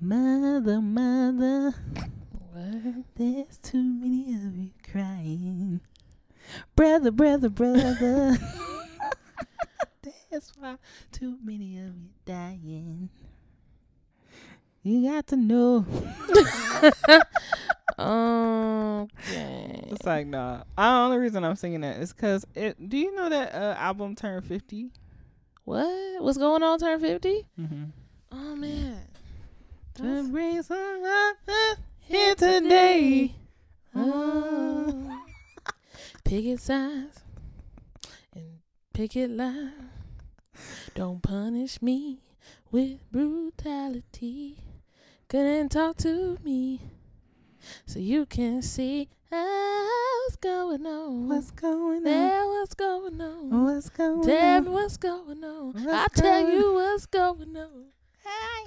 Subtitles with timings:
[0.00, 1.74] Mother, mother,
[2.52, 3.04] What?
[3.16, 5.80] there's too many of you crying.
[6.74, 8.36] Brother, brother, brother.
[10.30, 10.76] That's why
[11.12, 13.08] too many of you dying.
[14.82, 15.86] You got to know.
[17.98, 19.84] Okay.
[19.90, 20.58] It's like nah.
[20.76, 22.90] The only reason I'm singing that is because it.
[22.90, 24.90] Do you know that uh, album turned fifty?
[25.64, 26.22] What?
[26.22, 26.78] What's going on?
[26.78, 27.46] Turn fifty?
[27.58, 27.84] Mm-hmm.
[28.32, 29.00] Oh man.
[29.96, 31.36] To bring some love
[32.00, 33.34] here today.
[33.94, 35.22] Oh.
[36.24, 37.20] Picket signs
[38.34, 38.58] and
[38.92, 39.72] picket lines.
[40.94, 42.20] Don't punish me
[42.70, 44.58] with brutality.
[45.30, 46.82] Couldn't talk to me
[47.86, 51.28] so you can see what's going on.
[51.28, 52.04] What's going on?
[52.04, 53.64] There, what's going on?
[53.64, 55.72] What's going Tell me what's going on.
[55.72, 57.95] What's I'll tell you what's going on.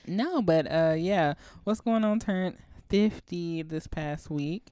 [0.06, 1.34] No, but uh, yeah.
[1.64, 2.20] What's going on?
[2.20, 2.56] Turned
[2.88, 4.66] fifty this past week.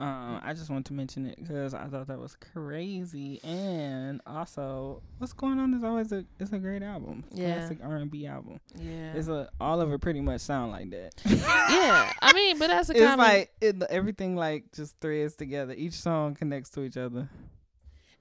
[0.00, 5.02] Um, I just wanted to mention it because I thought that was crazy, and also,
[5.18, 7.56] what's going on is always a it's a great album, Yeah.
[7.58, 8.60] classic R and B album.
[8.76, 9.12] Yeah.
[9.12, 11.10] It's a all of it pretty much sound like that.
[11.26, 12.12] yeah.
[12.22, 13.18] I mean, but that's a it's common.
[13.18, 15.74] like it, everything like just threads together.
[15.76, 17.28] Each song connects to each other.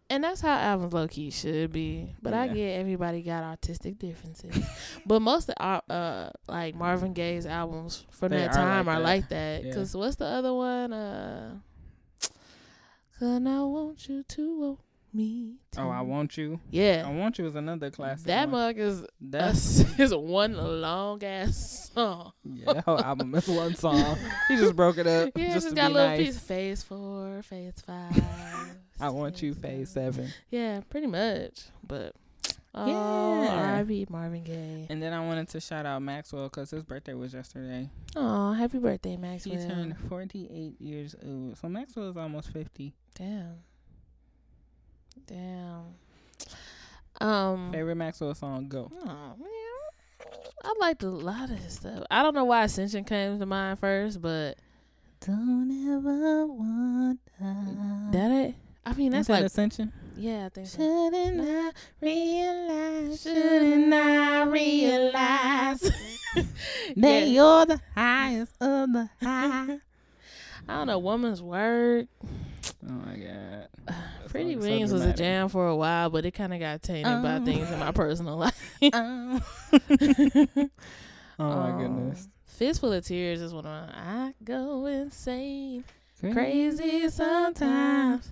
[0.09, 2.13] and that's how albums low key should be.
[2.22, 4.53] But I get everybody got artistic differences.
[5.05, 8.95] but most of our uh like Marvin Gaye's albums from They that are time like
[8.97, 9.05] are that.
[9.05, 9.63] like that.
[9.63, 9.73] Yeah.
[9.73, 10.91] Cause what's the other one?
[10.91, 11.55] Uh,
[13.20, 14.80] Cause I want you to want
[15.14, 15.56] me.
[15.72, 15.81] To.
[15.81, 16.59] Oh, I want you.
[16.72, 17.03] Yeah.
[17.06, 18.28] I want you is another classic.
[18.28, 18.52] that one.
[18.52, 22.34] mug is That's is one long ass song.
[22.44, 22.73] yeah.
[22.73, 24.17] That whole album is one song.
[24.47, 26.25] He just broke it up Yeah, just just got a little nice.
[26.28, 26.40] piece.
[26.40, 28.22] Phase four, phase five.
[29.02, 30.30] I want you, phase seven.
[30.50, 31.62] Yeah, pretty much.
[31.86, 32.14] But
[32.75, 33.72] oh, Yeah.
[33.73, 34.07] R.I.P.
[34.09, 34.88] Marvin Gaye.
[34.90, 37.90] And then I wanted to shout out Maxwell because his birthday was yesterday.
[38.16, 39.57] Oh, happy birthday, Maxwell.
[39.59, 41.58] He turned 48 years old.
[41.58, 42.94] So Maxwell is almost 50.
[43.16, 43.56] Damn.
[45.28, 45.84] Damn.
[47.22, 47.72] Um.
[47.72, 48.68] Favorite Maxwell song?
[48.69, 48.91] Go.
[49.03, 49.47] Oh man,
[50.63, 52.03] I liked a lot of his stuff.
[52.09, 54.58] I don't know why Ascension came to mind first, but
[55.25, 57.19] Don't ever wonder.
[58.12, 58.56] that it.
[58.85, 59.91] I mean, that's that like Ascension?
[60.19, 60.78] Yeah, I think so.
[60.78, 61.72] Shouldn't I
[62.02, 63.22] realize?
[63.22, 65.81] Shouldn't I realize?
[66.97, 69.78] that you're the highest of the high?
[70.68, 71.00] I don't know.
[71.00, 72.08] Woman's Word.
[72.88, 73.68] Oh my god.
[74.29, 76.59] Pretty song is so Wings was a jam for a while, but it kind of
[76.59, 77.46] got tainted by Oh.
[77.46, 78.78] things in my personal life.
[78.94, 79.41] Oh,
[79.74, 80.69] oh
[81.40, 82.28] my Um, goodness.
[82.46, 83.94] Fistful of Tears is one of my.
[83.96, 85.84] I go insane,
[86.31, 88.29] crazy sometimes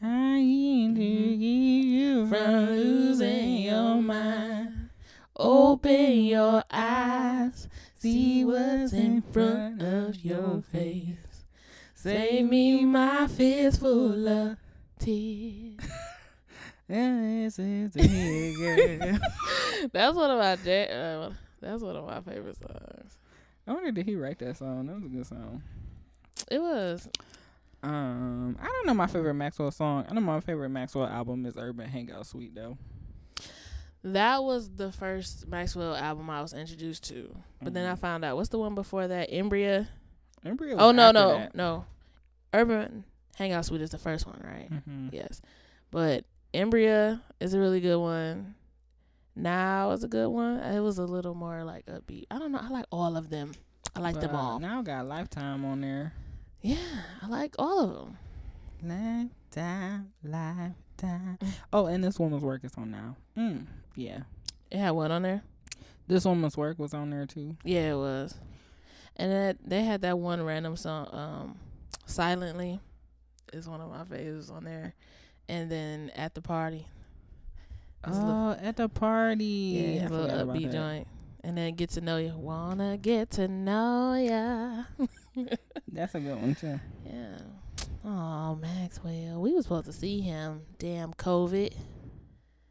[0.00, 4.88] Trying to keep you from losing your mind.
[5.36, 11.44] Open your eyes, see what's in front of your face.
[11.94, 14.56] Save me my fistful of
[14.98, 15.78] tears.
[16.88, 19.18] This is the girl.
[19.92, 23.16] That's one of my ja- uh, that's one of my favorite songs.
[23.64, 24.86] I wonder did he write that song?
[24.86, 25.62] That was a good song.
[26.50, 27.08] It was.
[27.82, 30.04] Um, I don't know my favorite Maxwell song.
[30.08, 32.76] I know my favorite Maxwell album is Urban Hangout Suite though.
[34.02, 37.34] That was the first Maxwell album I was introduced to.
[37.62, 39.30] But then I found out what's the one before that?
[39.30, 39.86] Embrya.
[40.44, 41.54] Was Oh no, no, that.
[41.54, 41.84] no.
[42.54, 43.04] Urban
[43.36, 44.70] Hangout Suite is the first one, right?
[44.70, 45.10] Mhm.
[45.12, 45.42] Yes.
[45.90, 46.24] But
[46.54, 48.54] Embrya is a really good one.
[49.36, 50.58] Now is a good one.
[50.60, 52.24] It was a little more like upbeat.
[52.30, 52.58] I don't know.
[52.60, 53.52] I like all of them.
[53.94, 54.58] I like them all.
[54.58, 56.12] Now got Lifetime on there.
[56.62, 56.76] Yeah,
[57.22, 58.18] I like all of them.
[58.82, 61.38] Lifetime, lifetime.
[61.72, 63.16] Oh, and this woman's work is on now.
[63.36, 63.66] Mm,
[63.96, 64.20] yeah.
[64.70, 65.42] It had one on there.
[66.06, 67.56] This woman's work was on there too.
[67.64, 68.34] Yeah, it was.
[69.16, 71.58] And that they had that one random song, um,
[72.06, 72.80] "Silently,"
[73.52, 74.94] is one of my favorites on there.
[75.48, 76.86] And then at the party,
[78.04, 79.98] a little- Oh, at the party.
[80.00, 81.06] yeah, little upbeat joint.
[81.42, 82.36] And then get to know you.
[82.36, 84.84] Wanna get to know ya.
[85.88, 86.80] That's a good one too.
[87.04, 87.38] Yeah.
[88.04, 89.40] Oh, Maxwell.
[89.40, 90.62] We was supposed to see him.
[90.78, 91.72] Damn COVID.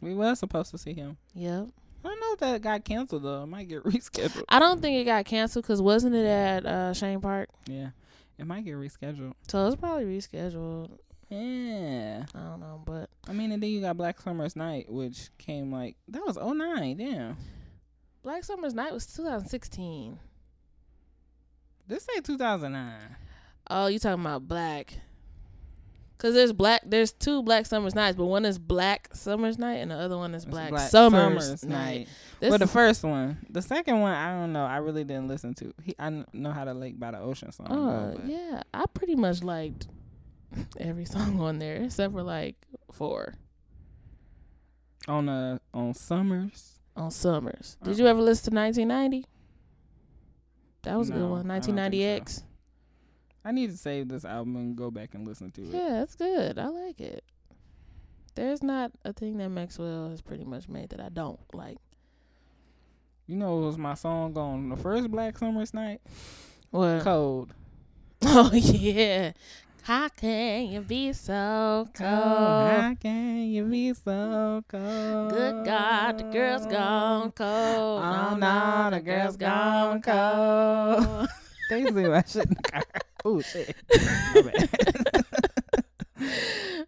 [0.02, 1.18] We was supposed to see him.
[1.34, 1.68] Yep.
[2.04, 3.44] I don't know if that got canceled though.
[3.44, 4.44] It might get rescheduled.
[4.50, 7.50] I don't think it got canceled because wasn't it at uh, Shane Park?
[7.68, 7.90] Yeah,
[8.38, 9.34] it might get rescheduled.
[9.48, 10.98] So it's probably rescheduled.
[11.30, 15.30] Yeah, I don't know, but I mean, and then you got Black Summer's Night, which
[15.38, 16.98] came like that was 09.
[16.98, 17.38] Damn,
[18.24, 20.18] Black Summer's Night was 2016.
[21.90, 22.94] This say 2009.
[23.70, 24.94] Oh, you talking about Black?
[26.18, 29.90] Cause there's black, there's two Black Summer's Nights, but one is Black Summer's Night and
[29.90, 32.10] the other one is Black, Black Summer's, Summer's Night.
[32.42, 34.66] Well, This the first one, the second one, I don't know.
[34.66, 35.74] I really didn't listen to.
[35.82, 37.68] He, I know how to Lake by the Ocean song.
[37.70, 39.88] Oh though, yeah, I pretty much liked
[40.78, 42.56] every song on there except for like
[42.92, 43.36] four
[45.08, 46.80] on uh on Summers.
[46.98, 47.78] on Summers.
[47.82, 47.98] Did Oh.
[47.98, 49.26] you ever listen to 1990?
[50.84, 51.52] That was a good No, one.
[51.52, 52.44] I don't think 1990X.
[53.44, 55.68] I need to save this album and go back and listen to it.
[55.70, 56.58] Yeah, that's good.
[56.60, 57.24] I like it.
[58.36, 61.78] There's not a thing that Maxwell has pretty much made that I don't like.
[63.28, 66.02] You know, it was my song on the first Black Summer's Night.
[66.72, 67.02] What?
[67.04, 67.54] Cold.
[68.22, 69.32] Oh yeah.
[69.90, 72.06] How can you be so oh, cold?
[72.06, 75.32] How can you be so cold?
[75.32, 78.04] Good God, the girl's gone cold.
[78.04, 81.28] Oh, oh no, the girl's gone cold.
[81.72, 82.46] they shit in the.
[83.26, 83.76] Oh shit.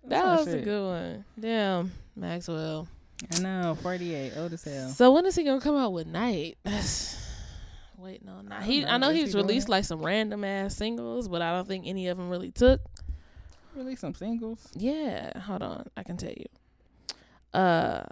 [0.06, 1.26] That Oh, was a good one.
[1.40, 2.88] Damn, Maxwell.
[3.36, 4.90] I know, 48, old as hell.
[4.90, 6.60] So when is he gonna come out with Night?
[8.02, 8.64] Waiting on I that.
[8.66, 8.88] He, know.
[8.88, 11.68] I know Is he he's doing released like some random ass singles, but I don't
[11.68, 12.82] think any of them really took.
[13.76, 14.68] Released some singles.
[14.76, 16.46] Yeah, hold on, I can tell you.
[17.54, 18.04] Uh,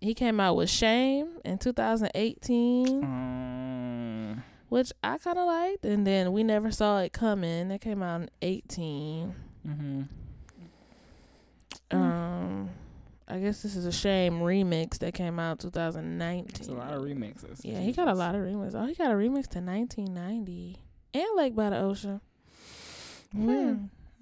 [0.00, 6.32] he came out with Shame in 2018, Um, which I kind of liked, and then
[6.32, 7.68] We Never Saw It Coming.
[7.68, 9.34] That came out in 18.
[9.66, 10.02] mm-hmm.
[11.92, 12.70] Um,
[13.30, 16.46] I guess this is a Shame remix that came out 2019.
[16.48, 17.60] It's a lot of remixes.
[17.62, 18.74] Yeah, he got a lot of remixes.
[18.74, 20.76] Oh, he got a remix to 1990
[21.14, 22.20] and Lake by the Ocean.
[23.32, 23.74] Yeah.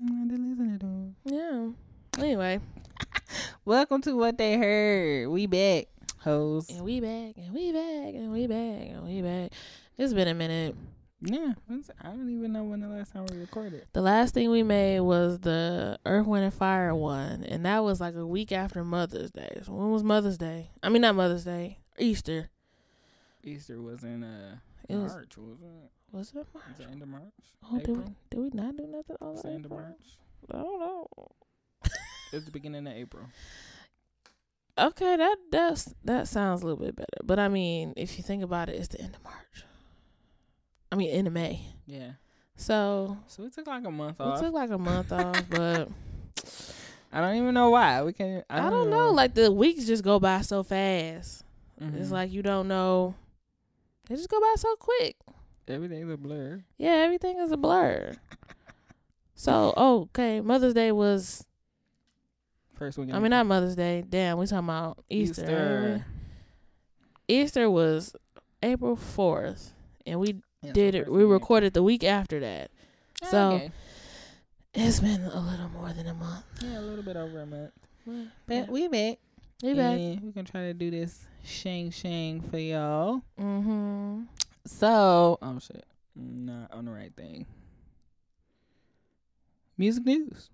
[0.03, 1.15] I didn't listen to those.
[1.25, 2.23] Yeah.
[2.23, 2.61] Anyway,
[3.65, 5.29] Welcome to what they heard.
[5.29, 5.87] We back,
[6.19, 6.69] hoes.
[6.69, 9.53] and we back, and we back, and we back, and we back.
[9.97, 10.75] It's been a minute.
[11.21, 11.55] Yeah,
[12.01, 13.87] I don't even know when the last time we recorded.
[13.93, 18.01] The last thing we made was the Earth, Wind, and Fire one, and that was
[18.01, 19.61] like a week after Mother's Day.
[19.65, 20.71] So when was Mother's Day?
[20.81, 22.51] I mean, not Mother's Day, Easter.
[23.43, 24.57] Easter was in uh
[24.89, 25.91] It was- March, wasn't it?
[26.13, 26.65] Was it Was March?
[26.79, 27.23] it end of March?
[27.65, 28.15] Oh, did we, April?
[28.31, 30.19] did we not do nothing all Was it end of March?
[30.53, 31.07] I don't know.
[32.33, 33.25] It's the beginning of April.
[34.79, 37.09] Okay, that that's that sounds a little bit better.
[37.25, 39.65] But I mean, if you think about it, it's the end of March.
[40.91, 41.61] I mean, end of May.
[41.87, 42.13] Yeah.
[42.57, 44.41] So So it took like a month off.
[44.41, 45.89] took like a month off, but
[47.13, 48.03] I don't even know why.
[48.03, 48.43] We can.
[48.51, 49.11] I, I don't know.
[49.11, 51.45] Like the weeks just go by so fast.
[51.81, 52.13] It's Mhm.
[52.13, 53.15] like you don't know.
[54.09, 55.17] They just go by so quick.
[55.69, 56.63] everything's a blur.
[56.79, 58.15] Yeah, everything is a blur.
[59.35, 61.45] So oh, okay, Mother's Day was.
[62.75, 63.13] First week.
[63.13, 64.05] I mean, not Mother's Day.
[64.09, 65.43] Damn, we talking about Easter.
[65.43, 66.07] Easter.
[67.29, 68.15] Easter was
[68.63, 69.73] April fourth,
[70.07, 71.11] and we Yeah, did it.
[71.11, 72.71] We recorded the week after that.
[73.31, 73.71] So Okay.
[74.75, 76.45] it's been a little more than a month.
[76.63, 77.71] yeah, a little bit over a month.
[78.07, 78.25] Yeah.
[78.47, 79.19] But we back.
[79.63, 79.99] we back.
[79.99, 83.23] And we can try to do this shang shang for y'all.
[83.41, 84.23] Mm-hmm.
[84.67, 85.85] So, oh shit,
[86.17, 87.47] not on the right thing.
[89.77, 90.51] Music news.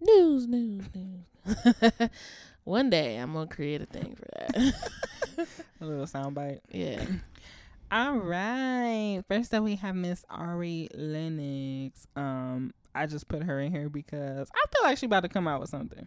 [0.00, 1.92] News, news, news.
[2.64, 4.74] One day I'm gonna create a thing for that.
[5.80, 6.60] A little soundbite.
[6.72, 7.04] yeah.
[7.90, 9.22] All right.
[9.28, 12.06] First up, we have Miss Ari Lennox.
[12.16, 15.46] Um, I just put her in here because I feel like she about to come
[15.46, 16.06] out with something.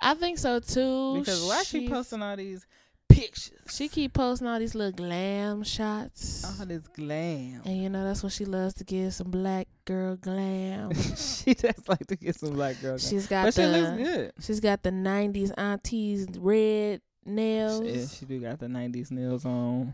[0.00, 1.18] I think so too.
[1.18, 2.66] Because why she She's- posting all these
[3.08, 3.58] pictures?
[3.68, 6.44] She keep posting all these little glam shots.
[6.60, 7.62] all this glam.
[7.64, 10.92] And you know that's what she loves to give some black girl glam.
[11.16, 12.98] she just like to get some black girl.
[12.98, 12.98] glam.
[12.98, 14.32] She's got but she the looks good.
[14.40, 17.82] she's got the '90s aunties red nails.
[17.84, 19.92] Yeah, she do got the '90s nails on.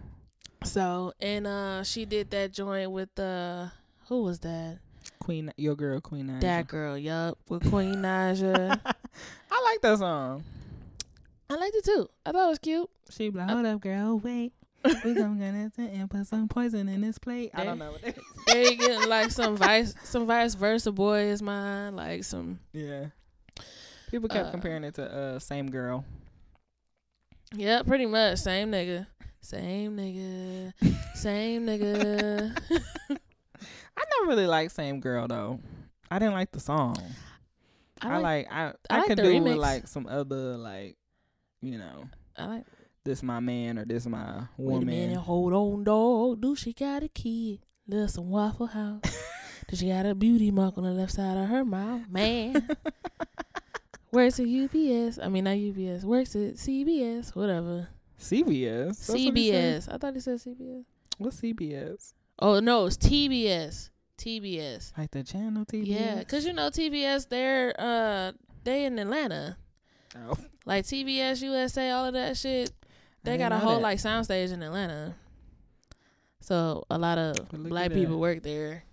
[0.64, 3.66] So and uh she did that joint with uh
[4.09, 4.78] who was that?
[5.19, 6.40] Queen, your girl, Queen Naija.
[6.40, 8.81] That girl, yup, with Queen Naija.
[9.50, 10.45] I like that song.
[11.50, 12.09] I liked it too.
[12.25, 12.90] I thought it was cute.
[13.11, 14.52] She like, hold up, girl, wait.
[15.04, 17.50] we gonna get it and put some poison in this plate.
[17.54, 18.25] I don't know what that is.
[18.47, 23.07] They getting like some vice some vice versa boy is mine, like some Yeah.
[24.11, 26.04] People kept Uh, comparing it to uh same girl.
[27.54, 28.38] Yeah, pretty much.
[28.38, 29.07] Same nigga.
[29.43, 30.73] Same nigga.
[31.15, 32.57] Same nigga.
[33.11, 35.61] I never really liked same girl though.
[36.11, 36.97] I didn't like the song.
[38.01, 39.45] I like, I I I, like could the do remix.
[39.45, 40.97] with like some other like
[41.61, 42.65] you know, I like
[43.05, 45.25] this my man or this my Wait a minute, woman.
[45.25, 46.41] hold on, dog.
[46.41, 47.61] Do she got a kid?
[48.09, 49.03] Some Waffle House.
[49.69, 52.09] Does she got a beauty mark on the left side of her mouth?
[52.09, 52.69] Man.
[54.13, 55.19] Works at UPS.
[55.23, 56.05] I mean, not UPS.
[56.05, 57.35] Works at CBS.
[57.35, 57.89] Whatever.
[58.23, 58.87] CBS.
[58.88, 59.83] That's what he said?
[59.83, 59.95] CBS.
[59.95, 60.85] I thought he said CBS.
[61.19, 62.14] What's CBS?
[62.38, 63.91] Oh, no, it's TBS.
[64.19, 64.97] TBS.
[64.97, 65.87] Like the channel TBS.
[65.87, 68.33] Yeah, because, you know, TBS, they're, uh,
[68.64, 69.57] they in Atlanta.
[70.17, 72.71] Oh, Like TBS, USA, all of that shit.
[73.25, 75.14] They got a whole like soundstage in Atlanta.
[76.41, 78.19] So a lot of Well, black people that.
[78.19, 78.85] work there.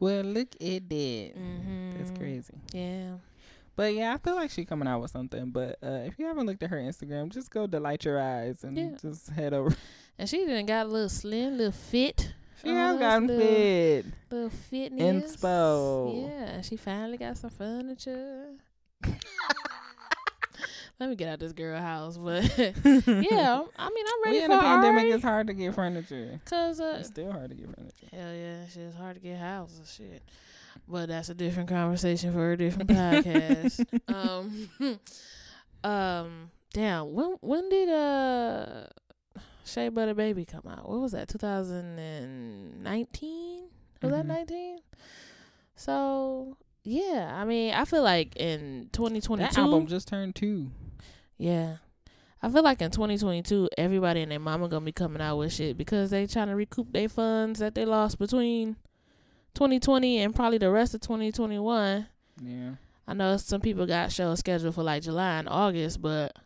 [0.00, 1.32] Well, look at that.
[1.36, 1.98] Mm-hmm.
[1.98, 2.54] That's crazy.
[2.72, 3.14] Yeah.
[3.78, 5.50] But yeah, I feel like she coming out with something.
[5.52, 8.76] But uh, if you haven't looked at her Instagram, just go delight your eyes and
[8.76, 8.90] Yeah.
[9.00, 9.74] just head over.
[10.18, 12.34] And she done got a little slim, little fit.
[12.60, 14.06] She has gotten little- fit.
[14.32, 15.36] Little fitness.
[15.36, 16.28] Inspo.
[16.28, 18.46] Yeah, she finally got some furniture.
[20.98, 24.50] Let me get out this girl house, but yeah, I mean I'm ready we in
[24.50, 25.02] for the pandemic.
[25.04, 25.10] Ari.
[25.12, 26.40] It's hard to get furniture.
[26.46, 28.08] Cause uh, It's still hard to get furniture.
[28.10, 30.20] hell yeah, shit, it's hard to get houses, shit.
[30.86, 33.84] But that's a different conversation for a different podcast.
[34.14, 34.68] um,
[35.90, 38.86] um, damn, when when did uh
[39.64, 40.88] Shea Butter Baby come out?
[40.88, 41.28] What was that?
[41.28, 43.64] 2019?
[44.02, 44.28] Was that Mhm.
[44.28, 44.78] 19?
[45.76, 50.70] So yeah, I mean, I feel like in 2022, That album just turned two.
[51.36, 51.76] yeah.
[52.40, 55.76] I feel like in 2022, everybody and their mama gonna be coming out with shit
[55.76, 58.76] because they trying to recoup their funds that they lost between
[59.58, 62.06] 2020 and probably the rest of 2021.
[62.40, 62.70] Yeah.
[63.08, 66.36] I know some people got shows scheduled for like July and August, but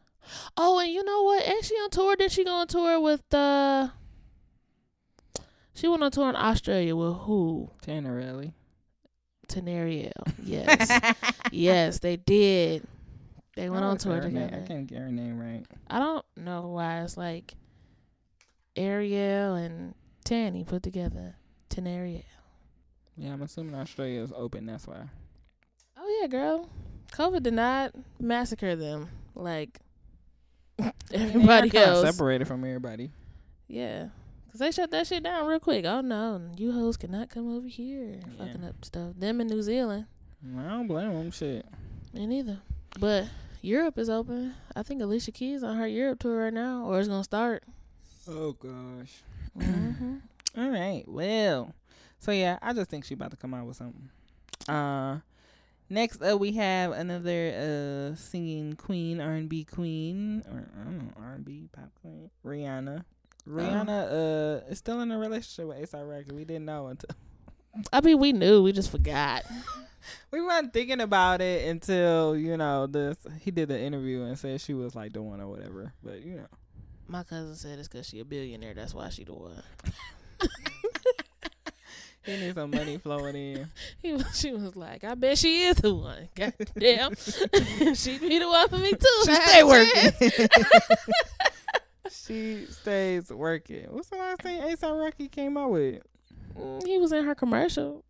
[0.57, 1.45] oh, and you know what?
[1.62, 2.16] She on tour?
[2.16, 3.88] Did she go on tour with uh
[5.75, 7.71] She went on tour in Australia with who?
[7.87, 8.54] Tannerelli.
[9.47, 10.12] Tenariel.
[10.42, 11.14] Yes,
[11.52, 12.85] yes, they did.
[13.57, 14.62] They went on tour her name- together.
[14.64, 15.64] I can't get her name right.
[15.90, 17.52] I don't know why it's like
[18.75, 21.37] Ariel and Tanny put together.
[21.69, 22.23] Tenariel.
[23.16, 24.66] Yeah, I'm assuming Australia is open.
[24.66, 25.04] That's why.
[25.99, 26.69] Oh yeah, girl.
[27.12, 29.78] COVID did not massacre them like
[31.12, 32.07] everybody They're else.
[32.07, 33.11] separated from everybody.
[33.69, 34.09] Yeah.
[34.50, 35.85] Cause they shut that shit down real quick.
[35.87, 38.45] Oh no, you hoes cannot come over here Yeah.
[38.47, 39.12] fucking up stuff.
[39.19, 40.07] Them in New Zealand,
[40.59, 41.31] I don't blame them.
[41.31, 41.64] Shit.
[42.12, 42.59] me neither.
[43.00, 43.28] But
[43.62, 44.54] Europe is open.
[44.76, 47.62] I think Alicia Keys on her Europe tour right now, or it's gonna start.
[48.28, 49.23] Oh gosh.
[49.59, 50.16] mm-hmm.
[50.61, 51.04] All right.
[51.07, 51.75] Well,
[52.23, 54.09] so yeah, I just think she about to come out with something.
[54.69, 55.19] Uh,
[55.91, 60.99] next up we have another uh singing queen, R and B queen, or I don't
[60.99, 63.05] know, R and B pop queen, Rihanna.
[63.49, 66.33] Rihanna uh is still in a relationship with ASAP Rocky.
[66.33, 67.11] We didn't know until
[67.93, 69.43] I mean, we knew, we just forgot.
[70.31, 73.17] we weren't thinking about it until you know this.
[73.41, 75.93] He did the interview and said she was like the one or whatever.
[76.05, 76.47] But you know,
[77.09, 78.75] My cousin said it's cause she a billionaire.
[78.75, 79.61] That's why she the one.
[82.25, 83.69] he needs some money flowing in.
[84.02, 86.29] He was, she was like, I bet she is the one.
[86.35, 87.14] God damn,
[87.95, 89.23] she be the one for me too.
[89.26, 90.49] She stay working.
[92.11, 93.87] she stays working.
[93.91, 96.02] What's the last thing ASAP Rocky came out with?
[96.59, 98.05] Mm, He was in her commercial.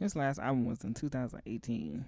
[0.00, 2.04] His last album was in 2018.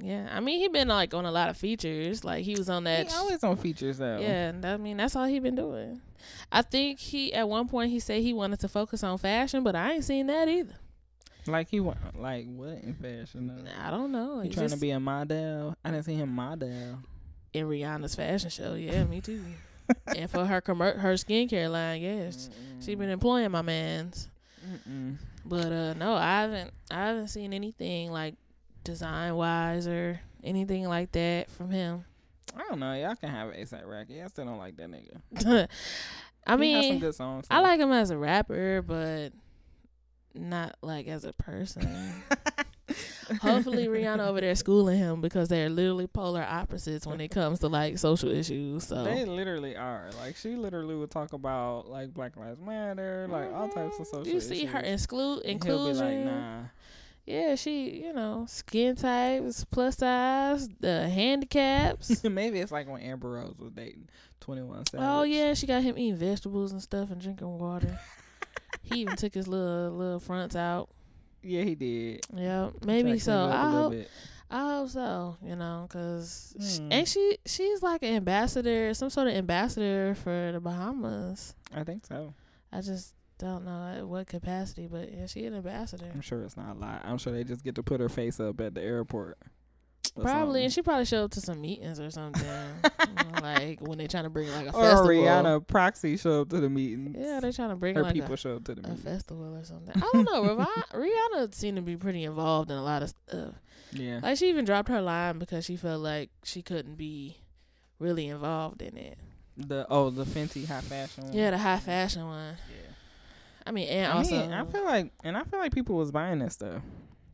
[0.00, 2.24] Yeah, I mean, he been like on a lot of features.
[2.24, 3.08] Like he was on that.
[3.08, 4.18] he always on features though.
[4.18, 6.00] yeah, I mean that's all he been doing.
[6.50, 9.76] I think he at one point he said he wanted to focus on fashion, but
[9.76, 10.74] I ain't seen that either.
[11.46, 13.48] Like he want like what in fashion?
[13.48, 13.70] Though?
[13.84, 14.40] I don't know.
[14.40, 15.76] He He trying to be a model.
[15.84, 16.98] I didn't see him model.
[17.52, 18.74] in Rihanna's fashion show.
[18.74, 19.44] Yeah, me too.
[20.16, 22.48] and for her commer- her skincare line, yes,
[22.80, 24.28] she been employing my man's.
[24.64, 25.16] Mm-mm.
[25.44, 26.70] But uh, no, I haven't.
[26.90, 28.36] I haven't seen anything like
[28.84, 32.04] design wise or anything like that from him.
[32.56, 32.92] I don't know.
[32.94, 34.22] Y'all can have ASAP Rocky.
[34.22, 35.68] I still don't like that nigga.
[36.46, 37.46] I He mean, good songs.
[37.50, 39.32] I like him as a rapper, but
[40.34, 42.22] not like as a person.
[43.40, 47.68] Hopefully, Rihanna over there schooling him because they're literally polar opposites when it comes to
[47.68, 48.84] like social issues.
[48.84, 50.10] So They literally are.
[50.18, 54.16] Like she literally would talk about like Black Lives Matter, like all types of mm-hmm.
[54.16, 54.50] social issues.
[54.50, 54.94] you see her issues.
[54.94, 56.24] exclude And he'll be inclusion.
[56.26, 56.60] like, nah.
[57.26, 62.24] Yeah, she, you know, skin types, plus size, the handicaps.
[62.28, 64.08] Maybe it's like when Amber Rose was dating
[64.40, 65.06] Twenty One Savage.
[65.08, 67.98] oh yeah, she got him eating vegetables and stuff and drinking water.
[68.82, 70.88] he even took his little little fronts out.
[71.42, 72.26] yeah, he did.
[72.34, 73.32] Yeah, maybe so.
[73.32, 74.10] clean it up a I hope, bit.
[74.50, 75.36] I hope so.
[75.44, 76.92] You know, cause Hmm.
[76.92, 77.38] ain't she?
[77.46, 81.54] She's like an ambassador, some sort of ambassador for the Bahamas.
[81.72, 82.34] I think so.
[82.72, 86.10] I just don't know what capacity, but yeah, she an ambassador.
[86.12, 87.02] I'm sure it's not a lot.
[87.04, 89.38] I'm sure they just get to put her face up at the airport.
[90.14, 92.46] or Probably, and she probably showed up to some meetings or something,
[93.42, 95.08] like when they're trying to bring like a or festival.
[95.08, 97.16] Rihanna proxy show up to the meetings.
[97.18, 99.56] Yeah, they're trying to bring her like people a, show up to the a festival
[99.56, 99.94] or something.
[100.02, 100.42] I don't know.
[100.44, 103.54] Rihanna, Rihanna seemed to be pretty involved in a lot of stuff.
[103.92, 104.20] Yeah.
[104.22, 107.38] Like she even dropped her line because she felt like she couldn't be
[107.98, 109.18] really involved in it.
[109.56, 111.32] The oh the Fenty high fashion one.
[111.34, 112.56] Yeah, the high fashion one.
[112.70, 112.91] Yeah.
[113.66, 116.10] I mean, and I also, mean, I feel like and I feel like people was
[116.10, 116.82] buying that stuff.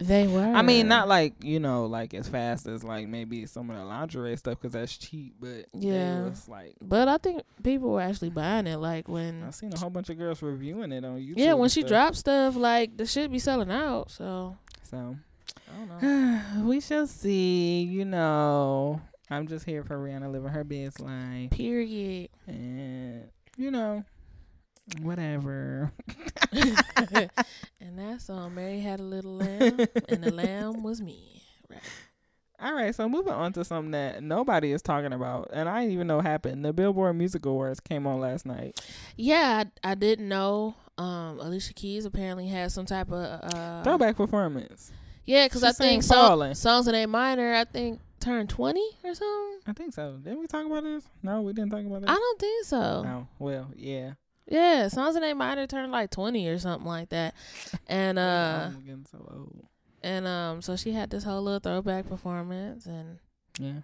[0.00, 0.40] They were.
[0.40, 3.84] I mean, not like you know, like as fast as like maybe some of the
[3.84, 5.34] lingerie stuff because that's cheap.
[5.40, 6.20] But Yeah.
[6.26, 8.76] it was like But I think people were actually buying it.
[8.76, 11.34] Like when, I seen a whole bunch of girls reviewing it on YouTube.
[11.36, 11.88] yeah, when she stuff.
[11.88, 14.10] dropped stuff, like the shit be selling out.
[14.12, 15.16] So So
[15.74, 16.02] I don't
[16.58, 16.64] know.
[16.66, 17.82] we shall see.
[17.82, 22.28] You know, I'm just here for Rihanna living her best life, Period.
[22.46, 23.24] and
[23.56, 24.04] you know,
[25.02, 25.92] whatever.
[26.52, 29.78] and that song, Mary had a little lamb,
[30.08, 31.42] and the lamb was me.
[31.70, 31.80] Right.
[32.60, 35.92] All right, so moving on to something that nobody is talking about, and I didn't
[35.92, 36.64] even know happened.
[36.64, 38.80] The Billboard Music Awards came on last night.
[39.16, 40.74] Yeah, I, I didn't know.
[40.96, 44.90] Um, Alicia Keys apparently had some type of uh, Throwback performance.
[45.24, 46.56] Yeah, because I think Fallin'.
[46.56, 49.60] songs in A minor, I think turned twenty or something.
[49.68, 50.18] I think so.
[50.20, 51.04] Didn't we talk about this?
[51.22, 52.10] No, we didn't talk about this.
[52.10, 53.02] I don't think so.
[53.02, 53.28] No.
[53.38, 54.14] Well, yeah.
[54.50, 57.34] Yeah, songs they might have turned like twenty or something like that,
[57.86, 59.66] and uh, I'm getting so old.
[60.02, 63.18] and um, so she had this whole little throwback performance, and
[63.58, 63.80] Yeah.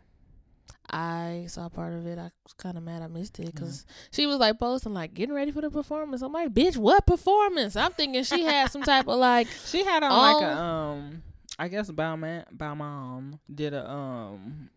[0.90, 2.18] I saw part of it.
[2.18, 5.34] I was kind of mad I missed it because she was like posting like getting
[5.34, 6.20] ready for the performance.
[6.22, 7.74] I'm like, bitch, what performance?
[7.74, 10.62] I'm thinking she had some type of like, She had on like a Oh.
[10.62, 11.22] um
[11.58, 14.68] I guess Bauman Baumam did a um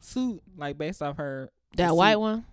[0.00, 1.94] suit like based off her that suit.
[1.96, 2.44] white one.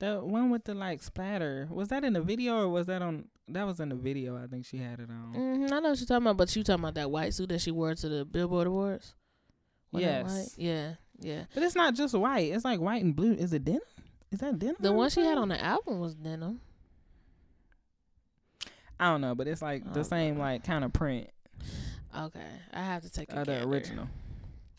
[0.00, 1.68] The one with the like splatter.
[1.70, 4.46] Was that in the video or was that on that was in the video, I
[4.46, 5.32] think she had it on.
[5.34, 7.60] hmm I know what you're talking about, but you talking about that white suit that
[7.60, 9.14] she wore to the Billboard Awards?
[9.92, 10.54] Wasn't Yes.
[10.56, 11.44] Yeah, yeah.
[11.54, 12.52] But it's not just white.
[12.52, 13.32] It's like white and blue.
[13.32, 13.80] Is it denim?
[14.32, 14.76] Is that denim?
[14.80, 16.60] The one she had on the album was denim.
[18.98, 21.28] I don't know, but it's like the Oh, same like kind of print
[22.16, 22.40] Okay,
[22.72, 24.08] I have to take a of the original.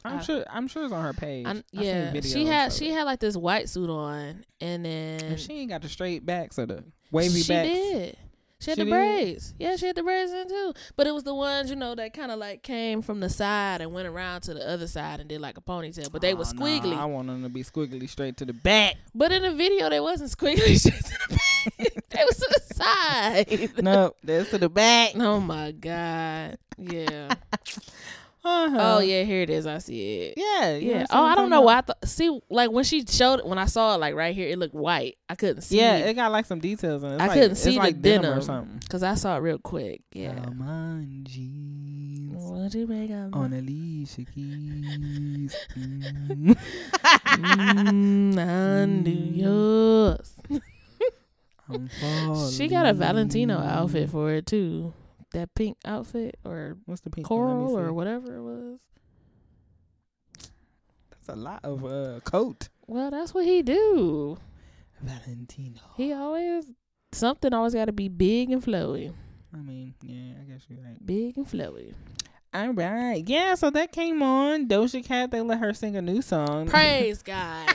[0.03, 0.45] I'm I- sure.
[0.49, 1.45] I'm sure it's on her page.
[1.47, 2.93] I, yeah, she had she it.
[2.93, 6.57] had like this white suit on, and then And she ain't got the straight backs
[6.59, 7.69] or the wavy she backs.
[7.69, 8.17] did.
[8.59, 8.91] She had She the did?
[8.91, 9.53] braids.
[9.57, 10.73] Yeah, she had the braids in too.
[10.95, 13.81] But it was the ones, you know, that kind of like came from the side
[13.81, 16.11] and went around to the other side and did like a ponytail.
[16.11, 16.95] But they were Aw, nah, squiggly.
[16.95, 18.97] I want them to be squiggly straight to the back.
[19.15, 21.93] But in the video, they wasn't squiggly straight to the back.
[22.09, 23.83] they was to the side.
[23.83, 25.13] no, that's to the back.
[25.15, 26.59] Oh my god.
[26.77, 27.33] Yeah.
[28.43, 28.77] Uh-huh.
[28.79, 29.67] oh yeah, here it is.
[29.67, 30.33] I see it.
[30.35, 31.05] Yeah, know Yeah.
[31.11, 31.77] Oh, I'm don't know why.
[31.77, 32.07] I thought.
[32.07, 34.73] See, like when she showed it, when I saw it, like right here, it looked
[34.73, 35.17] white.
[35.29, 35.77] I couldn't see.
[35.77, 37.15] Yeah, it it got like some details in it.
[37.15, 38.37] It's I like, couldn't it's see the like denim, denim.
[38.39, 38.77] or something.
[38.79, 40.01] because I saw it real quick.
[40.11, 40.33] Yeah.
[40.43, 42.33] Come on, jeans.
[42.35, 45.55] What you make of On Alicia Keys.
[47.31, 48.33] Mm.
[48.33, 50.33] mm, yours.
[51.69, 52.51] I'm.
[52.51, 54.93] She got a Valentino outfit for it too.
[55.31, 57.25] That pink outfit or What's the pink?
[57.27, 58.79] Coral or whatever it was.
[61.11, 62.69] That's a lot of uh coat.
[62.87, 64.37] Well, that's what he do.
[65.01, 65.79] Valentino.
[65.97, 66.65] He always
[67.11, 69.13] something always got to be big and flowy.
[69.53, 71.05] I mean, yeah, I guess you're right.
[71.05, 71.93] Big and flowy.
[72.53, 73.23] All right.
[73.27, 74.67] Yeah, so that came on.
[74.67, 76.67] Doja Cat, they let her sing a new song.
[76.67, 77.73] Praise God.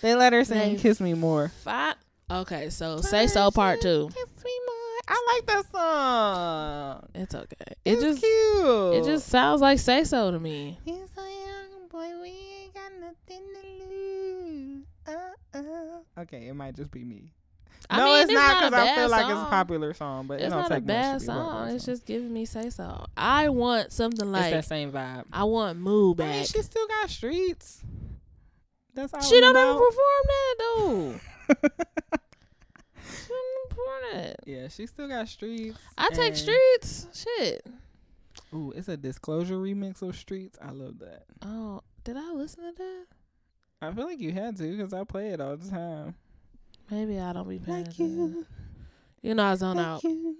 [0.00, 1.48] They let her sing They- Kiss Me More.
[1.62, 1.94] Fi-
[2.30, 4.10] okay, so say so part two.
[4.14, 4.33] Kiss.
[5.06, 7.08] I like that song.
[7.14, 7.56] It's okay.
[7.84, 8.94] It It's just cute.
[8.94, 10.78] it just sounds like say so to me.
[10.84, 12.28] He's a young boy, we
[12.62, 14.84] ain't got nothing to lose.
[15.06, 16.20] Uh-uh.
[16.22, 17.30] Okay, it might just be me.
[17.90, 20.26] I no, mean, it's it's not because I feel bad like it's a popular song,
[20.26, 21.74] but it It's don't not a take bad much to be a popular song.
[21.74, 21.92] It's song.
[21.94, 23.04] just giving me say so.
[23.14, 25.24] I want something it's like that same vibe.
[25.30, 27.82] I want Moo I mean, she still got streets.
[28.94, 29.20] That's all.
[29.20, 31.14] She don't ever perform that though.
[34.46, 35.78] Yeah, she still got streets.
[35.98, 37.06] I take streets.
[37.12, 37.66] Shit.
[38.52, 40.58] Ooh, it's a disclosure remix of Streets.
[40.62, 41.24] I love that.
[41.42, 43.04] Oh, did I listen to that?
[43.82, 46.14] I feel like you had to because I play it all the time.
[46.90, 48.46] Maybe I don't be paying Like you,
[49.22, 50.04] You know I zone like out.
[50.04, 50.36] you,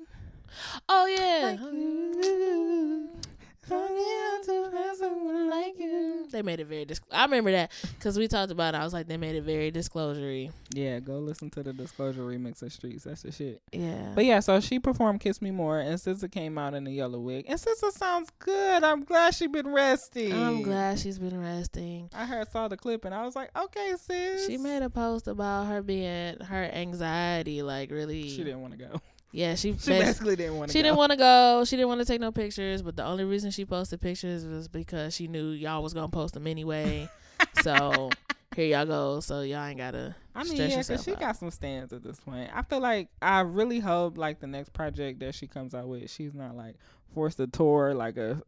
[0.89, 1.57] Oh yeah.
[1.61, 3.34] like
[3.69, 3.77] you.
[3.77, 6.27] Only have to find someone like you.
[6.31, 6.85] They made it very.
[6.85, 8.79] Disc- I remember that because we talked about it.
[8.79, 10.51] I was like, they made it very disclosury.
[10.73, 13.05] Yeah, go listen to the disclosure remix of Streets.
[13.05, 13.63] That's the shit.
[13.73, 14.13] Yeah.
[14.15, 17.21] But yeah, so she performed "Kiss Me More" and SZA came out in a yellow
[17.21, 17.47] wig.
[17.49, 18.83] And SZA sounds good.
[18.85, 20.33] I'm glad she been resting.
[20.33, 22.11] I'm glad she's been resting.
[22.15, 24.47] I heard saw the clip and I was like, okay, sis.
[24.47, 28.29] She made a post about her being her anxiety, like really.
[28.29, 29.01] She didn't want to go.
[29.35, 29.73] Yeah, she.
[29.73, 30.79] She bas- basically didn't want to.
[30.79, 31.65] she didn't want to go.
[31.65, 32.83] She didn't want to take no pictures.
[32.83, 36.35] But the only reason she posted pictures was because she knew y'all was gonna post
[36.35, 37.09] them anyway.
[37.63, 38.11] so
[38.55, 39.19] here y'all go.
[39.19, 40.15] So y'all ain't gotta.
[40.37, 41.21] I mean, yeah, because she out.
[41.21, 42.49] got some stands at this point.
[42.55, 46.09] I feel like I really hope like the next project that she comes out with,
[46.09, 46.77] she's not like
[47.13, 48.41] forced to tour like a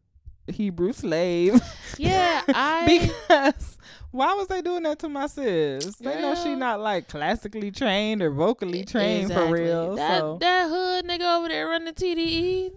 [0.47, 1.61] Hebrew slave.
[1.97, 2.85] Yeah, I.
[3.31, 3.77] because
[4.11, 5.95] why was they doing that to my sis?
[5.97, 9.47] They know she not like classically trained or vocally trained Exactly.
[9.47, 9.95] for real.
[9.95, 12.71] That so that hood nigga over there running TDE,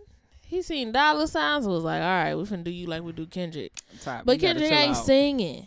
[0.47, 3.13] he seen dollar signs and was like, all right, we finna do you like we
[3.13, 3.73] do Kendrick.
[4.03, 4.25] Top.
[4.25, 5.05] But Kendrick ain't out.
[5.05, 5.67] singing.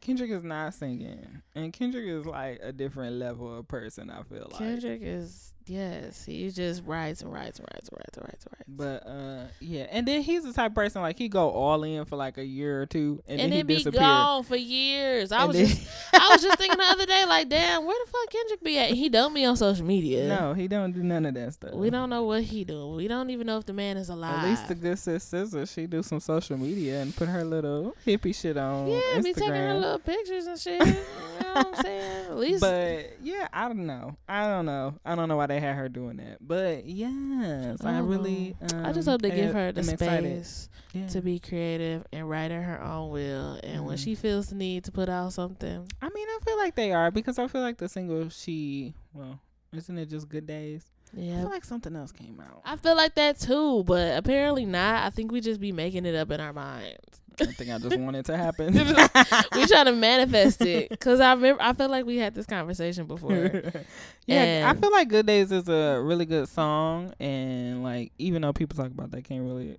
[0.00, 4.08] Kendrick is not singing, and Kendrick is like a different level of person.
[4.10, 4.58] I feel like.
[4.58, 8.52] Kendrick is yes, he just writes and writes and writes and writes and writes and
[8.52, 8.68] writes.
[8.68, 12.04] But uh, yeah, and then he's the type of person like he go all in
[12.04, 14.00] for like a year or two, and, and then he then be disappear.
[14.00, 15.32] gone for years.
[15.32, 17.96] I And was then- just I was just thinking the other day, like, damn, where
[18.04, 18.90] the fuck Kendrick be at?
[18.90, 20.28] He don't be on social media.
[20.28, 21.74] no, he don't do none of that stuff.
[21.74, 22.96] We don't know what he doing.
[22.96, 24.44] We don't even know if the man is alive.
[24.44, 27.94] At least the good sis SZA, she do some social media and put her little
[28.06, 29.24] hippie shit on yeah, Instagram.
[29.24, 30.80] be taking her little pictures and shit.
[30.86, 32.24] you know what I'm saying?
[32.26, 34.16] At least But yeah, I don't know.
[34.28, 34.94] I don't know.
[35.04, 36.38] I don't know why they had her doing that.
[36.40, 38.56] But yes, I, I really.
[38.72, 41.06] Um, I just hope they give her the space Yeah.
[41.08, 43.58] to be creative and write at her own will.
[43.62, 44.04] And when Mhm.
[44.04, 47.10] she feels the need to put out something, I mean, I feel like they are
[47.10, 49.40] because I feel like the single she well,
[49.72, 50.84] isn't it just Good Days?
[51.16, 51.40] I yeah.
[51.42, 52.60] feel like something else came out.
[52.64, 55.04] I feel like that too, but apparently not.
[55.04, 57.20] I think we just be making it up in our minds.
[57.40, 58.72] I think I just want it to happen.
[59.54, 61.62] we try to manifest it because I remember.
[61.62, 63.32] I feel like we had this conversation before.
[64.26, 68.52] yeah, I feel like Good Days is a really good song, and like even though
[68.52, 69.78] people talk about that, can't really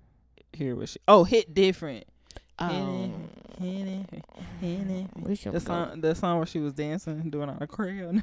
[0.52, 1.00] hear what she.
[1.08, 2.04] Oh, hit different.
[2.60, 3.28] Um,
[3.60, 4.24] Hit it,
[4.60, 5.06] hit it.
[5.16, 8.22] we can The song, the song where she was dancing, and doing all the choreo.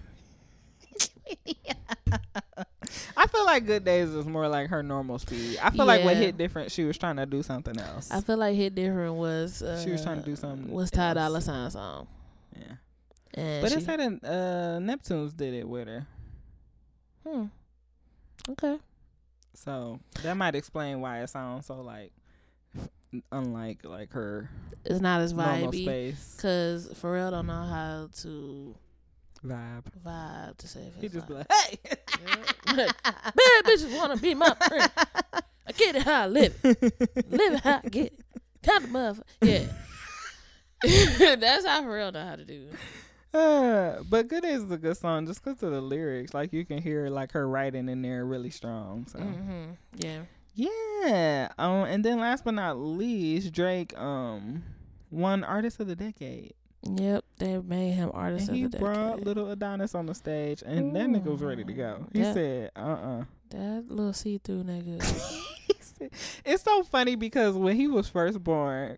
[3.17, 5.57] I feel like Good Days is more like her normal speed.
[5.61, 8.11] I feel like what hit different, she was trying to do something else.
[8.11, 11.13] I feel like Hit Different was uh, She was trying to do something was Ty.
[11.15, 12.07] Dolla Sign song,
[12.55, 12.75] yeah,
[13.33, 16.07] and but she, it said in, uh, Neptunes did it with her,
[17.27, 17.45] hmm.
[18.49, 18.77] okay.
[19.53, 22.11] so that might explain why it sounds so like
[23.31, 24.49] unlike like her
[24.83, 28.75] It's not as vibey space because Pharrell don't know how to
[29.45, 29.83] vibe.
[30.05, 31.79] vibe to save He his just be like, hey.
[32.65, 32.93] Bad
[33.65, 34.91] bitches wanna be my friend.
[35.67, 36.81] I get it how I live it.
[37.31, 38.19] Live it how I get it.
[38.63, 39.23] Count the motherfucker.
[40.83, 41.35] Yeah.
[41.35, 42.67] That's how Pharrell know how to do.
[42.71, 42.79] it.
[43.35, 46.33] Uh, but Good is a good song just because of the lyrics.
[46.33, 49.07] Like you can hear like her writing in there really strong.
[49.07, 49.71] So Mm-hmm.
[49.97, 50.21] Yeah.
[50.53, 51.49] yeah.
[51.57, 54.63] Um, and then last but not least, Drake um
[55.11, 56.53] won Artist of the Decade,
[56.87, 57.23] Yep.
[57.39, 61.25] They made him artist and he brought little Adonis on the stage, and that nigga
[61.25, 62.05] was ready to go.
[62.13, 62.33] He Yeah.
[62.33, 64.99] said, "Uh uh That little see through nigga.
[66.45, 68.97] it's so funny because when he was first born,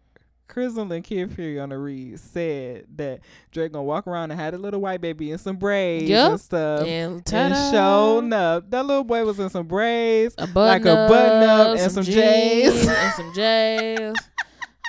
[0.50, 3.20] Crizzle and Kid Fury on the read said that
[3.52, 6.32] Drake gonna walk around and had a little white baby in some braids Yup.
[6.32, 6.88] and stuff.
[6.88, 10.36] and And showing up, that little boy was in some braids.
[10.38, 12.88] a button like a button up and some some J's.
[12.88, 14.16] and some J's.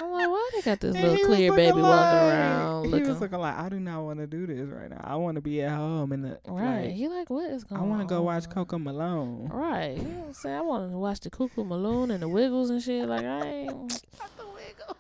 [0.01, 3.09] I'm like, why they got this And little clear baby walking like- around He looking
[3.09, 5.01] was looking like, I do not want to do this right now.
[5.03, 6.87] I want to be at home and the right?
[6.87, 9.53] like, he like, what is going I want to go watch Cocomelon.
[9.53, 9.97] Right.
[9.97, 10.57] You know what I'm saying?
[10.57, 13.09] I want to watch the Cocomelon and the Wiggles and shit.
[13.09, 14.03] Like I ain't.
[14.37, 14.97] The Wiggles.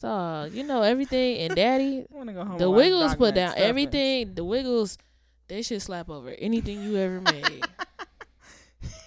[0.00, 2.58] So you know everything and Daddy, I want to go home.
[2.58, 4.34] the Wiggles put down everything.
[4.34, 4.96] The Wiggles,
[5.48, 7.64] they should slap over anything you ever made.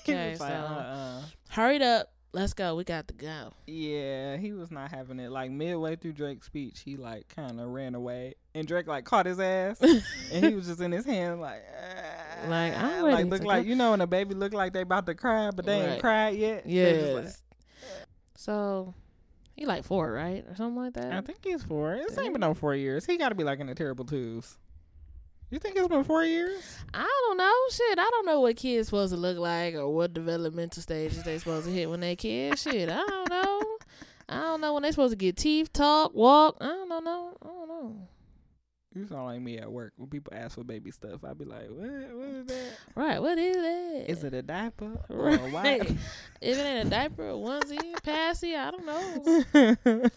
[0.04, 1.22] Okay, so- uh-uh.
[1.50, 2.76] Hurry up, let's go.
[2.76, 3.54] We got to go.
[3.68, 5.32] Yeah, he was not having it.
[5.32, 9.26] Like midway through Drake's speech, he like kind of ran away, and Drake like caught
[9.26, 9.80] his ass,
[10.34, 13.64] and he was just in his hand like, ah, Like, I'm ready like look like
[13.64, 13.70] go.
[13.70, 15.90] you know when a baby look like they about to cry, but they Right.
[15.92, 16.66] ain't cried yet.
[16.68, 17.14] Yeah.
[17.24, 17.28] like-
[18.36, 18.94] So
[19.56, 21.14] he like four, right, or something like that.
[21.14, 21.94] I think he's four.
[21.94, 23.06] It's ain't been no four years.
[23.06, 24.58] He got to be like in the terrible twos.
[25.54, 26.80] You think it's been four years?
[26.96, 27.54] I don't know.
[27.70, 31.38] Shit, I don't know what kids supposed to look like or what developmental stages they
[31.38, 32.64] supposed to hit when they kids.
[32.64, 33.62] Shit, I don't know.
[34.28, 36.58] I don't know when they supposed to get teeth, talk, walk.
[36.60, 37.00] I don't know.
[37.02, 38.08] No, I don't know.
[38.96, 41.24] You sound like me at work when people ask for baby stuff.
[41.24, 42.16] I'd be like, what?
[42.16, 42.72] What is that?
[42.96, 43.22] Right?
[43.22, 44.06] What is that?
[44.08, 45.40] Is it a diaper or right?
[45.40, 45.82] a wipe?
[46.42, 50.10] if it ain't a diaper, a onesie, passy, I don't know.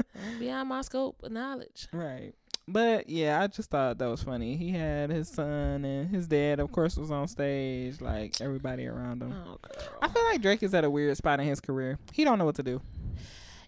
[0.38, 1.86] Beyond my scope of knowledge.
[1.92, 2.32] Right.
[2.68, 4.56] But yeah, I just thought that was funny.
[4.56, 9.22] He had his son and his dad, of course, was on stage, like everybody around
[9.22, 9.32] him.
[9.32, 9.58] Oh.
[10.00, 11.98] I feel like Drake is at a weird spot in his career.
[12.12, 12.80] He don't know what to do.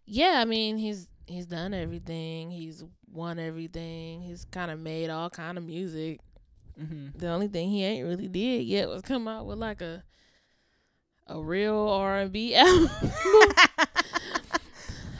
[0.06, 2.50] yeah, I mean he's he's done everything.
[2.50, 4.22] He's won everything.
[4.22, 6.20] He's kind of made all kind of music.
[6.80, 7.18] Mm-hmm.
[7.18, 10.04] The only thing he ain't really did yet was come out with like a
[11.26, 12.88] a real R and B album.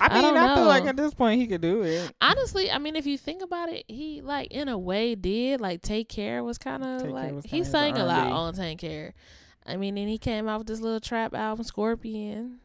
[0.03, 2.13] I I mean, don't I, feel like at this point he could do it.
[2.21, 5.81] Honestly, I mean, if you think about it, he like in a way did like
[5.81, 9.15] Take Care was kind of like he sang a lot on Take Care.
[9.65, 12.59] I mean, and he came out with this little trap album, Scorpion,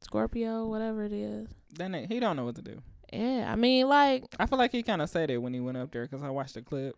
[0.00, 1.48] Scorpio, whatever it is.
[1.74, 2.80] Then it, he don't know what to do.
[3.12, 5.76] Yeah, I mean, like, I feel like he kind of said it when he went
[5.76, 6.94] up there because I watched the clip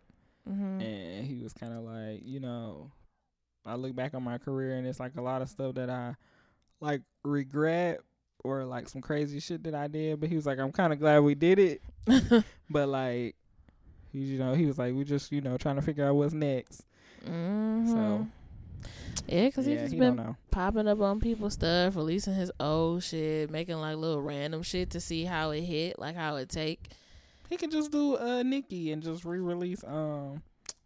[0.47, 0.83] mhm.
[0.83, 2.91] and he was kind of like, you know,
[3.65, 6.15] I look back on my career and it's like a lot of stuff that I
[6.79, 8.01] like regret
[8.43, 10.99] or like some crazy shit that I did, but he was like, I'm kind of
[10.99, 11.81] glad we did it.
[12.69, 13.35] but like,
[14.11, 16.33] he, you know, he was like, we just, you know, trying to figure out what's
[16.33, 16.83] next.
[17.25, 17.91] mm-hmm.
[17.91, 18.27] So
[19.27, 23.03] yeah, because yeah, he just he been popping up on people's stuff, releasing his old
[23.03, 26.89] shit, making like little random shit to see how it hit, like how it take.
[27.49, 30.41] He could just do uh Nikki and just re-release um,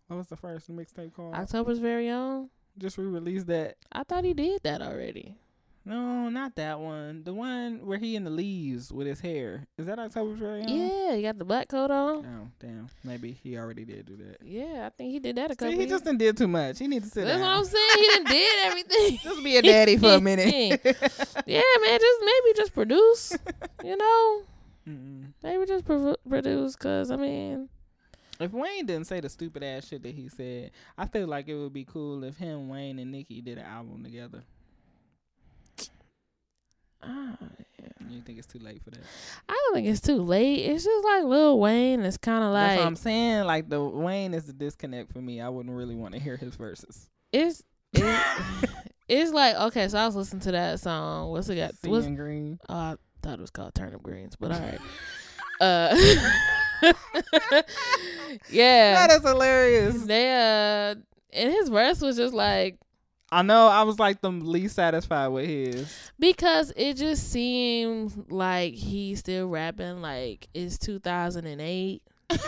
[0.07, 1.35] what was the first mixtape called?
[1.35, 2.49] October's very own.
[2.77, 3.77] just re-release that.
[3.91, 5.37] I thought he did that already.
[5.85, 7.23] No, not that one.
[7.25, 9.65] The one where he in the leaves with his hair.
[9.77, 10.67] Is that October's very own?
[10.69, 12.25] Yeah, you got the black coat on.
[12.25, 12.87] Oh damn.
[13.03, 14.37] Maybe he already did do that.
[14.45, 15.71] Yeah, I think he did that a See, couple.
[15.73, 16.79] he years- just done did too much.
[16.79, 17.39] He needs to sit down.
[17.39, 17.57] That's what.
[17.57, 17.99] I'm saying.
[17.99, 19.17] He done did everything.
[19.23, 20.79] just be a daddy for a minute.
[21.45, 23.37] yeah, man, just maybe just produce.
[23.83, 24.43] You know,
[24.87, 25.33] Mm-mm.
[25.43, 26.77] maybe just pro- produce.
[26.77, 27.67] Cause I mean,
[28.39, 31.55] If Wayne didn't say the stupid ass shit that he said, I feel like it
[31.55, 34.43] would be cool if him, Wayne, and Nicki did an album together.
[37.05, 37.37] Ah,
[38.09, 39.01] You think it's too late for that?
[39.49, 40.59] I don't think it's too late.
[40.59, 42.01] It's just like Lil Wayne.
[42.01, 43.45] It's kind of That's like what I'm saying.
[43.45, 45.41] Like the Wayne is the disconnect for me.
[45.41, 47.09] I wouldn't really want to hear his verses.
[47.31, 47.63] it's
[47.93, 48.25] it,
[49.07, 49.87] it's like okay.
[49.87, 51.31] So I was listening to that song.
[51.31, 51.73] What's it got?
[51.83, 52.59] What's, green.
[52.69, 54.79] oh, I thought it was called Turnip Greens, but all right.
[55.61, 55.95] uh,
[58.49, 59.07] yeah.
[59.07, 60.03] That is hilarious.
[60.03, 60.95] They uh,
[61.33, 62.77] and his verse was just like
[63.33, 63.67] I know.
[63.67, 66.11] I was like the least satisfied with his.
[66.19, 72.01] because it just seemed like he's still rapping like it's 2008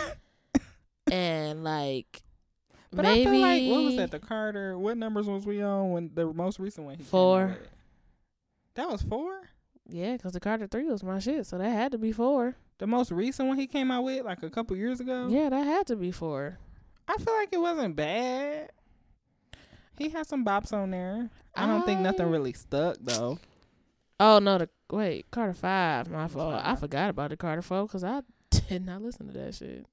[1.10, 2.22] and like
[2.92, 4.10] But maybe I feel like what was that?
[4.10, 4.78] The Carter.
[4.78, 6.96] What numbers was we on when the most recent one?
[6.98, 7.56] He Four.
[8.74, 9.40] That was four.
[9.88, 12.86] yeah because the carter 3 was my shit so that had to be four The
[12.86, 15.28] most recent one he came out with, like a couple years ago.
[15.30, 16.58] yeah that had to be four
[17.08, 18.72] I feel like it wasn't bad.
[19.98, 21.30] He had some bops on there.
[21.54, 23.38] I don't think nothing really stuck though.
[24.20, 28.04] oh no the wait carter 5 my fault i forgot about the carter 4 because
[28.04, 28.22] i
[28.68, 29.84] did not listen to that shit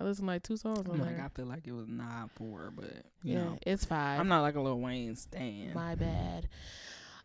[0.00, 1.86] i listened to like two songs on I'm like, there I feel like it was
[1.88, 2.90] not four, but
[3.22, 5.72] you yeah know, it's five I'm not like a little Wayne stan.
[5.74, 6.48] My bad.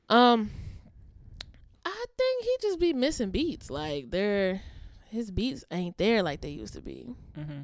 [0.10, 0.52] Um,
[1.86, 3.70] I think he just be missing beats.
[3.70, 4.62] Like they're
[5.10, 7.16] his beats ain't there like they used to be.
[7.36, 7.62] hmm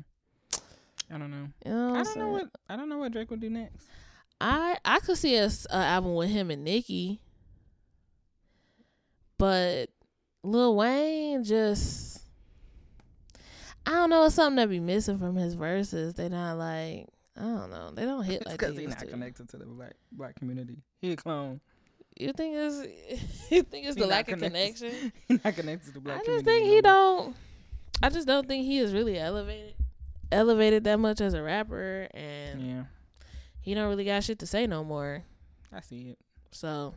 [1.14, 1.48] I don't know.
[1.66, 3.86] You know I don't know what I don't know what Drake would do next.
[4.42, 7.22] I I could see a, a uh, album with him and Nicki,
[9.38, 9.90] but
[10.44, 12.22] Lil Wayne just
[13.88, 14.26] I don't know.
[14.26, 16.16] It's something that be missing from his verses.
[16.16, 17.92] They're not like I don't know.
[17.94, 19.08] They don't hit It's like because he's not to.
[19.08, 20.78] connected to the black black community.
[21.02, 21.60] He a clone.
[22.18, 25.12] You think it's you think it's He the lack of connection?
[25.28, 26.46] He's not connected to the black I community.
[26.46, 27.36] just think he don't.
[28.02, 29.74] I just don't think he is really elevated,
[30.32, 32.84] elevated that much as a rapper, and Yeah,
[33.66, 35.24] he don't really got shit to say no more.
[35.74, 36.18] I see it.
[36.52, 36.94] So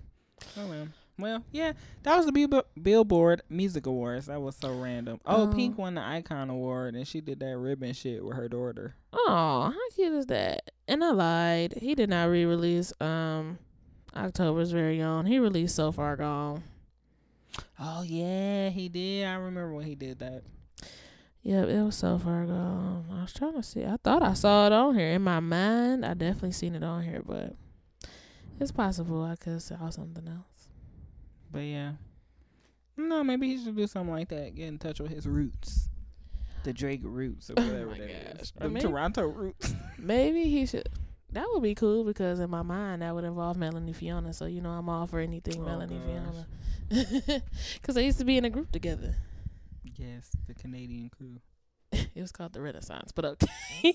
[0.57, 0.89] Oh well.
[1.21, 1.73] Well, yeah,
[2.05, 4.27] that was the Bill- Billboard Music Awards.
[4.27, 5.19] That was so random.
[5.27, 5.53] Oh, Oh.
[5.53, 8.95] Pink won the Icon Award, and she did that ribbon shit with her daughter.
[9.13, 10.71] Oh, how cute is that?
[10.87, 11.75] And I lied.
[11.81, 13.59] He did not re-release um
[14.15, 15.27] October's very own.
[15.27, 16.63] He released So Far Gone.
[17.81, 19.27] Oh yeah, he did.
[19.27, 20.43] I remember when he did that.
[21.43, 23.05] Yep, it was So Far Gone.
[23.11, 23.85] Um, I was trying to see.
[23.85, 25.09] I thought I saw it on here.
[25.11, 27.55] In my mind, I definitely seen it on here, but
[28.61, 30.69] it's possible I could saw something else.
[31.51, 31.93] But yeah,
[32.97, 34.55] no, maybe he should do something like that.
[34.57, 35.89] Get in touch with his roots,
[36.65, 38.51] the Drake roots or oh whatever Oh that is.
[38.51, 38.53] gosh.
[38.61, 39.75] Or The maybe- Toronto roots.
[39.99, 40.89] Maybe he should.
[41.33, 44.33] That would be cool because in my mind that would involve Melanie Fiona.
[44.33, 46.45] So you know I'm all for anything Oh, Melanie gosh.
[46.91, 47.43] Fiona.
[47.75, 49.15] Because they used to be in a group together.
[49.97, 51.39] Yes, the Canadian crew.
[52.15, 53.95] It was called the Renaissance, but okay.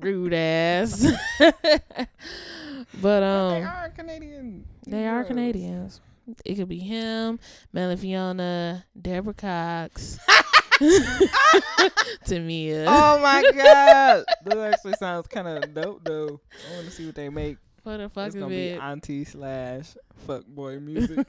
[0.00, 1.06] Rude ass.
[3.00, 4.66] but um, they are Canadian.
[4.86, 5.24] they are.
[5.24, 6.00] Canadians.
[6.44, 7.38] It could be him,
[7.72, 10.18] Melanie Fiona, Deborah Cox,
[12.26, 12.84] Tamia.
[12.88, 16.40] Oh my god, that actually sounds kind of dope though.
[16.70, 17.56] I want to see what they make.
[17.82, 18.80] For the fuck It's gonna be it.
[18.80, 19.94] auntie slash
[20.26, 21.26] fuck boy music.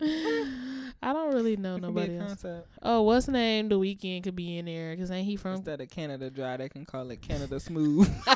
[1.02, 2.28] I don't really know It could be nobody else.
[2.42, 2.68] concept.
[2.82, 3.68] Oh, what's name?
[3.68, 5.56] The Weeknd could be in there because ain't he from?
[5.56, 8.12] Instead of Canada Dry, they can call it Canada Smooth.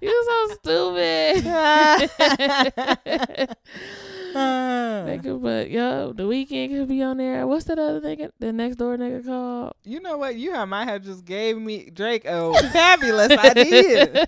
[0.00, 1.44] You're so stupid.
[4.34, 6.12] they could put yo.
[6.12, 7.46] The Weeknd could be on there.
[7.46, 8.30] What's that other nigga?
[8.38, 9.72] The next door nigga called?
[9.84, 10.36] you know what?
[10.36, 14.26] You might have just gave me Drake a fabulous idea.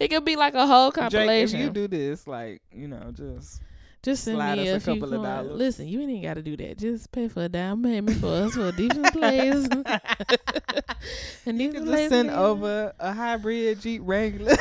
[0.00, 1.60] it could be like a whole Drake, if compilation.
[1.60, 3.60] you do this, like you know, just
[4.04, 5.52] Just send Slide me a, couple of dollars.
[5.52, 6.76] Listen, you ain't even got to do that.
[6.76, 9.66] Just pay for a down payment for us for a decent place.
[11.46, 14.56] and You place just send over a hybrid Jeep Wrangler.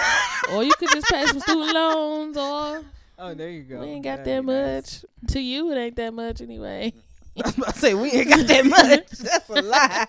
[0.53, 2.83] or you could just pay some student loans, or
[3.19, 3.81] oh, there you go.
[3.81, 5.03] we ain't got That'd that be nice.
[5.03, 5.31] much.
[5.33, 6.93] To you, it ain't that much anyway.
[7.35, 9.09] I was about to say we ain't got that much.
[9.09, 10.05] That's a lie.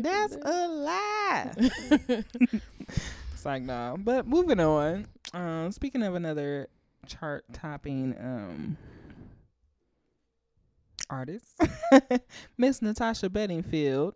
[0.00, 1.52] That's a lie.
[3.34, 3.98] it's like no.
[3.98, 5.06] But moving on.
[5.34, 6.68] Um, speaking of another
[7.06, 8.76] chart topping um
[11.08, 11.60] artist,
[12.58, 14.14] Miss Natasha Bedingfield.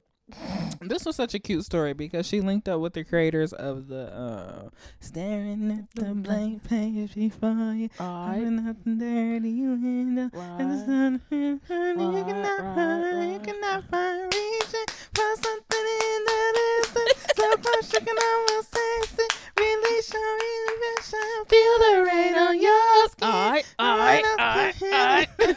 [0.80, 4.14] This was such a cute story because she linked up with the creators of the
[4.14, 4.68] uh,
[5.00, 8.38] "Staring at the Blank Page Before You." Right.
[8.44, 11.10] Nothing dirty, you end up and it's Right.
[11.10, 13.42] not you Right, cannot right, find, you right.
[13.42, 17.26] cannot find reaching for something in the distance.
[17.40, 19.32] So close you can almost taste it.
[19.60, 21.44] Inhibition.
[21.48, 23.28] Feel the rain on your skin.
[23.28, 23.64] All right.
[23.78, 24.24] All right.
[24.24, 24.74] All right.
[24.82, 24.88] All
[25.46, 25.48] right.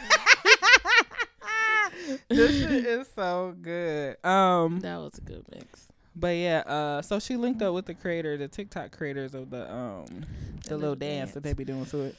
[2.28, 4.16] this shit is so good.
[4.24, 5.88] Um, That was a good mix.
[6.16, 9.70] but yeah, uh, so she linked up with the creator, the TikTok creators of the
[9.72, 12.16] um, the The little little dance, that they be doing to it.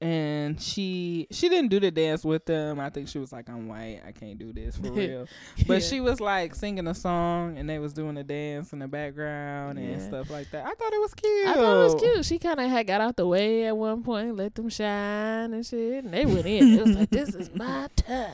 [0.00, 2.78] And she she didn't do the dance with them.
[2.78, 5.26] I think she was like, "I'm white, I can't do this for real."
[5.66, 5.88] But Yeah.
[5.88, 9.76] she was like singing a song, and they was doing a dance in the background
[9.80, 10.64] and stuff like that.
[10.64, 11.48] I thought it was cute.
[11.48, 12.24] I thought it was cute.
[12.26, 15.66] She kind of had got out the way at one point, let them shine and
[15.66, 16.78] shit, and they went in.
[16.78, 18.30] It was like, "This is my time."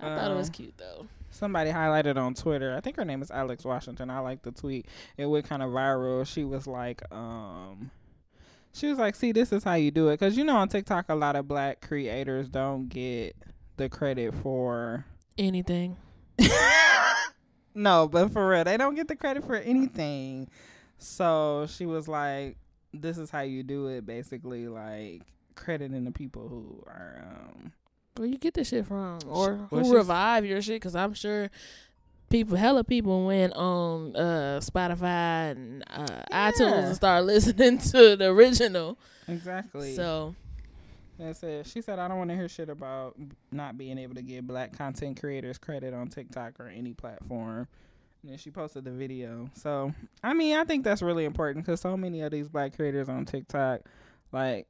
[0.00, 1.06] I thought it was Um, cute though.
[1.30, 2.76] Somebody highlighted on Twitter.
[2.76, 4.10] I think her name is Alex Washington.
[4.10, 4.84] I like the tweet.
[5.16, 6.26] It went kind of viral.
[6.26, 7.90] She was like, um,
[8.72, 11.06] she was like, "See, this is how you do it." Because you know, on TikTok,
[11.08, 13.36] a lot of black creators don't get
[13.76, 15.04] the credit for.
[15.38, 15.96] Anything.
[17.74, 20.48] no, but for real, they don't get the credit for anything.
[20.98, 22.56] So she was like,
[22.92, 25.22] "This is how you do it." Basically, like
[25.54, 27.24] crediting the people who are.
[27.24, 27.72] um
[28.16, 30.76] Where you get this shit from, or Well, who revive your shit?
[30.76, 31.50] Because I'm sure
[32.32, 36.86] people, hella people, went on uh, Spotify and uh, iTunes Yeah.
[36.86, 38.98] and started listening to the original.
[39.28, 39.94] Exactly.
[39.94, 40.34] So
[41.18, 41.66] That's it.
[41.66, 43.14] She said, I don't want to hear shit about
[43.52, 47.68] not being able to give black content creators credit on TikTok or any platform.
[48.22, 49.48] And then she posted the video.
[49.54, 49.92] So,
[50.22, 53.24] I mean, I think that's really important because so many of these black creators on
[53.24, 53.80] TikTok,
[54.32, 54.66] like,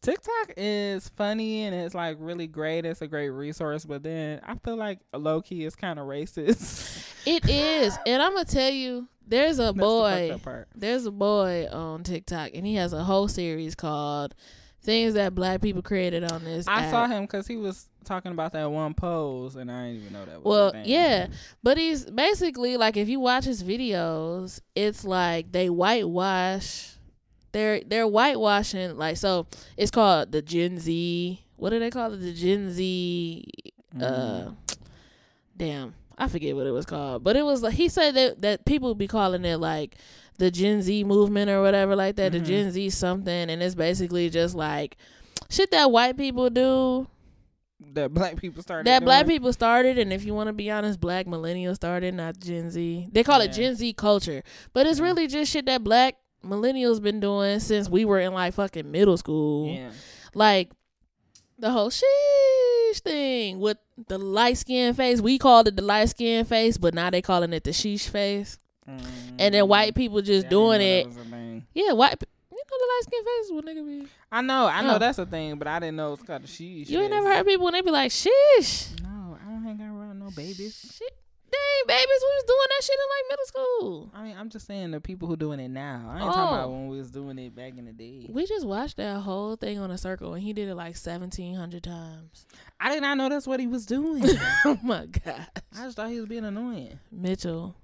[0.00, 2.84] TikTok is funny and it's like really great.
[2.84, 7.06] It's a great resource, but then I feel like low key is kind of racist.
[7.26, 10.40] it is, and I'm gonna tell you, there's a That's boy.
[10.42, 10.68] part.
[10.74, 14.34] There's a boy on TikTok, and he has a whole series called
[14.82, 16.90] "Things That Black People Created on This." I app.
[16.90, 20.24] saw him because he was talking about that one pose, and I didn't even know
[20.24, 20.44] that was.
[20.44, 21.28] a Well, yeah,
[21.62, 26.88] but he's basically like if you watch his videos, it's like they whitewash.
[27.52, 29.46] They're they're whitewashing like so.
[29.76, 31.44] It's called the Gen Z.
[31.56, 32.16] What do they call it?
[32.18, 33.44] The Gen Z.
[33.94, 34.56] Uh, Mhm.
[35.56, 38.64] damn, I forget what it was called, but it was like he said that that
[38.64, 39.96] people be calling it like
[40.38, 42.32] the Gen Z movement or whatever like that.
[42.32, 42.38] Mhm.
[42.38, 44.96] The Gen Z something, and it's basically just like
[45.50, 47.06] shit that white people do
[47.94, 48.86] that black people started.
[48.86, 52.38] that black people started, and if you want to be honest, black millennials started, not
[52.38, 53.08] Gen Z.
[53.12, 55.04] They call it Gen Z culture, but it's Yeah.
[55.06, 59.16] really just shit that black millennials been doing since we were in like fucking middle
[59.16, 59.74] school.
[59.74, 59.90] Yeah.
[60.34, 60.70] Like
[61.58, 63.78] the whole sheesh thing with
[64.08, 65.20] the light skin face.
[65.20, 68.58] We called it the light skin face, but now they calling it the sheesh face.
[69.38, 69.96] And then white mm.
[69.96, 71.06] people just doing it.
[71.72, 72.16] Yeah, white.
[72.50, 74.08] You know the light skin face what nigga be.
[74.30, 74.98] I know, I know Oh.
[74.98, 76.88] that's a thing, but I didn't know it's called a sheesh.
[76.88, 77.22] You ain't face.
[77.22, 79.00] never heard people when they be like sheesh.
[79.02, 80.94] No, I don't hang around no babies.
[80.98, 81.16] Shit,
[81.52, 84.10] dang babies, we was doing that shit in like middle school.
[84.14, 86.08] I mean, I'm just saying the people who doing it now.
[86.08, 86.46] I ain't talking oh.
[86.46, 86.70] about Oh.
[86.70, 88.26] when we was doing it back in the day.
[88.28, 91.54] We just watched that whole thing on a circle, and he did it like seventeen
[91.54, 92.46] hundred times.
[92.80, 94.24] I did not know that's what he was doing.
[94.64, 96.98] oh my god, I just thought he was being annoying.
[97.10, 97.76] Mitchell.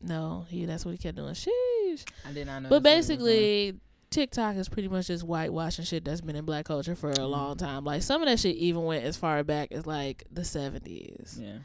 [0.00, 1.32] No, he that's what he kept doing.
[1.32, 2.04] Sheesh.
[2.28, 2.68] I did not know.
[2.68, 3.72] But that's what he was doing.
[3.72, 3.80] basically,
[4.14, 7.56] TikTok is pretty much just whitewashing shit that's been in black culture for a long
[7.56, 7.64] mm-hmm.
[7.64, 7.84] time.
[7.84, 11.38] Like some of that shit even went as far back as like the seventies.
[11.40, 11.58] yeah,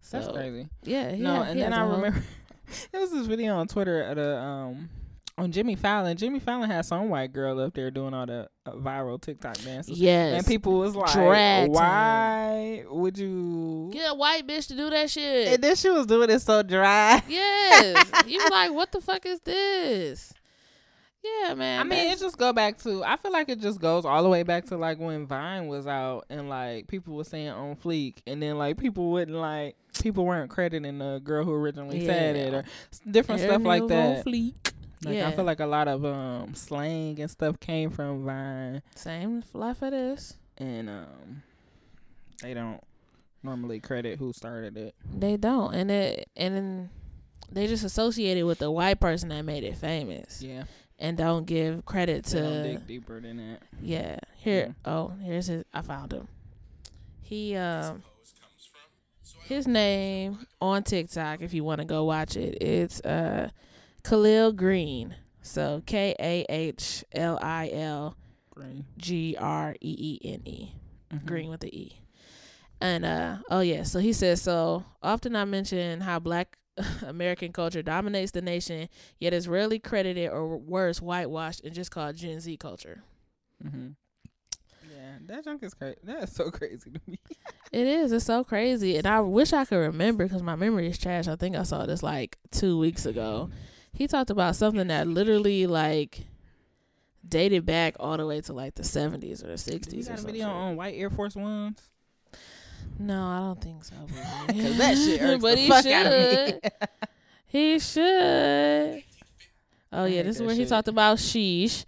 [0.00, 0.68] So that's crazy.
[0.84, 2.22] yeah, no, yeah, and he then I remember
[2.92, 4.88] there was this video on Twitter at a um
[5.38, 6.16] on Jimmy Fallon.
[6.16, 9.98] Jimmy Fallon had some white girl up there doing all the uh, viral TikTok dances.
[9.98, 11.14] Yes, And people was like.
[11.14, 15.48] "Why would you?" get a white bitch to do that shit.
[15.48, 17.22] And then she was doing it so dry.
[17.28, 18.10] Yes.
[18.26, 20.32] you like, what the fuck is this?
[21.22, 21.80] Yeah, man.
[21.80, 23.02] I mean, it just go back to.
[23.04, 25.86] I feel like it just goes all the way back to like when Vine was
[25.86, 30.24] out and like people were saying on fleek, and then like people wouldn't like people
[30.24, 32.64] weren't crediting the girl who originally said it or
[33.10, 34.24] different stuff like that.
[34.24, 34.54] Fleek.
[35.04, 38.82] Like yeah, I feel like a lot of um slang and stuff came from Vine,
[38.94, 40.36] same life it is.
[40.56, 41.42] and um
[42.42, 42.80] they don't
[43.42, 44.94] normally credit who started it.
[45.16, 46.90] They don't, and it and then
[47.50, 50.64] they just associate it with the white person that made it famous, Yeah,
[50.98, 53.62] and don't give credit they don't to dig deeper than that.
[53.82, 54.18] yeah.
[54.36, 54.92] Here, Yeah.
[54.92, 55.64] oh, here's his.
[55.74, 56.28] I found him.
[57.22, 58.02] He um,
[59.44, 61.40] his name on TikTok.
[61.42, 63.50] If you want to go watch it, it's uh,
[64.02, 65.14] Kahlil Greene.
[65.42, 68.16] So K A H L I L
[68.50, 68.84] Green.
[68.96, 70.72] G R E E N E.
[71.12, 71.24] Mhm.
[71.24, 72.00] green with the E.
[72.80, 76.58] And uh oh yeah, so he says so often I mention how black
[77.06, 82.16] American culture dominates the nation, yet is rarely credited or worse, whitewashed and just called
[82.16, 83.02] Gen Z culture.
[83.64, 83.94] Mhm.
[84.90, 85.98] Yeah, that junk is crazy.
[86.04, 87.18] That's so crazy to me.
[87.72, 88.12] It is.
[88.12, 91.28] It's so crazy, and I wish I could remember because my memory is trash.
[91.28, 93.50] I think I saw this like two weeks ago.
[93.92, 96.26] He talked about something that literally like
[97.28, 100.08] dated back all the way to like the seventies or the You sixties.
[100.08, 101.78] got or a video on white Air Force Ones?
[102.98, 103.94] No, I don't think so.
[104.48, 105.92] Cause that shit irks but the he fuck should.
[105.92, 106.70] out of me.
[107.46, 109.02] He should.
[109.92, 111.84] Oh yeah, this is that where he talked about sheesh,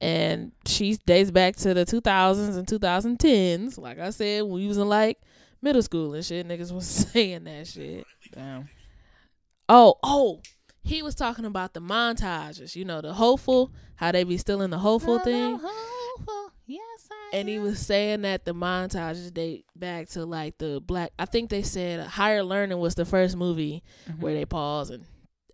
[0.00, 3.78] and she dates back to the 2000s and 2010s.
[3.78, 5.20] Like I said, when we was in like
[5.60, 8.06] middle school and shit, niggas was saying that shit.
[8.32, 8.68] Damn.
[9.68, 10.40] Oh, oh,
[10.82, 12.74] he was talking about the montages.
[12.74, 15.60] You know, the hopeful, how they be still in the hopeful thing.
[17.32, 21.12] And he was saying that the montages date back to like the black.
[21.18, 24.20] I think they said Higher Learning was the first movie Mm-hmm.
[24.20, 25.04] where they pause and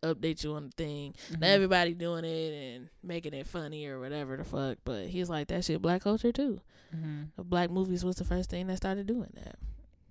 [0.03, 1.15] update you on the thing.
[1.41, 4.79] Now everybody doing it and making it funny or whatever the fuck.
[4.85, 6.61] But he's like that shit black culture too.
[6.91, 9.57] hmm The black movies was the first thing that started doing that.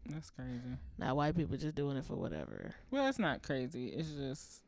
[0.10, 0.62] That's crazy.
[0.98, 2.74] Now white people just doing it for whatever.
[2.92, 3.88] Well, it's not crazy.
[3.90, 4.62] It's just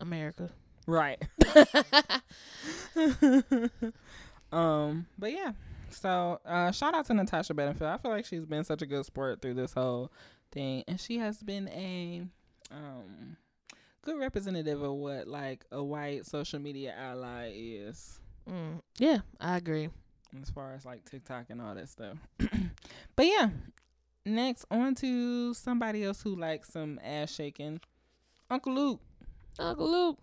[0.00, 0.50] America.
[0.86, 1.20] right.
[4.52, 5.52] um, but yeah.
[5.92, 7.90] So, uh, shout out to Natasha Bedingfield.
[7.90, 10.10] I feel like she's been such a good sport through this whole
[10.50, 12.22] thing, and she has been a
[12.70, 13.36] um
[14.02, 18.20] good representative of what like a white social media ally is.
[18.48, 19.88] Mm, yeah, I agree.
[20.40, 22.16] as far as like TikTok and all that stuff.
[23.16, 23.50] but yeah,
[24.24, 27.80] next on to somebody else who likes some ass shaking.
[28.50, 29.00] Uncle Luke.
[29.58, 30.18] Uncle Luke,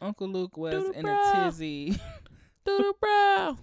[0.00, 1.98] Uncle Luke was in a tizzy.
[2.64, 3.56] doodle brow.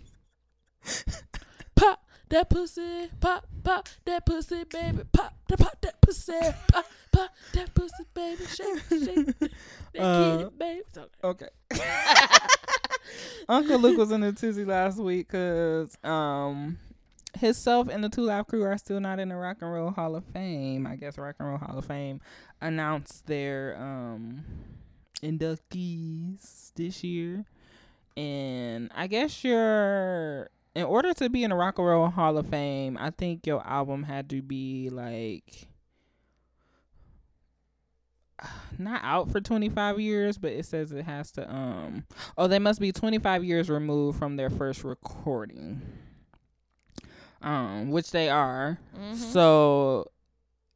[1.76, 6.34] Pop that pussy, pop, pop that pussy, baby, pop, that pop that pussy,
[6.72, 9.40] pop, pop that pussy, baby, shake, shake,
[9.94, 10.82] that Uh, kitty, baby.
[11.24, 11.48] Okay.
[11.72, 11.80] okay.
[13.48, 16.80] Uncle Luke was in a tizzy last week because um
[17.38, 20.16] himself and the Two Live Crew are still not in the Rock and Roll Hall
[20.16, 20.88] of Fame.
[20.88, 22.22] I guess Rock and Roll Hall of Fame
[22.62, 24.44] announced their um
[25.22, 27.46] inductees this year.
[28.18, 32.48] And I guess you're in order to be in the Rock and Roll Hall of
[32.48, 35.68] Fame, I think your album had to be like
[38.78, 42.06] not out for 25 years, but it says it has to um
[42.38, 45.82] oh, they must be 25 years removed from their first recording.
[47.42, 48.78] Um which they are.
[49.00, 49.16] Mhm.
[49.16, 50.12] So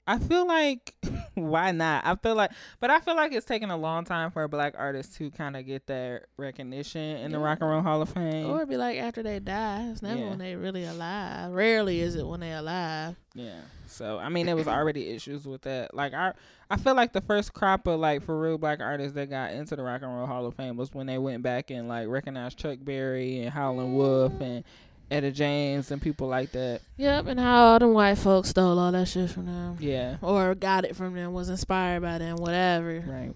[0.10, 0.96] I feel like
[1.36, 2.06] why not?
[2.06, 4.74] I feel like but I feel like it's taking a long time for a black
[4.78, 8.48] artist to kind of get that recognition in the Rock and Roll Hall of Fame.
[8.48, 9.88] Or it'd be like after they die.
[9.92, 10.30] It's never Yeah.
[10.30, 11.52] when they really alive.
[11.52, 13.16] Rarely is it when they alive.
[13.36, 13.60] Yeah.
[13.86, 15.94] So I mean, there was already issues with that.
[15.94, 16.34] Like I,
[16.72, 19.76] I feel like the first crop of like for real black artists that got into
[19.76, 22.58] the Rock and Roll Hall of Fame was when they went back and like recognized
[22.58, 24.64] Chuck Berry and Howlin' Wolf and
[25.12, 26.82] Etta James and people like that.
[26.98, 29.78] Yep, and how all them white folks stole all that shit from them.
[29.80, 30.18] Yeah.
[30.22, 33.04] Or got it from them, was inspired by them, whatever.
[33.06, 33.34] Right.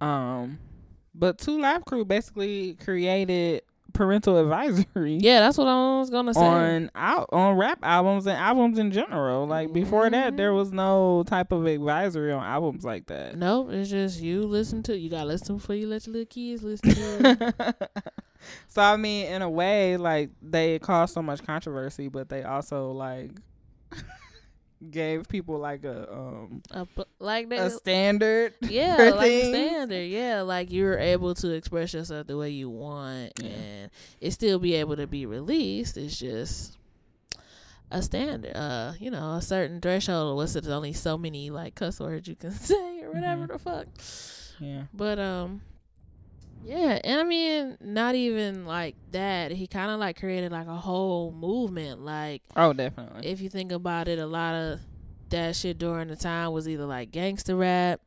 [0.00, 0.58] Um,
[1.14, 3.62] but Two Live Crew basically created
[3.92, 5.18] parental advisory.
[5.20, 6.40] Yeah, that's what I was gonna say.
[6.40, 9.46] on out on rap albums and albums in general.
[9.46, 10.36] Like before that, mm-hmm.
[10.36, 13.36] there was no type of advisory on albums like that.
[13.36, 16.62] Nope, it's just you listen to you gotta listen before you let your little kids
[16.62, 17.90] listen to it.
[18.68, 22.92] so I mean, in a way, like they caused so much controversy, but they also
[22.92, 23.32] like
[24.90, 26.86] gave people like a um A
[27.18, 28.54] like a standard.
[28.60, 29.48] Yeah, like things.
[29.48, 30.06] standard.
[30.08, 33.48] Yeah, like you're able to express yourself the way you want Yeah.
[33.48, 35.96] and it still be able to be released.
[35.96, 36.76] It's just
[37.90, 38.54] a standard.
[38.56, 40.36] Uh, you know, a certain threshold.
[40.36, 40.66] What's it?
[40.68, 43.52] Only so many like cuss words you can say or whatever Mhm.
[43.52, 43.86] the fuck.
[44.60, 44.82] Yeah.
[44.92, 45.62] But um
[46.64, 49.50] yeah, and I mean not even like that.
[49.52, 53.26] He kind of like created like a whole movement like Oh, definitely.
[53.28, 54.80] if you think about it, a lot of
[55.30, 58.00] that shit during the time was either like gangster rap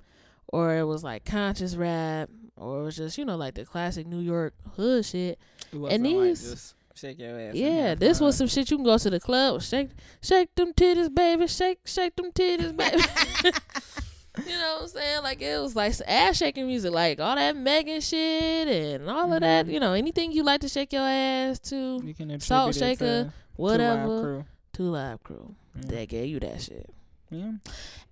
[0.47, 4.05] or it was like conscious rap or it was just you know like the classic
[4.07, 5.39] New York hood shit.
[5.71, 7.55] And like these- just shake your ass.
[7.55, 9.89] Yeah, this was some shit you can go to the club, shake,
[10.21, 13.01] shake them titties, baby, shake, shake them titties, baby.
[14.37, 15.23] you know what I'm saying?
[15.23, 19.41] Like it was like ass shaking music, like all that Megan shit and all of
[19.41, 19.65] that.
[19.67, 19.73] Mhm.
[19.73, 23.05] You know, anything you like to shake your ass to, You can Salt Shaker, to-
[23.05, 24.21] to Live whatever.
[24.21, 24.45] Crew.
[24.73, 25.81] Two Live Crew Yeah.
[25.87, 26.89] that gave you that shit.
[27.29, 27.51] Yeah.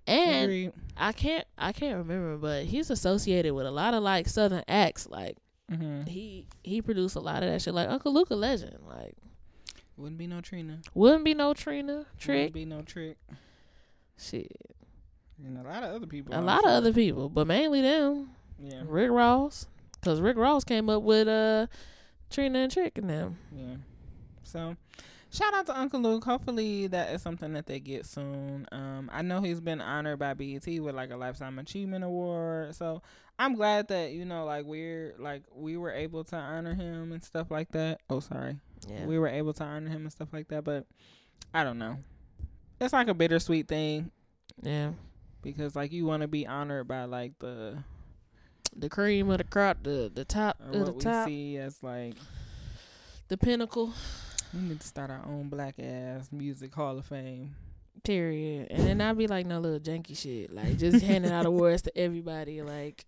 [0.06, 0.72] And.
[0.96, 5.08] I can't, I can't remember, but he's associated with a lot of like Southern acts.
[5.08, 5.36] Like
[5.72, 6.02] Mm-hmm.
[6.08, 7.72] he he produced a lot of that shit.
[7.72, 8.76] Like Uncle Luca Legend.
[8.86, 9.14] Like
[9.96, 10.80] Wouldn't be no Trina.
[10.94, 12.36] wouldn't be no Trina trick.
[12.36, 13.16] Wouldn't be no trick.
[14.18, 14.50] Shit.
[15.44, 16.38] And a lot of other people.
[16.38, 18.30] A lot of other people, but mainly them.
[18.58, 18.82] Yeah.
[18.86, 21.66] Rick Ross, because Rick Ross came up with uh
[22.30, 23.38] Trina and Trick and them.
[23.56, 23.76] Yeah.
[24.42, 24.76] So,
[25.32, 26.24] shout out to Uncle Luke.
[26.24, 28.66] Hopefully, that is something that they get soon.
[28.72, 32.74] Um, I know he's been honored by BET with like a lifetime achievement award.
[32.74, 33.00] So,
[33.38, 37.24] I'm glad that you know, like we're like we were able to honor him and
[37.24, 38.00] stuff like that.
[38.10, 38.56] Oh, sorry,
[38.88, 39.06] Yeah.
[39.06, 40.64] we were able to honor him and stuff like that.
[40.64, 40.86] But
[41.54, 41.96] I don't know.
[42.80, 44.10] It's like a bittersweet thing
[44.62, 44.90] yeah.
[45.42, 47.78] Because like you want to be honored by like the
[48.76, 51.82] The cream of the crop, the the top of the what we top, see as
[51.82, 52.14] like
[53.28, 53.92] the pinnacle.
[54.54, 57.54] we need to start our own black ass music hall of fame.
[58.02, 58.68] Period.
[58.70, 60.52] And then I'd be like no little janky shit.
[60.52, 63.04] Like just handing out awards to everybody, like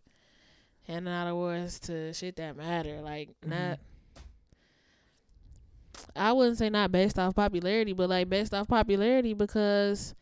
[0.87, 3.01] handing out awards to shit that matter.
[3.01, 3.49] Like Mhm.
[3.49, 3.79] not
[6.17, 10.15] I wouldn't say not based off popularity, but like based off popularity because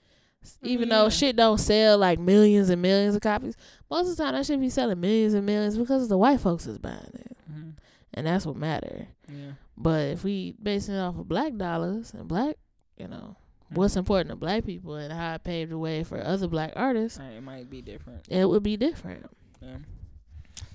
[0.63, 1.03] even Yeah.
[1.03, 3.57] though shit don't sell like millions and millions of copies,
[3.91, 6.67] most of the time that should be selling millions and millions because the white folks
[6.67, 7.37] is buying it.
[7.51, 7.75] Mhm.
[8.15, 9.09] And that's what matter.
[9.29, 9.53] Yeah.
[9.77, 12.57] But if we basing it off of black dollars and black,
[12.97, 13.37] you know,
[13.73, 17.19] what's important to black people and how it paved the way for other black artists,
[17.19, 18.27] it might be different.
[18.29, 19.27] it would be different.
[19.63, 19.77] Yeah.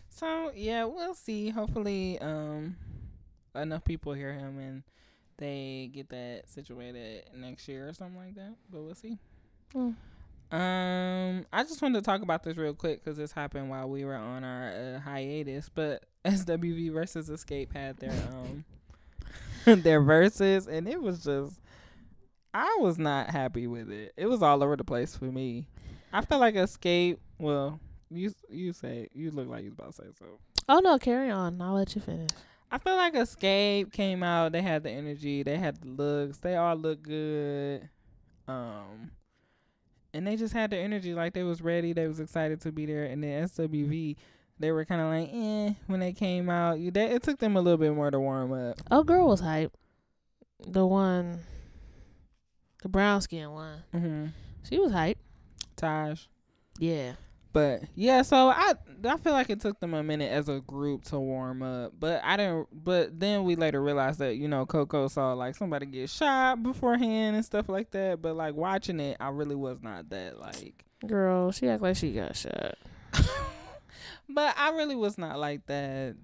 [0.09, 1.49] So yeah, we'll see.
[1.49, 2.77] Hopefully, um,
[3.53, 4.83] enough people hear him and
[5.37, 8.55] they get that situated next year or something like that.
[8.71, 9.17] But we'll see.
[9.73, 9.95] Mm.
[10.51, 14.05] Um, I just wanted to talk about this real quick because this happened while we
[14.05, 15.69] were on our uh, hiatus.
[15.73, 18.63] But SWV versus Xscape had their um
[19.81, 21.59] their verses, and it was just
[22.53, 24.13] I was not happy with it.
[24.15, 25.67] It was all over the place for me.
[26.13, 27.17] I felt like Xscape.
[27.39, 30.25] Well, you you say you look like you was about to say so.
[30.69, 31.61] Oh no, carry on.
[31.61, 32.29] I'll let you finish.
[32.71, 34.51] I feel like Xscape came out.
[34.51, 35.43] They had the energy.
[35.43, 36.37] They had the looks.
[36.37, 37.89] They all look good.
[38.47, 39.11] Um,
[40.15, 41.13] and they just had the energy.
[41.13, 41.93] Like they was ready.
[41.93, 43.03] They was excited to be there.
[43.03, 44.15] And then SWV,
[44.57, 46.79] they were kind of like, eh, when they came out.
[46.79, 48.81] You, they, it took them a little bit more to warm up.
[48.89, 49.75] Oh, girl was hype.
[50.65, 51.41] The one,
[52.81, 53.83] the brown skin one.
[53.93, 54.25] Mm-hmm.
[54.69, 55.17] She was hype.
[55.75, 56.21] Taj.
[56.79, 57.13] Yeah.
[57.55, 58.73] But yeah, so I
[59.05, 61.93] I feel like it took them a minute as a group to warm up.
[61.97, 62.67] But I didn't.
[62.73, 67.37] But then we later realized that you know Coko saw like somebody get shot beforehand
[67.37, 68.21] and stuff like that.
[68.21, 70.83] But like watching it, I really was not that like.
[71.07, 72.75] Girl, she act like she got shot.
[74.27, 76.17] but I really was not like that.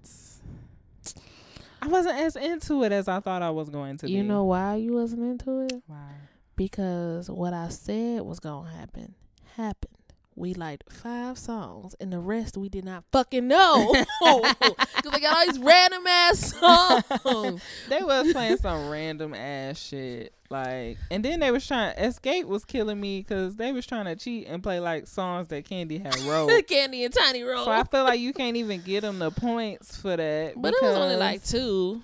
[1.80, 4.10] I wasn't as into it as I thought I was going to.
[4.10, 4.28] You be.
[4.28, 5.82] know why you wasn't into it?
[5.86, 6.10] why?
[6.56, 9.14] Because what I said was gonna happen
[9.56, 9.96] happened.
[10.34, 13.92] We liked five songs, and the rest we did not fucking know.
[15.02, 17.60] Because they got all these random ass songs.
[17.88, 20.32] They was playing some random ass shit.
[20.48, 21.96] Like, and then they was trying.
[21.96, 25.64] Xscape was killing me because they was trying to cheat and play like songs that
[25.68, 26.50] Kandi had wrote.
[26.68, 27.64] Kandi and Tiny Roll.
[27.64, 30.54] so I feel like you can't even get them the points for that.
[30.56, 32.00] but it was only like two.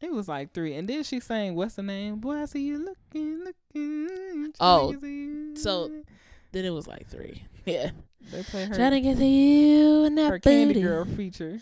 [0.00, 0.74] it was like three.
[0.74, 2.16] And then she sang, "What's the name?
[2.16, 4.94] Boy, I see you looking, looking." Oh,
[5.54, 5.90] so
[6.52, 7.44] Then it was like three.
[7.66, 7.90] Yeah.
[8.32, 10.80] they play her Trying to get to you and that her Candy.
[10.80, 11.60] Girl feature.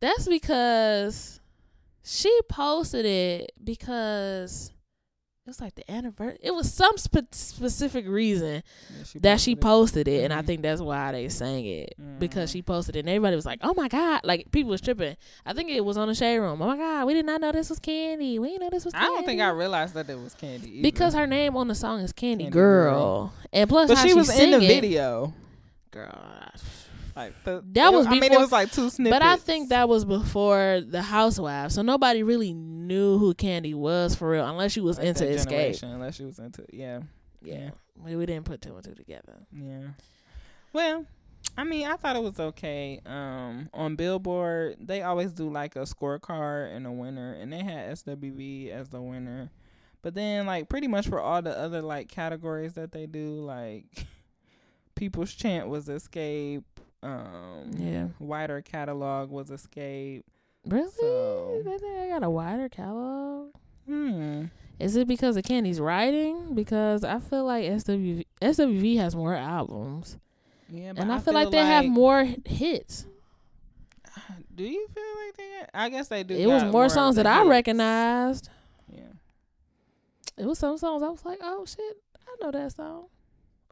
[0.00, 1.40] That's because
[2.04, 4.70] she posted it because
[5.48, 6.38] it was like the anniversary.
[6.42, 8.62] It was some spe- specific reason
[9.14, 9.68] Yeah, that she posted
[10.04, 10.46] posted it, and I Mhm.
[10.46, 12.52] think that's why they sang it because Mhm.
[12.52, 13.00] she posted it.
[13.00, 15.16] And everybody was like, "Oh my god!" Like people was tripping.
[15.46, 16.60] I think it was on the shade room.
[16.60, 18.38] Oh my god, we did not know this was Kandi.
[18.38, 18.92] We didn't know this was.
[18.92, 18.98] Kandi.
[19.00, 20.82] I don't think I realized that it was Kandi either.
[20.82, 22.92] because her name on the song is Kandi, Candy Girl.
[22.92, 23.32] Girl.
[23.52, 25.32] and plus but she was in the video.
[25.90, 26.14] Girl,
[27.18, 29.12] Like the, That was I mean, it was like two snippets.
[29.18, 34.14] But I think that was before the Housewives, so nobody really knew who Kandi was
[34.14, 35.82] for real, unless you was Like into Xscape.
[35.82, 37.00] unless she was into yeah,
[37.42, 37.70] Yeah,
[38.02, 39.34] we, we didn't put two and two together.
[39.52, 39.88] yeah.
[40.72, 41.06] Well,
[41.56, 43.00] I mean, I thought it was okay.
[43.04, 47.90] Um, on Billboard, they always do like a scorecard and a winner, and they had
[47.98, 49.50] SWV as the winner.
[50.02, 53.86] But then, like, pretty much for all the other like categories that they do, like,
[54.94, 56.64] People's Chant was Xscape.
[57.02, 58.08] Um, Yeah.
[58.18, 60.22] wider catalog was Xscape.
[60.66, 60.90] Really?
[60.90, 63.50] So- They think I got a wider catalog.
[63.86, 64.44] Hmm.
[64.78, 66.54] Is it because of Kandi's writing?
[66.54, 70.18] Because I feel like SWV SWV has more albums,
[70.68, 73.06] Yeah, but and I, feel, like they have more hits.
[74.54, 75.66] Do you feel like they?
[75.74, 76.34] I guess they do.
[76.34, 78.50] It was got more songs that I recognized.
[78.92, 79.02] Yeah.
[80.36, 81.96] It was some songs I was like, oh shit,
[82.26, 83.06] I know that song.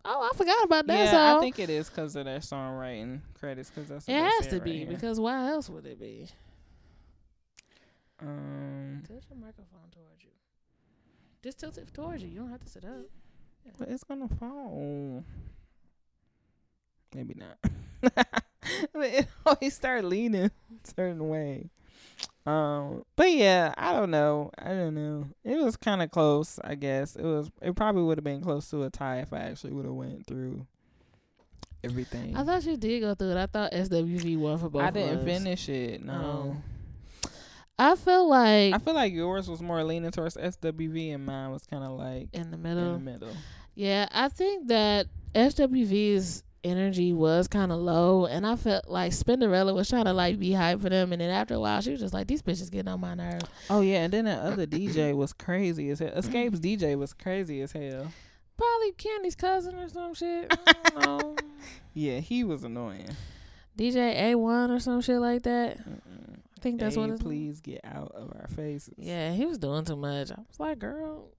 [0.08, 1.38] Oh, I forgot about that yeah, song.
[1.38, 3.70] I think it is because of their songwriting credits.
[3.70, 4.86] Because that's what it has to right be here.
[4.86, 6.28] because why else would it be?
[8.20, 10.30] um, Tilt your microphone towards you.
[11.42, 12.28] Just tilt it towards you.
[12.28, 13.06] You don't have to sit up.
[13.78, 15.24] but it's gonna fall.
[17.14, 17.58] Maybe not.
[18.92, 20.50] but it always start leaning a
[20.96, 21.70] certain way.
[22.46, 24.50] Um, but yeah, I don't know.
[24.56, 25.26] I don't know.
[25.44, 27.16] It was kind of close, I guess.
[27.16, 27.50] It was.
[27.60, 30.26] It probably would have been close to a tie if I actually would have went
[30.26, 30.64] through
[31.82, 32.36] everything.
[32.36, 33.36] I thought you did go through it.
[33.36, 34.82] I thought SWV won for both.
[34.82, 35.24] I didn't us.
[35.24, 36.04] finish it.
[36.04, 36.56] No.
[37.78, 41.66] I feel like I feel like yours was more leaning towards SWV and mine was
[41.66, 42.92] kind of like in the in middle.
[42.94, 43.36] the middle.
[43.74, 49.74] Yeah, I think that SWV's energy was kind of low, and I felt like Spinderella
[49.74, 52.00] was trying to like be hype for them, and then after a while, she was
[52.00, 55.14] just like, "These bitches getting on my nerves." Oh yeah, and then that other DJ
[55.14, 56.10] was crazy as hell.
[56.16, 58.12] Xscape's DJ was crazy as hell.
[58.56, 60.52] Probably Kandi's cousin or some shit.
[60.66, 61.36] I don't know.
[61.94, 63.08] Yeah, he was annoying.
[63.78, 65.78] DJ A One or some shit like that.
[65.78, 66.38] Mm-mm.
[66.56, 67.22] I think that's Hey, what it's.
[67.22, 68.92] please get out of our faces.
[68.98, 70.30] Yeah, he was doing too much.
[70.30, 71.30] I was like, "Girl,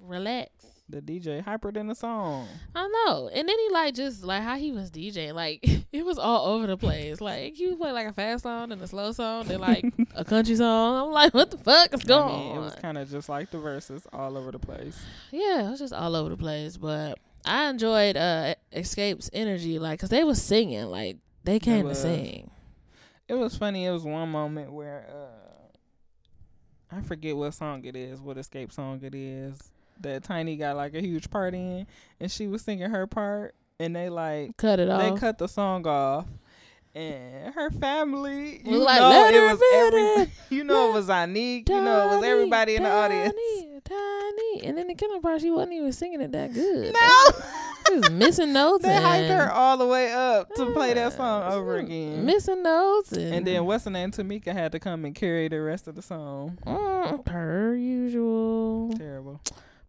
[0.00, 0.50] relax."
[0.90, 2.48] The DJ hyper than the song.
[2.74, 3.28] I know.
[3.32, 5.60] And then he like just like how he was DJing, like
[5.92, 7.20] it was all over the place.
[7.20, 9.84] Like he would play like a fast song and a slow song, then like
[10.14, 11.06] a country song.
[11.08, 12.56] I'm like, what the fuck is I going on?
[12.56, 14.98] it was kind of just like the verses all over the place.
[15.30, 16.76] yeah, it was just all over the place.
[16.76, 21.94] But I enjoyed uh Xscape's energy, like, cause they was singing, like they came to
[21.94, 22.50] sing.
[23.28, 23.86] It was funny.
[23.86, 29.00] It was one moment where uh I forget what song it is, what Xscape song
[29.04, 29.56] it is.
[30.00, 31.86] That Tiny got like a huge part in,
[32.20, 35.00] and she was singing her part, and they like Cut it off.
[35.02, 36.26] they cut the song off,
[36.94, 41.80] and her family, you like, know, it was every, you know, it was Anique, you
[41.80, 43.32] know, it was everybody in the audience.
[43.34, 44.62] Tiny, tiny.
[44.66, 46.92] And then the killing part, she wasn't even singing it that good.
[46.92, 47.40] No,
[47.88, 48.84] She was missing notes.
[48.84, 52.24] they hyped her all the way up to play that song over again.
[52.24, 53.10] Missing notes.
[53.12, 54.10] And, and then what's the name?
[54.12, 56.58] Tamika had to come and carry the rest of the song.
[56.66, 58.92] Mm, per usual.
[58.96, 59.40] Terrible.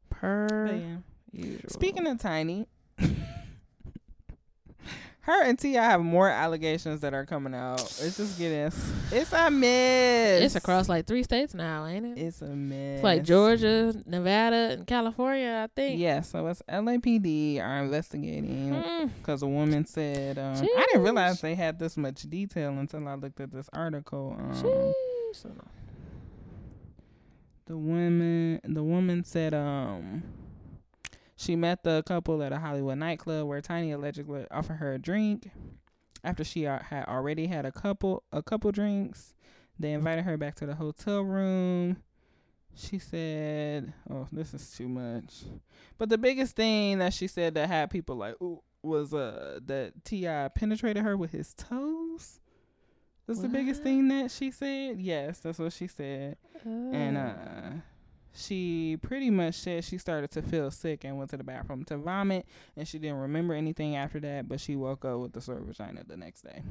[0.10, 0.76] Per But
[1.34, 1.51] yeah.
[1.64, 1.70] Usual.
[1.74, 2.66] Speaking of Tiny,
[5.22, 5.82] her and T.I.
[5.84, 7.80] have more allegations that are coming out.
[7.82, 8.72] It's just getting.
[9.12, 10.42] It's a mess.
[10.42, 12.18] it's across like three states now, ain't it?
[12.20, 12.96] It's a mess.
[12.96, 16.00] It's like Georgia, Nevada, and California, I think.
[16.00, 19.12] Yeah, so it's LAPD are investigating Mm.
[19.20, 23.14] because a woman said, um, "I didn't realize they had this much detail until I
[23.16, 24.94] looked at this article." Um,
[27.68, 30.24] the woman, the woman said, um,
[31.42, 35.50] she met the couple at a Hollywood nightclub where Tiny allegedly offered her a drink.
[36.24, 39.34] After she had already had a couple, a couple drinks,
[39.80, 41.98] they invited her back to the hotel room.
[42.76, 45.44] She said, "Oh, this is too much."
[45.98, 50.06] But the biggest thing that she said that had people like, "Ooh," was uh that
[50.06, 50.50] T.I.
[50.50, 52.40] penetrated her with his toes.
[53.28, 55.00] That's the biggest thing that she said.
[55.02, 56.38] Yes, that's what she said.
[56.64, 57.22] And Oh.
[57.22, 57.72] uh
[58.34, 61.98] she pretty much said she started to feel sick and went to the bathroom to
[61.98, 62.46] vomit
[62.78, 66.04] and she didn't remember anything after that, but she woke up with the sore vagina
[66.08, 66.62] the next day.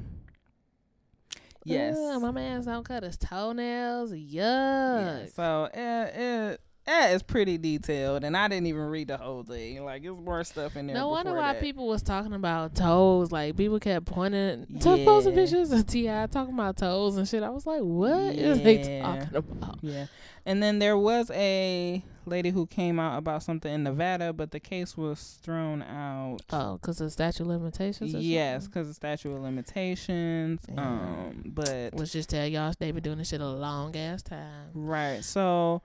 [1.63, 1.95] Yes.
[1.97, 4.11] Ugh, my man's don't cut his toenails.
[4.11, 4.33] Yuck.
[4.33, 9.43] Yeah, so it, it it is pretty detailed and I didn't even read the whole
[9.43, 9.83] thing.
[9.85, 10.95] Like it's more stuff in there.
[10.95, 11.61] No wonder why that.
[11.61, 13.31] people was talking about toes.
[13.31, 15.39] Like people kept pointing, to posting Yeah.
[15.41, 16.27] pictures of T.I.
[16.27, 17.43] talking about toes and shit.
[17.43, 18.11] I was like, what?
[18.11, 19.79] what is they talking about?
[19.81, 20.07] Yeah.
[20.43, 24.59] And then there was a lady who came out about something in Nevada, but the
[24.59, 26.39] case was thrown out.
[26.49, 28.15] Oh, because of statute of limitations.
[28.15, 30.61] Or Yes, because of statute of limitations.
[30.67, 30.81] Yeah.
[30.81, 34.69] Um, but Let's just tell y'all they been doing this shit a long ass time.
[34.73, 35.23] right.
[35.23, 35.83] So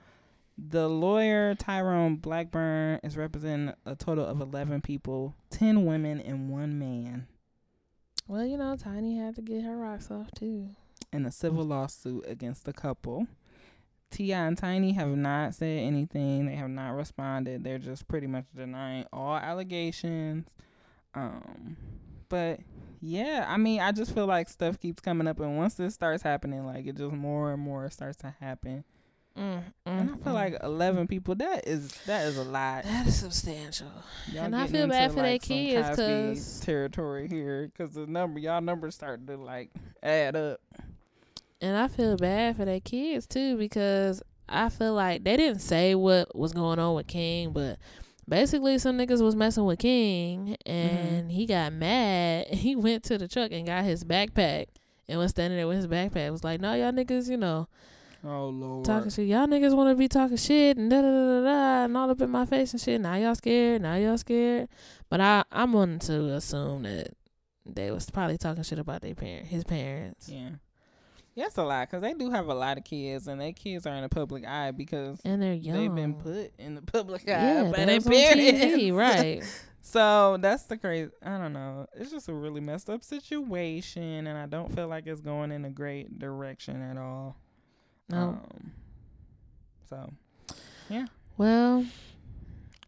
[0.59, 6.78] the lawyer Tyrone Blackburn is representing a total of eleven people, ten women and one
[6.78, 7.26] man,
[8.26, 10.70] Well, you know, Tiny had to get her rocks off too.
[11.12, 13.26] in a civil lawsuit against the couple.
[14.11, 14.38] T.I.
[14.46, 16.46] and Tiny have not said anything.
[16.46, 17.64] They have not responded.
[17.64, 20.54] They're just pretty much denying all allegations.
[21.12, 21.76] Um,
[22.28, 22.61] but
[23.00, 26.22] yeah, I mean, I just feel like stuff keeps coming up, and once this starts
[26.22, 28.84] happening, like it just more and more starts to happen.
[29.37, 30.34] Mm, And I mm, feel mm.
[30.34, 31.34] like eleven people.
[31.34, 32.84] That is that is a lot.
[32.84, 33.91] that is substantial.
[34.32, 36.03] Y'all And I feel bad for like, some kids, Cosby
[36.34, 39.70] 'cause- territory here, because the number y'all numbers starting to like
[40.03, 40.61] add up.
[41.61, 45.95] And I feel bad for their kids too because I feel like they didn't say
[45.95, 47.78] what was going on with King, but
[48.28, 52.47] basically some niggas was messing with King and he got mad.
[52.53, 54.66] He went to the truck and got his backpack
[55.09, 56.30] and was standing there with his backpack.
[56.30, 57.68] Was like, no, y'all niggas, you know,
[58.27, 58.85] Oh lord.
[58.85, 59.29] talking shit.
[59.29, 62.11] Y'all niggas want to be talking shit and da da da da da and all
[62.11, 63.01] up in my face and shit.
[63.01, 63.83] Now y'all scared.
[63.83, 64.68] Now y'all scared.
[65.09, 67.14] But I I'm wanting to assume that
[67.64, 70.29] they was probably talking shit about their parent, his parents.
[70.29, 70.51] Yeah.
[71.39, 73.95] It's a lot because they do have a lot of kids, and their kids are
[73.95, 75.77] in the public eye because And they're young.
[75.77, 78.64] they've been put in the public eye yeah, by their parents.
[78.64, 79.43] TV, right?
[79.83, 81.11] So that's the crazy.
[81.22, 81.87] I don't know.
[81.95, 85.66] It's just a really messed up situation, and I don't feel like it's going in
[85.66, 87.37] a great direction at all.
[88.09, 88.18] No.
[88.18, 88.72] Um,
[89.88, 90.12] so
[90.88, 91.07] yeah.
[91.36, 91.84] well,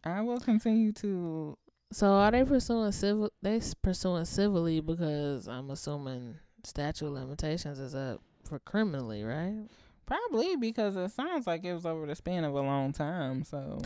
[0.05, 1.57] I will continue to.
[1.93, 3.31] so are they pursuing civil?
[3.43, 9.67] They pursuing civilly because I'm assuming statute of limitations is up for criminally, right?
[10.07, 13.45] Probably because it sounds like it was over the span of a long time.
[13.45, 13.81] So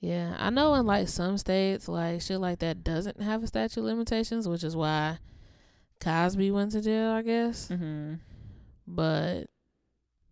[0.00, 3.80] Yeah, I know in like some states, like shit like that doesn't have a statute
[3.80, 5.18] of limitations, which is why
[6.00, 7.68] Cosby went to jail, I guess.
[7.68, 8.14] mm-hmm.
[8.86, 9.48] But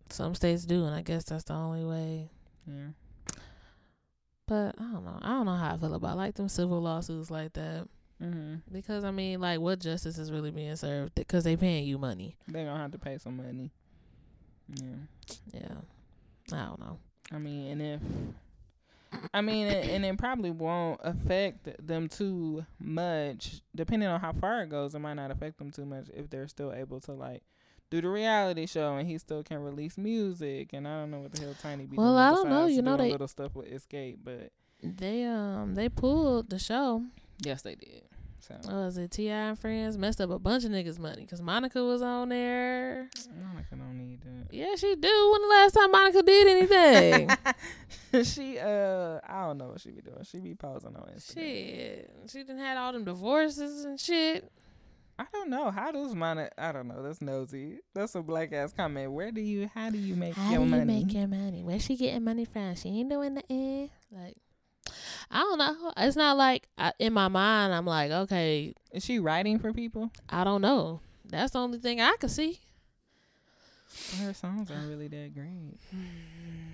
[0.09, 2.31] some states do, and I guess that's the only way.
[2.67, 2.89] yeah,
[4.47, 5.19] But I don't know.
[5.21, 7.89] I don't know how I feel about like them civil lawsuits like that
[8.23, 8.57] mm-hmm.
[8.73, 11.15] because I mean, like, what justice is really being served?
[11.15, 12.37] Because they paying you money.
[12.49, 13.71] they're gonna have to pay some money.
[14.69, 14.97] Yeah.
[15.53, 15.75] Yeah,
[16.53, 16.99] I don't know.
[17.33, 18.01] I mean, and if
[19.33, 24.71] I mean, and it probably won't affect them too much, depending on how far it
[24.71, 24.95] goes.
[24.95, 27.43] It might not affect them too much if they're still able to like
[27.91, 30.73] do the reality show and he still can release music.
[30.73, 32.19] And I don't know what the hell Tiny be Well, doing.
[32.19, 32.67] I don't know.
[32.67, 34.51] You know, doing they- little stuff with Xscape, but
[34.83, 37.03] They um they pulled the show.
[37.41, 38.03] yes, they did.
[38.41, 39.35] So was it T.I.
[39.35, 43.09] and Friends messed up a bunch of niggas' money because Monica was on there.
[43.45, 44.55] Monica don't need that.
[44.55, 45.31] Yeah, she do.
[45.33, 47.31] When the last time Monica did anything?
[48.25, 50.23] she uh, I don't know what she be doing.
[50.23, 51.35] She be posing on Instagram.
[51.35, 54.49] shit, she didn't had all them divorces and shit.
[55.19, 55.71] I don't know.
[55.71, 56.47] How does money.
[56.59, 57.03] I don't know.
[57.03, 57.79] That's nosy.
[57.95, 59.13] That's a black ass comment.
[59.13, 59.71] Where do you?
[59.75, 60.85] How do you make How your do you money?
[61.05, 61.63] make your money?
[61.63, 62.75] Where she getting money from?
[62.75, 63.91] She ain't doing nothing.
[64.13, 64.37] Like,
[65.31, 65.93] I don't know.
[65.97, 67.73] It's not like I, in my mind.
[67.73, 70.11] I'm like, okay, Is she writing for people?
[70.29, 71.01] I don't know.
[71.25, 72.61] That's the only thing I could see.
[74.21, 75.79] Her songs aren't really that great.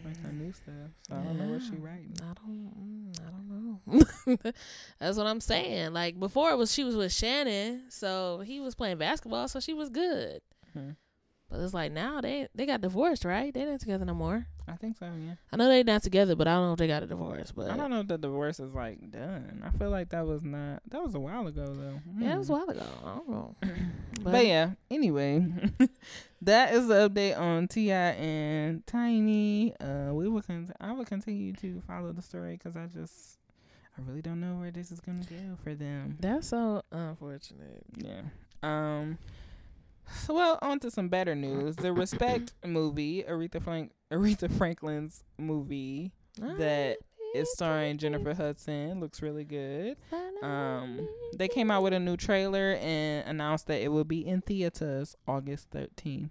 [0.04, 0.90] Like her new stuff.
[1.08, 2.12] So I don't know what she writing.
[2.20, 3.12] I don't.
[3.12, 4.52] mm, I don't know.
[4.98, 5.92] That's what I'm saying.
[5.92, 9.72] Like before, it was she was with Shannon, so he was playing basketball, so she
[9.74, 10.40] was good.
[10.76, 10.96] Mhm.
[11.53, 13.53] But it's like now they they got divorced, right?
[13.53, 14.46] They not together no more.
[14.66, 15.05] I think so.
[15.05, 15.34] Yeah.
[15.53, 17.53] I know they not together, but I don't know if they got a divorce.
[17.53, 19.62] But I don't know if the divorce is like done.
[19.62, 20.80] I feel like that was not.
[20.88, 22.00] That was a while ago though.
[22.18, 22.57] yeah, it was a Mm.
[22.57, 22.86] while ago.
[23.05, 23.57] I don't know.
[24.22, 24.70] But, yeah.
[24.90, 25.44] Anyway,
[26.42, 27.94] that is the update on T.I.
[28.12, 29.74] and Tiny.
[29.80, 30.42] Uh, we will.
[30.42, 33.38] Con- I will continue to follow the story because I just.
[33.98, 36.16] I really don't know where this is gonna go for them.
[36.20, 37.82] That's so unfortunate.
[37.98, 38.22] Yeah.
[38.62, 39.18] Um.
[40.11, 41.76] So, well, on to some better news.
[41.76, 46.12] The Respect movie, Aretha Frank, Aretha Franklin's movie
[46.59, 46.98] that
[47.34, 49.96] is starring Jennifer Hudson, looks really good.
[50.42, 54.42] Um, they came out with a new trailer and announced that it will be in
[54.42, 56.30] theaters August 13th.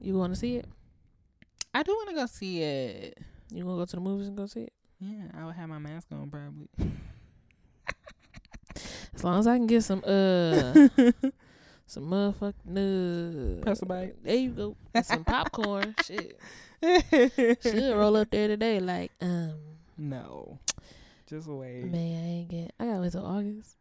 [0.00, 0.66] You want to see it?
[1.72, 3.18] I do want to go see it.
[3.52, 4.72] You want to go to the movies and go see it?
[5.00, 6.68] Yeah, I would have my mask on probably.
[9.14, 10.88] As long as I can get some uh
[11.86, 14.24] some motherfucking uh a bite.
[14.24, 14.76] There you go.
[14.94, 15.94] And some popcorn.
[16.04, 16.38] Shit.
[17.62, 18.80] Should roll up there today.
[18.80, 19.54] Like, um
[19.96, 20.58] no,
[21.26, 21.84] just wait.
[21.84, 23.76] man, I ain't get I gotta wait till August.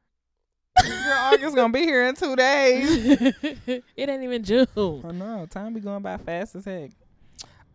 [0.82, 3.22] Girl, August gonna be here in two days.
[3.68, 4.68] it ain't even June.
[4.76, 6.92] Oh no, time be going by fast as heck.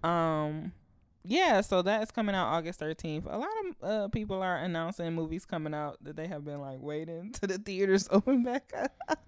[0.02, 0.72] Um,
[1.24, 3.26] yeah, so that's coming out August thirteenth.
[3.28, 6.80] A lot of uh, people are announcing movies coming out that they have been like
[6.80, 9.18] waiting to the theaters open back up.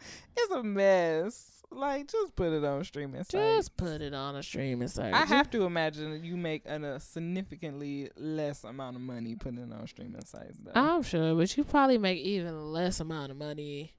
[0.36, 1.62] it's a mess.
[1.70, 3.32] Like, just put it on streaming sites.
[3.32, 5.14] Just put it on a streaming service.
[5.14, 9.72] I have to imagine you make an, a significantly less amount of money putting it
[9.72, 10.58] on streaming sites.
[10.64, 10.72] Though.
[10.74, 13.92] I'm sure, but you probably make even less amount of money,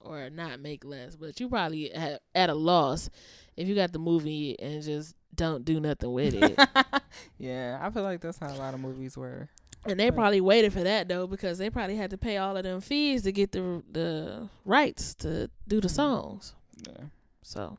[0.00, 3.10] or not make less, but you probably at, at a loss
[3.56, 6.58] if you got the movie and just don't do nothing with it.
[7.38, 9.48] yeah, I feel like that's how a lot of movies were.
[9.88, 12.64] And they probably waited for that though because they probably had to pay all of
[12.64, 16.54] them fees to get the the rights to do the songs.
[16.86, 17.06] Yeah.
[17.42, 17.78] So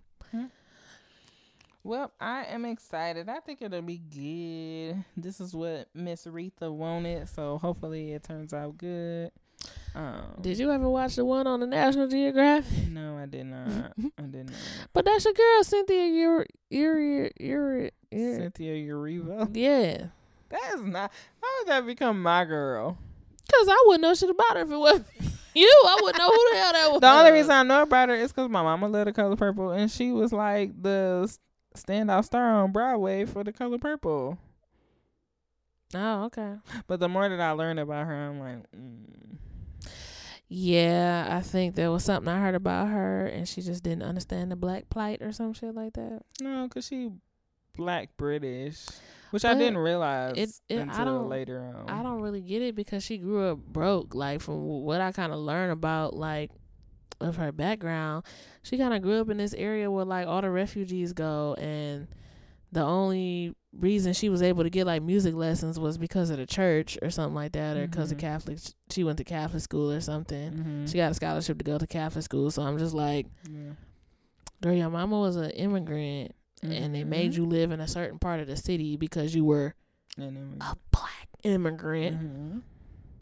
[1.84, 3.30] Well, I am excited.
[3.30, 5.04] I think it'll be good.
[5.16, 9.32] This is what Miss Retha wanted, so hopefully it turns out good.
[9.96, 12.90] Um, Did you ever watch the one on the National Geographic?
[12.90, 13.94] No, I did not.
[14.18, 14.56] I did not.
[14.94, 17.92] But that's your girl, Cynthia Uri Uri Uri.
[18.12, 19.50] Cynthia Erivo.
[19.56, 20.08] Yeah.
[20.50, 21.12] That's not.
[21.42, 22.98] How would that become my girl?
[23.52, 25.08] Cause I wouldn't know shit about her if it wasn't
[25.56, 25.84] you.
[25.88, 27.02] I wouldn't know who the hell that was.
[27.02, 29.72] The only reason I know about her is because my mama loved the color purple,
[29.72, 31.36] and she was like the
[31.76, 34.38] standout star on Broadway for the color purple.
[35.96, 36.54] Oh, okay.
[36.86, 39.38] But the more that I learned about her, I'm like, mm.
[40.52, 44.52] Yeah, I think there was something I heard about her, and she just didn't understand
[44.52, 46.22] the black plight or some shit like that.
[46.42, 47.12] no, because she
[47.80, 48.86] black British,
[49.32, 51.90] which I didn't realize it- it- I until don't- later on.
[51.90, 54.14] I don't really get it because she grew up broke.
[54.14, 56.52] Like from what I kind of learned about like
[57.22, 58.26] of her background,
[58.64, 62.08] she kind of grew up in this area where like all the refugees go, and
[62.72, 66.46] the only reason she was able to get like music lessons was because of the
[66.46, 68.22] church or something like that, or because of Mhm.
[68.22, 68.58] Catholic.
[68.90, 70.52] She went to Catholic school or something.
[70.54, 70.86] Mm-hmm.
[70.88, 73.74] She got a scholarship to go to Catholic school, so I'm just like, yeah.
[74.62, 78.40] girl, your mama was an immigrant, and they made you live in a certain part
[78.40, 79.74] of the city because you were
[80.18, 82.20] a black immigrant.
[82.20, 82.62] Mhm.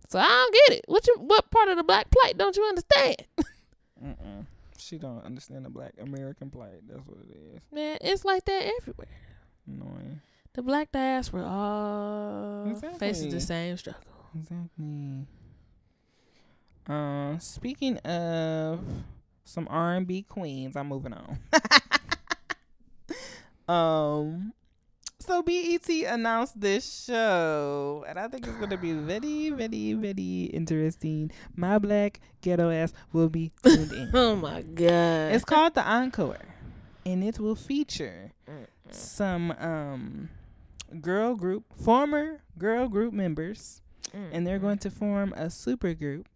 [0.09, 0.85] So I don't get it.
[0.87, 3.17] What you what part of the black plight don't you understand?
[4.03, 4.45] Mm-mm.
[4.77, 6.87] She don't understand the black American plight.
[6.87, 7.61] That's what it is.
[7.71, 9.07] Man, it's like that everywhere.
[9.67, 10.21] Annoying.
[10.53, 14.01] The black diaspora all faces the same struggle.
[14.35, 15.25] Exactly.
[16.87, 18.79] Um, speaking of
[19.43, 21.39] some R and B queens, I'm moving on.
[23.67, 24.53] um,
[25.19, 31.31] so BET announced this show, and I think it's gonna be very, very, very interesting.
[31.55, 34.11] My black ghetto ass will be tuned in.
[34.13, 35.33] Oh my god.
[35.33, 36.37] It's called the Encore,
[37.05, 38.31] and it will feature
[38.91, 40.29] some um
[41.01, 43.81] girl group, former girl group members,
[44.15, 46.27] mm, and they're going to form a super group.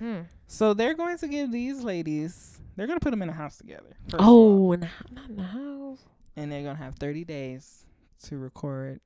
[0.00, 0.26] mhm.
[0.46, 3.94] So they're going to give these ladies, they're to put them in a house together.
[4.08, 4.80] first of all, Oh, in
[5.12, 5.98] not in the house.
[6.34, 7.84] and they're to have 30 days
[8.22, 9.00] to record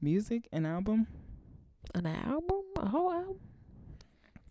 [0.00, 1.08] music, an album,
[1.92, 2.62] An album?
[2.76, 3.40] A whole album?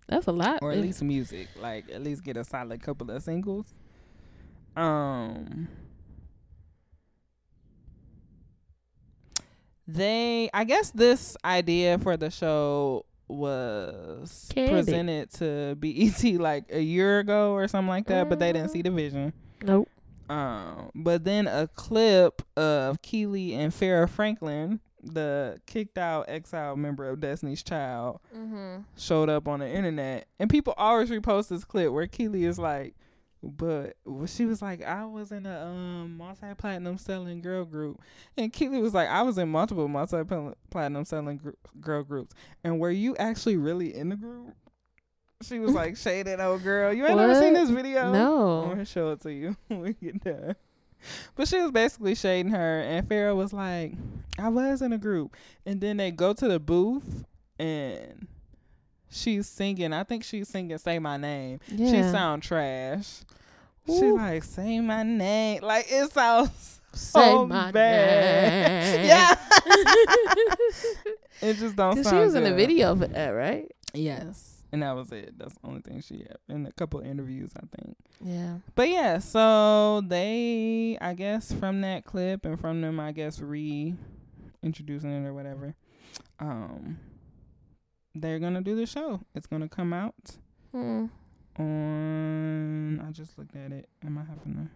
[0.08, 0.60] That's a lot.
[0.62, 3.74] or at least music, like at least get a solid couple of singles.
[4.76, 5.70] Um
[9.88, 14.72] they I guess this idea for the show was Candy.
[14.72, 18.82] presented to BET like a year ago or something like that, but they didn't see
[18.82, 19.34] the vision.
[19.64, 19.90] Nope.
[20.30, 27.08] Um, but then a clip of Kiely and Farrah Franklin, the kicked out exile member
[27.08, 28.82] of Destiny's Child, Mm-hmm.
[28.98, 32.96] showed up on the internet, and people always repost this clip where Kiely is like,
[33.46, 38.02] "But she was like, I was in a um multi-platinum selling girl group,"
[38.38, 42.34] and Kiely was like, "I was in multiple multi-platinum selling gr- girl groups,
[42.64, 44.56] and were you actually really in the group?"
[45.44, 48.64] She was like, "Shaded old girl, you ain't never seen this video." No.
[48.64, 50.56] I'm gonna show it to you when we get done.
[51.36, 53.94] But she was basically shading her, and Farrah was like,
[54.40, 55.36] "I was in a group,"
[55.66, 57.26] and then they go to the booth,
[57.60, 58.28] and
[59.16, 59.94] she's singing.
[59.94, 61.92] I think she's singing "Say My Name." Yeah.
[61.92, 63.22] She sound trash.
[63.86, 64.18] She's Ooh.
[64.18, 68.96] like, "Say my name," like it sounds Say so my bad.
[68.96, 69.06] name.
[69.08, 69.36] yeah,
[71.42, 71.96] it just don't.
[71.96, 73.72] Cause sound she was in the video for that, right?
[73.94, 75.38] Yes, and that was it.
[75.38, 77.96] That's the only thing she had in a couple interviews, I think.
[78.22, 78.56] Yeah.
[78.76, 83.94] But yeah, so they, I guess, from that clip and from them, I guess, re
[84.64, 85.76] introducing it or whatever,
[86.40, 86.98] um,
[88.16, 89.20] they're gonna do the show.
[89.36, 90.16] It's gonna come out
[90.72, 91.06] Hmm.
[91.58, 93.02] on.
[93.08, 93.88] I just looked at it.
[94.06, 94.70] Am I having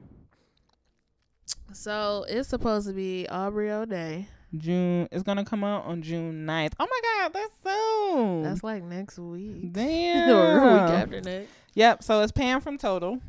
[1.70, 4.28] a So it's supposed to be Aubrey O'Day.
[4.58, 5.08] June?
[5.12, 6.74] It's gonna come out on June 9th.
[6.80, 8.44] Oh my God, that's soon.
[8.44, 9.72] That's like next week.
[9.74, 10.30] damn.
[10.30, 11.50] or week after next.
[11.76, 12.04] Yep.
[12.04, 13.20] So it's Pam from Total.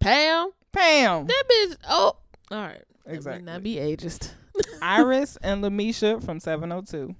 [0.00, 0.50] Pam.
[0.72, 1.26] Pam.
[1.26, 1.76] That bitch.
[1.88, 2.16] Oh.
[2.50, 2.84] All right.
[3.04, 3.42] That Exactly.
[3.42, 4.32] may not be ageist.
[4.82, 7.14] Iris and LeMisha from 702.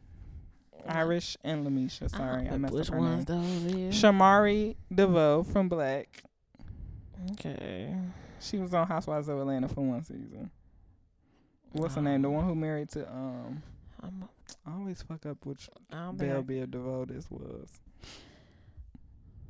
[0.89, 2.11] Irish and LeMisha.
[2.11, 3.91] Sorry, I, know messed which up her ones name.
[3.91, 6.07] Shamari DeVoe from Blaque.
[7.33, 7.95] Okay.
[8.41, 10.51] She was on Housewives of Atlanta for one season.
[11.73, 12.23] What's her name?
[12.23, 13.63] The one who married to um.
[14.03, 14.29] I'm,
[14.65, 17.69] I always fuck up which I Belle I- DeVoe this was.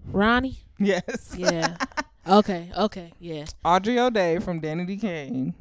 [0.06, 0.58] Ronnie.
[0.78, 1.34] Yes.
[1.36, 1.76] Yeah.
[2.28, 2.70] okay.
[2.76, 3.12] Okay.
[3.18, 3.44] Yeah.
[3.64, 5.54] Aubrey O'Day from Danity Kane.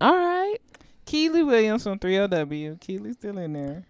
[0.00, 0.58] All right.
[1.06, 2.78] Kiely Williams from 3LW.
[2.80, 3.84] Kiely's still in there.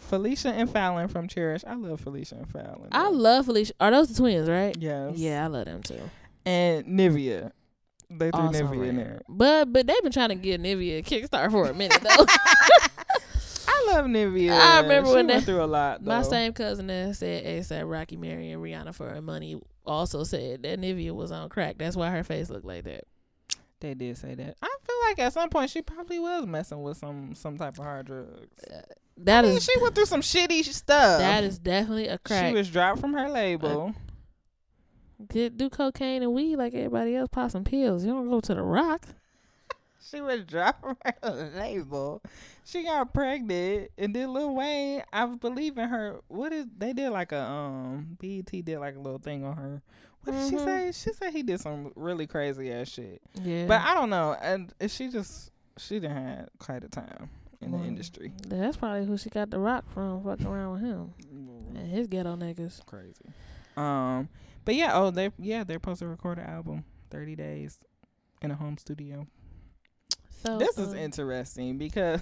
[0.00, 1.62] Felicia and Fallon from Cherish.
[1.66, 2.88] I love Felicia and Fallon.
[2.92, 3.72] I love Felicia.
[3.80, 4.76] Are those the twins, right?
[4.78, 5.16] Yes.
[5.16, 6.00] Yeah, I love them too.
[6.44, 7.52] And Nivea.
[8.10, 9.20] They threw also Nivea in there.
[9.28, 12.26] But but they've been trying to get Nivea a Kickstart for a minute though.
[13.68, 14.50] I love Nivea.
[14.58, 16.02] I remember she when went they- through a lot.
[16.04, 20.62] My same cousin that said ASAP Rocky Mary and Rihanna for her money also said
[20.64, 21.78] that Nivea was on crack.
[21.78, 23.04] That's why her face looked like that.
[23.80, 24.56] They did say that.
[24.62, 27.84] I feel like at some point she probably was messing with some some type of
[27.84, 28.30] hard drugs.
[28.70, 28.80] Uh,
[29.24, 31.18] That I mean, is she went through some shitty stuff.
[31.18, 32.48] that is definitely a crack.
[32.48, 33.94] She was dropped from her label.
[35.28, 37.28] Get do cocaine and weed like everybody else.
[37.30, 38.04] Pop some pills.
[38.04, 39.06] You don't go to the rock.
[40.02, 42.22] She was dropped from her label.
[42.64, 46.20] She got pregnant, and then Lil Wayne, I believe in her.
[46.26, 49.82] What is they did like a um BET did like a little thing on her.
[50.24, 50.64] What did she Mhm.
[50.64, 50.92] say?
[50.92, 53.20] She said he did some really crazy ass shit.
[53.42, 57.28] Yeah, But I don't know, and she just she didn't have quite a time
[57.60, 58.32] in the industry.
[58.46, 60.22] that's probably who she got the rock from.
[60.24, 61.12] Fucking around with him
[61.76, 62.84] and his ghetto niggas.
[62.86, 63.14] crazy.
[63.76, 64.28] Um,
[64.64, 67.78] but yeah, oh they yeah they're supposed to record an album, thirty days,
[68.42, 69.26] in a home studio.
[70.42, 72.20] So this is um, interesting because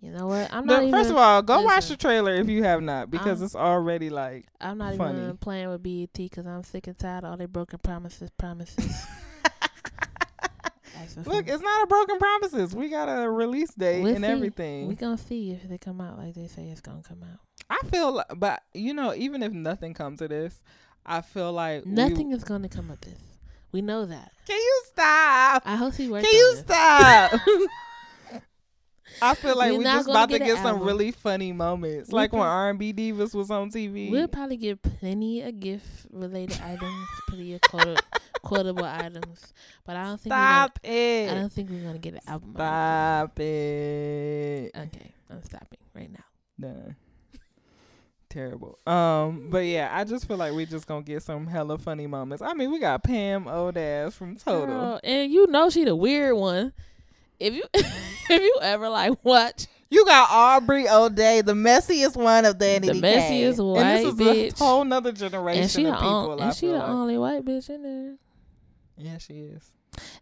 [0.00, 0.52] You know what?
[0.52, 0.94] I'm the- not even.
[0.94, 4.08] first of all, go watch the trailer if you have not because I'm- it's already
[4.10, 5.20] like I'm not funny.
[5.22, 8.30] even playing with BET because I'm sick and tired of all their broken promises.
[8.38, 9.06] Promises.
[11.06, 12.74] For- look, it's not a broken promises.
[12.74, 14.30] We got a release date We'll and see.
[14.30, 14.88] everything.
[14.88, 17.38] we gonna see if they come out like they say it's gonna come out.
[17.70, 20.60] I feel, li- but you know, even if nothing comes to this,
[21.06, 23.18] I feel like we- Nothing is gonna come of this.
[23.72, 24.30] We know that.
[24.46, 25.62] can you stop?
[25.66, 26.24] I hope he works.
[26.28, 27.40] Can you stop?
[29.22, 30.86] I feel like We're we just about to get some album.
[30.88, 34.10] really funny moments, We like when pro- R and B divas was on TV.
[34.10, 37.60] We'll probably get plenty of gift related items, plenty of
[38.44, 39.52] quotable items,
[39.84, 41.34] but I don't think Stop we're gonna, I it!
[41.40, 42.50] don't think we're gonna get an album.
[42.56, 44.70] out Stop it!
[44.76, 46.24] Okay, I'm stopping right now.
[46.60, 46.96] Done.
[48.28, 48.78] Terrible.
[48.86, 52.42] Um, but yeah, I just feel like we just gonna get some hella funny moments.
[52.42, 54.66] I mean, we got Pam old ass from Total.
[54.66, 56.72] Girl, and you know she the weird one.
[57.38, 62.58] If you if you ever like watch You got Aubrey O'Day, the messiest one of
[62.58, 64.60] Danny The messiest and white this is bitch.
[64.60, 66.30] a whole nother generation and she of the people.
[66.32, 66.88] on, I she the like.
[66.88, 68.14] only white bitch in there.
[68.96, 69.70] Yeah, she is.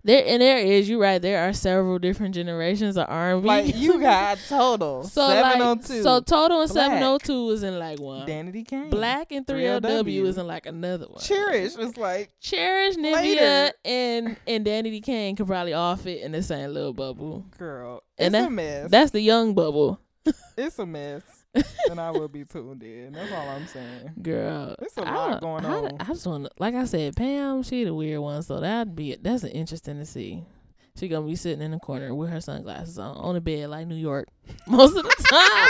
[0.05, 1.21] There and there is you right.
[1.21, 3.49] There are several different generations of R and B.
[3.49, 7.63] Like you got Total so seven oh like so total and seven oh two is
[7.63, 8.27] in like one.
[8.27, 8.91] Danity Kane.
[8.91, 11.23] Blaque and three oh LW is in like another one.
[11.23, 16.43] Cherish was like Cherish, Nivea, and and Danity Kane could probably all fit in the
[16.43, 17.47] same little bubble.
[17.57, 18.03] girl.
[18.19, 18.91] And it's that- a mess.
[18.91, 20.01] That's the young bubble,
[20.59, 21.23] it's a mess.
[21.91, 23.13] and I will be tuned in.
[23.13, 24.13] That's all I'm saying.
[24.23, 24.75] girl.
[24.81, 25.97] It's a I lot going how- on.
[26.01, 27.63] I just want, like I said, Pam.
[27.63, 30.45] She the weird one, so that'd be that's interesting to see.
[30.97, 33.87] She gonna be sitting in the corner with her sunglasses on on the bed like
[33.87, 34.29] New York
[34.67, 35.69] most of the time.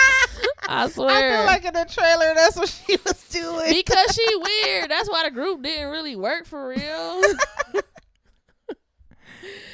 [0.68, 1.34] I swear.
[1.34, 3.72] I feel like in the trailer that's what she was doing.
[3.72, 4.90] because she weird.
[4.90, 6.78] That's why the group didn't really work for real.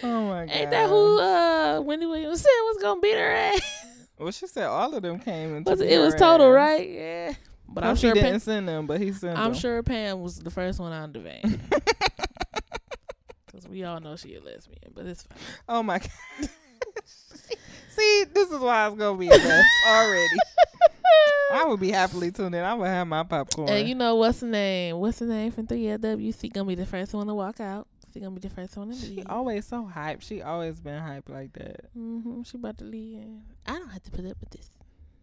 [0.03, 0.51] oh my god.
[0.51, 3.78] Ain't that who uh Wendy Williams said was gonna beat her ass?
[4.19, 6.89] Well, she said all of them came into Was it, it was total, right?
[6.89, 7.35] Yeah.
[7.69, 9.61] But I'm sure didn't Pam, send them, but he sent I'm them.
[9.61, 11.61] sure Pam was the first one on the van.
[13.53, 15.39] Cause we all know she a lesbian, but it's fine.
[15.69, 16.11] Oh my god.
[17.05, 20.37] See, this is why it's gonna be a mess already.
[21.53, 22.63] I would be happily tuned in.
[22.63, 23.69] I would have my popcorn.
[23.69, 24.99] And you know what's the name?
[24.99, 26.53] What's the name from 3LWC?
[26.53, 27.87] Gonna be the first one to walk out.
[28.19, 29.27] She gonna be the first one to she leave.
[29.29, 30.23] always so hype.
[30.23, 31.95] She always been hype like that.
[31.97, 32.43] Mm-hmm.
[32.43, 33.21] She about to leave.
[33.65, 34.71] I don't have to put up with this.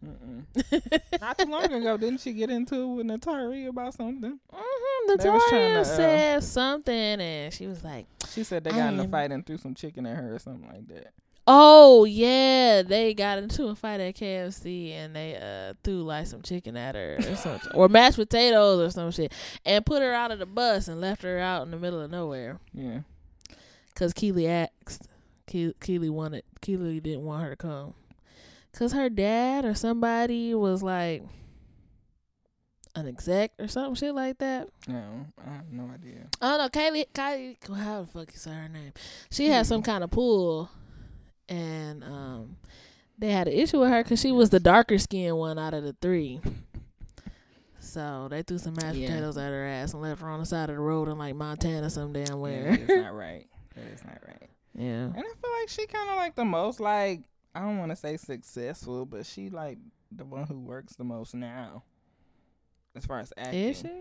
[0.06, 1.20] Mm-mm.
[1.22, 4.40] Not too long ago, didn't she get into it with Naturi about something?
[4.54, 5.18] Mm-hmm.
[5.18, 8.94] They was trying to, uh, said something, and she was like, She said they got
[8.94, 11.14] in a fight and threw some chicken at her or something like that.
[11.48, 16.42] "Oh yeah, they got into a fight at KFC, and they uh threw like some
[16.42, 19.32] chicken at her or something, or mashed potatoes or some shit,
[19.66, 22.10] and put her out of the bus and left her out in the middle of
[22.12, 23.02] nowhere Yeah.
[23.94, 25.08] because Kiely asked.
[25.48, 26.44] Ke- Kiely wanted.
[26.62, 27.94] Kiely didn't want her to come.
[28.74, 31.24] Cause her dad or somebody was like
[32.96, 34.68] an exec or something shit like that.
[34.88, 36.28] No, I have no idea.
[36.42, 36.82] I don't know.
[36.82, 38.92] Kylie, Kylie, how the fuck you say her name?
[39.32, 40.70] She had some kind of pool,
[41.50, 42.58] and um,
[43.18, 45.84] they had an issue with her because she was the darker skinned one out of
[45.84, 46.42] the three.
[47.80, 49.08] So they threw some mashed Yeah.
[49.10, 51.36] potatoes at her ass and left her on the side of the road in like
[51.36, 52.72] Montana, some damn where.
[52.72, 53.46] Yeah, that's not right.
[53.76, 54.50] That is not right.
[54.74, 55.06] yeah.
[55.06, 57.22] And I feel like she kind of like the most like
[57.54, 59.78] I don't want to say successful, but she like
[60.12, 61.84] the one who works the most now,
[62.96, 63.60] as far as acting.
[63.70, 63.92] Is she?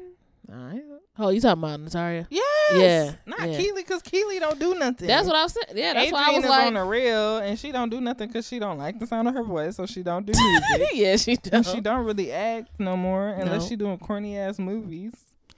[0.53, 0.83] Alright.
[1.19, 2.27] Oh, you talking about Natalia?
[2.31, 2.45] Yes.
[2.77, 3.59] Yeah, Not yeah.
[3.59, 5.07] Kiely, cause Kiely don't do nothing.
[5.07, 5.77] That's what I was saying.
[5.79, 8.01] Yeah, that's Adrienne why I was is like, on the real, and she don't do
[8.01, 10.89] nothing because she don't like the sound of her voice, so she don't do music.
[10.95, 11.71] yeah, she and does.
[11.73, 13.69] she don't really act no more unless No.
[13.69, 15.13] she doing corny ass movies.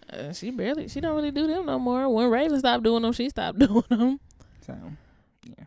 [0.09, 0.89] Uh, she barely.
[0.89, 2.09] She don't really do them no more.
[2.09, 4.21] When Raven stopped doing them, she stopped doing them.
[4.67, 4.77] So,
[5.45, 5.65] yeah.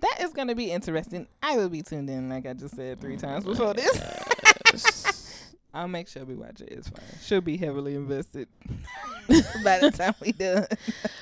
[0.00, 1.26] That is going to be interesting.
[1.42, 4.00] I will be tuned in, like I just said three times before this.
[5.74, 6.68] I'll make sure we watch it.
[6.70, 7.04] It's fine.
[7.20, 8.48] She'll be heavily invested
[9.64, 10.66] by the time we done.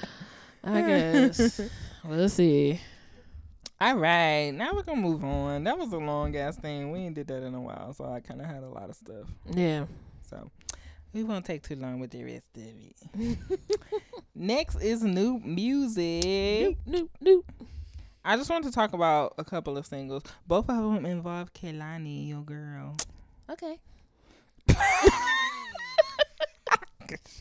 [0.64, 1.60] I guess.
[2.04, 2.78] we'll see.
[3.80, 5.64] All right, now we're gonna move on.
[5.64, 6.92] That was a long ass thing.
[6.92, 8.94] We ain't did that in a while, so I kind of had a lot of
[8.94, 9.26] stuff.
[9.50, 9.86] Yeah.
[10.28, 10.50] So
[11.12, 13.38] we won't take too long with the rest of it.
[14.34, 16.76] Next is new music.
[16.86, 17.44] Nope, nope.
[18.24, 20.22] I just want to talk about a couple of singles.
[20.46, 22.96] Both of them involve Kehlani, your girl.
[23.50, 23.78] Okay.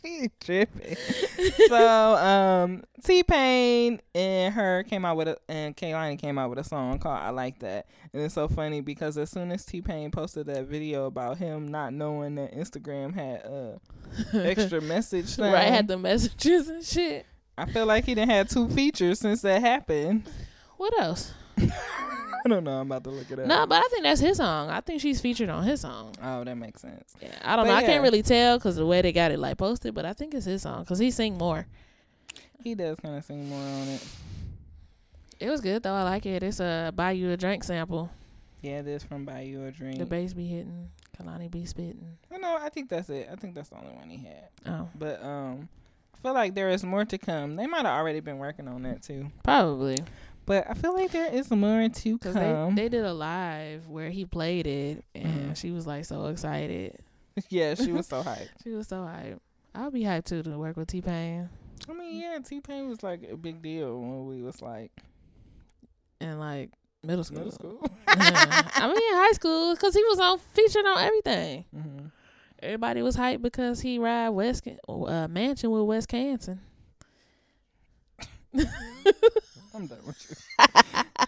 [0.01, 0.95] she tripping.
[1.67, 6.59] so um T Pain and her came out with a and Kehlani came out with
[6.59, 7.87] a song called I Like That.
[8.13, 11.67] And it's so funny because as soon as T Pain posted that video about him
[11.67, 17.25] not knowing that Instagram had uh extra message thing, Right, had the messages and shit.
[17.57, 20.23] I feel like he didn't have two features since that happened.
[20.77, 21.33] What else?
[22.43, 22.79] I don't know.
[22.79, 23.45] I'm about to look it up.
[23.45, 24.69] No, but I think that's his song.
[24.71, 26.15] I think she's featured on his song.
[26.23, 27.13] Oh, that makes sense.
[27.21, 27.77] Yeah, I don't But know.
[27.77, 30.33] I can't really tell because the way they got it like posted, but I think
[30.33, 31.67] it's his song because he sing more.
[32.63, 34.03] He does kind of sing more on it.
[35.39, 35.93] It was good though.
[35.93, 36.41] I like it.
[36.43, 38.09] It's a buy you a drink sample.
[38.61, 39.97] Yeah, this from Buy You a Drink.
[39.97, 40.89] The bass be hitting,
[41.19, 42.17] Kehlani be spitting.
[42.31, 42.59] I know.
[42.61, 43.27] I think that's it.
[43.31, 44.49] I think that's the only one he had.
[44.67, 45.67] Oh, But um,
[46.13, 47.55] I feel like there is more to come.
[47.55, 49.31] They might have already been working on that too.
[49.43, 49.97] probably
[50.45, 52.75] But I feel like there is more to because they come.
[52.75, 55.57] they did a live where he played it, and Mhm.
[55.57, 56.97] she was like so excited.
[57.49, 58.49] yeah, she was so hyped.
[58.63, 59.39] She was so hyped.
[59.73, 61.49] I'll be hyped too to work with T Pain
[61.89, 64.91] I mean, yeah, T Pain was like a big deal when we was like
[66.19, 66.71] and like
[67.03, 67.37] middle school.
[67.39, 67.79] middle school.
[68.07, 71.65] I mean, high school because he was on featured on everything.
[71.73, 72.05] hmm
[72.61, 76.59] Everybody was hyped because he ride West uh, mansion with West Canton.
[79.73, 80.25] I'm done with
[80.59, 80.65] you.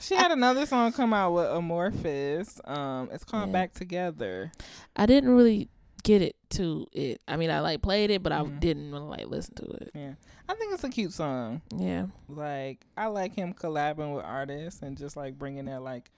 [0.02, 2.60] she had another song come out with Amorphous.
[2.66, 3.54] Um, it's called Yeah.
[3.54, 4.52] Back Together.
[4.96, 5.70] I didn't really
[6.04, 7.22] get it to it.
[7.28, 8.60] I mean, I like played it, but I Mhm.
[8.60, 9.92] didn't really like listen to it.
[9.96, 10.14] Yeah,
[10.50, 11.62] I think it's a cute song.
[11.78, 16.12] Yeah, Like I like him collabing with artists and just like bringing that like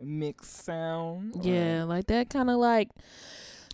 [0.00, 1.34] mixed sound.
[1.36, 2.90] or- yeah, like that kind of like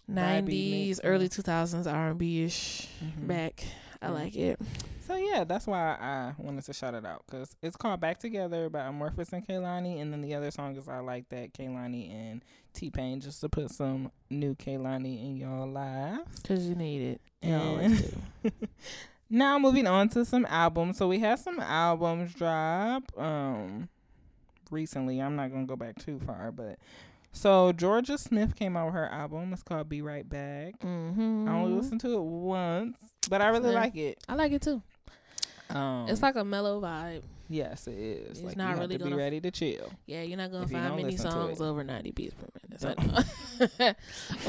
[0.09, 3.27] nineties, early two thousands R and B ish Mhm.
[3.27, 3.65] back.
[4.03, 4.59] I like it.
[5.07, 8.69] So yeah, that's why I wanted to shout it out because it's called Back Together
[8.71, 12.43] by Amorphous and Kehlani, and then the other song is I Like That Kehlani and
[12.73, 16.41] T Pain just to put some new Kehlani in your lives.
[16.47, 17.21] Cause you need it.
[17.43, 18.51] You And- do.
[19.31, 20.97] now moving on to some albums.
[20.99, 23.89] So we had some albums drop um
[24.71, 25.21] recently.
[25.21, 26.79] I'm not gonna go back too far, but
[27.33, 29.53] so Jorja Smith came out with her album.
[29.53, 30.79] It's called Be Right Back.
[30.81, 31.49] Mm-hmm.
[31.49, 32.97] I only listened to it once,
[33.29, 33.81] but I really Yeah.
[33.81, 34.19] like it.
[34.29, 34.83] I like it too.
[35.69, 37.23] Um, It's like a mellow vibe.
[37.49, 38.39] yes, it is.
[38.39, 39.93] It's like not really to be gonna- ready to chill.
[40.07, 42.81] Yeah, you're not gonna find many songs over 90 beats per minute.
[42.81, 43.11] So Don't.
[43.11, 43.95] I know.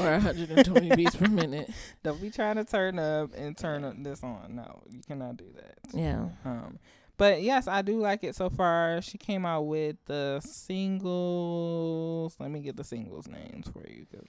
[0.04, 1.70] or 120 beats per minute.
[2.02, 4.56] Don't be trying to turn up and turn up this on.
[4.56, 5.78] No, you cannot do that.
[5.94, 6.28] Yeah.
[6.44, 6.78] Um,
[7.18, 9.00] but yes, I do like it so far.
[9.00, 12.34] She came out with the singles.
[12.40, 14.26] Let me get the singles names for you, cause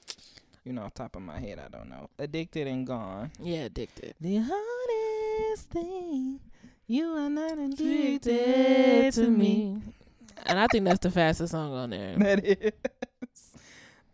[0.63, 2.09] you know, off top of my head, I don't know.
[2.19, 3.31] Addicted and gone.
[3.39, 4.15] Yeah, addicted.
[4.21, 6.39] The hardest thing
[6.87, 9.81] you are not addicted, to me.
[10.45, 12.15] And I think that's the fastest song on there.
[12.19, 12.71] That is.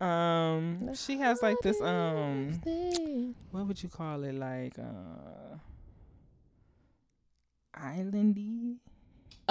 [0.00, 3.34] Um, she has like this um, Thing.
[3.50, 4.34] what would you call it?
[4.34, 5.58] Like uh,
[7.78, 8.76] islandy.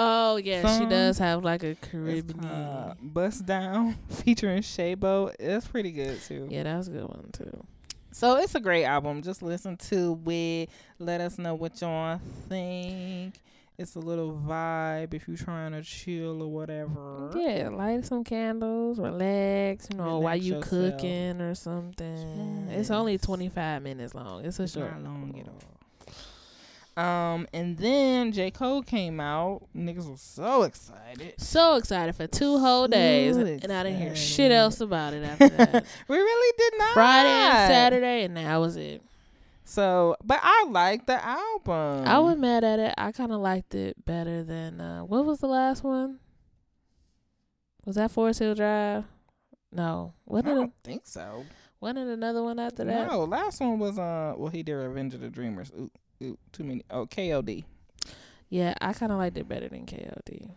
[0.02, 2.40] Oh yeah, she does have like a Caribbean.
[2.40, 5.34] called Bust Down featuring Shaybo.
[5.38, 6.46] It's pretty good too.
[6.50, 7.66] Yeah, that was a good one too.
[8.12, 9.20] So it's a great album.
[9.22, 10.70] Just listen to it.
[10.98, 12.18] Let us know what y'all
[12.48, 13.34] think.
[13.78, 17.30] It's a little vibe if you're trying to chill or whatever.
[17.34, 19.88] Yeah, light some candles, relax.
[19.90, 20.92] You know, while you yourself.
[20.98, 22.68] cooking or something.
[22.70, 24.44] It's only 25 minutes long.
[24.44, 24.92] It's a It's short.
[25.00, 25.79] not long at all.
[26.96, 28.50] Um, and then J.
[28.50, 29.62] Cole came out.
[29.74, 31.34] Niggas was so excited.
[31.38, 35.22] So excited for two whole days, So and I didn't hear shit else about it
[35.24, 35.86] after that.
[36.08, 36.92] We really did not.
[36.94, 39.02] Friday and Saturday, and that was it.
[39.64, 42.06] So, but I like the album.
[42.06, 42.92] I was mad at it.
[42.98, 46.18] I kind of liked it better than uh, what was the last one?
[47.84, 49.04] Was that Forest Hills Drive?
[49.72, 50.70] No, I wasn't it?
[50.82, 51.44] think so.
[51.80, 53.08] Wasn't it another one after that?
[53.08, 55.70] No, last one was uh well he did Revenge of the Dreamers.
[55.78, 55.90] Ooh,
[56.20, 56.82] too many.
[56.90, 57.64] Oh, KOD.
[58.48, 60.50] Yeah, I kind of liked it better than KOD.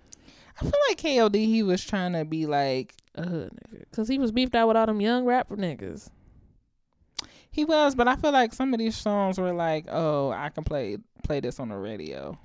[0.60, 4.20] I feel like KOD he was trying to be like A hood nigga, cause he
[4.20, 6.10] was beefed out with all them young rapper niggas.
[7.52, 10.64] he was, but I feel like some of these songs were like, oh, I can
[10.64, 12.38] play play this on the radio.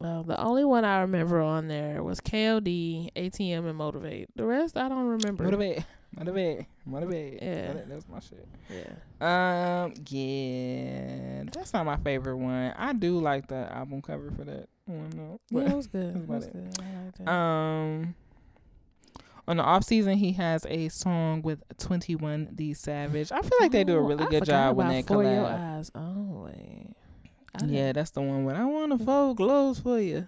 [0.00, 4.28] Uh, the only one I remember on there was KOD, ATM, and Motivate.
[4.36, 5.44] The rest I don't remember.
[5.44, 5.84] Motivate,
[6.16, 7.42] motivate, motivate.
[7.42, 7.72] Yeah.
[7.72, 8.46] That- that's my shit.
[8.68, 9.84] Yeah.
[9.84, 12.72] Um, yeah, that's not my favorite one.
[12.76, 15.40] I do like the album cover for that one though.
[15.50, 16.16] Yeah, it was good.
[16.16, 16.72] It was good.
[16.80, 17.28] I liked it.
[17.28, 18.14] um,
[19.48, 23.32] on the off season, he has a song with Twenty One The Savage.
[23.32, 25.46] I feel like they do a Oh, really I good job when they For Your.
[25.46, 26.94] Eyes Only.
[27.60, 30.26] I Yeah, that's the one when I want to fold clothes for you.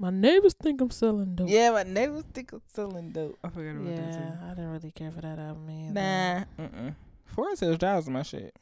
[0.00, 1.48] My neighbors think I'm selling dope.
[1.48, 3.36] Yeah, my neighbors think I'm selling dope.
[3.42, 4.32] I forgot about that Yeah, too.
[4.44, 5.92] I didn't really care for that album either.
[6.58, 6.90] Nah, uh-uh.
[7.26, 8.54] Forest Hills Drive was my shit.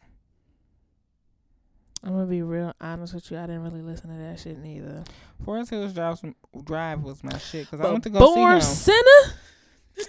[2.02, 3.36] I'm gonna be real honest with you.
[3.38, 5.02] I didn't really listen to that shit neither.
[5.44, 6.20] Forest Hills Drive,
[6.64, 8.96] Drive was my shit because I But went to go Born see him.
[8.96, 9.34] Sinner.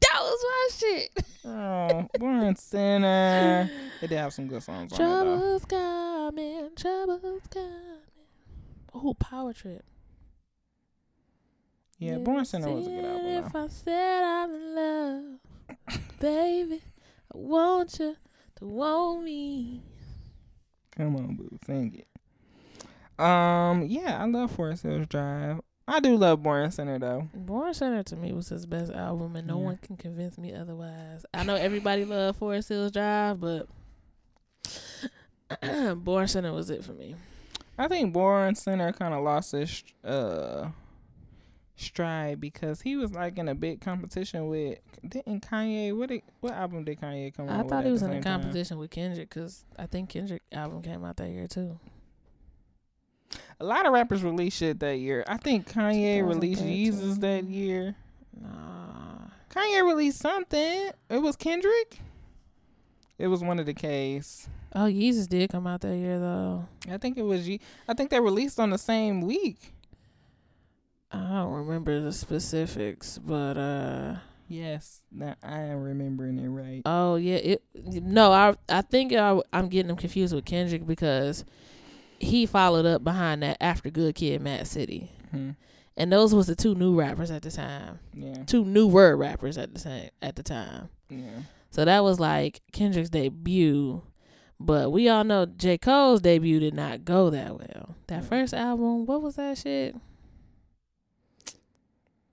[0.00, 1.10] that was my shit.
[1.44, 3.70] Oh, Born Sinner.
[4.00, 5.22] They did have some good songs on it though.
[5.24, 6.70] Trouble's coming.
[6.76, 7.72] Trouble's coming.
[8.94, 9.84] Oh, Power Trip.
[12.02, 13.26] Yeah, Born Sinner was a good album.
[13.26, 13.54] If.
[13.56, 16.80] I said I'm in love, baby,
[17.32, 18.16] I want you
[18.56, 19.82] to want me.
[20.96, 22.06] Come on, boo, sing it.
[23.24, 25.60] Um, yeah, I love Forest Hills Drive.
[25.86, 27.28] I do love Born Sinner though.
[27.34, 29.64] Born Sinner to me was his best album, and no Yeah.
[29.64, 31.24] one can convince me otherwise.
[31.34, 33.68] I know everybody loved Forest Hills Drive, but
[35.96, 37.14] Born Sinner was it for me.
[37.78, 40.68] I think Born Sinner kind of lost his uh
[41.76, 44.78] stride because he was like in a big competition with
[45.08, 48.10] didn't Kanye what did, what album did Kanye come out I thought he was in
[48.10, 48.40] a same time?
[48.42, 51.78] competition with Kendrick because I think Kendrick album came out that year too.
[53.60, 55.24] A lot of rappers released shit that year.
[55.26, 57.94] I think Kanye released Yeezus that year.
[58.40, 60.90] Nah, Kanye released something.
[61.08, 62.00] It was Kendrick.
[63.18, 64.48] It was one of the K's.
[64.74, 66.66] oh Yeezus did come out that year though.
[66.90, 69.72] I think it was Ye- I think they released on the same week.
[71.12, 74.16] I don't remember the specifics, but uh
[74.48, 76.82] Yes, now I am remembering it right.
[76.84, 81.44] oh yeah, it no, I I think I, I'm getting him confused with Kendrick because
[82.18, 85.50] he followed up behind that after Good Kid, Mad City, hmm
[85.96, 89.74] and those was the two new rappers at the time, Yeah, two newer rappers at
[89.74, 90.88] the same at the time.
[91.10, 91.42] yeah.
[91.70, 94.02] So that was like Kendrick's debut,
[94.60, 97.94] but we all know J Cole's debut did not go that well.
[98.08, 98.28] That Yeah.
[98.28, 99.94] first album, what was that shit?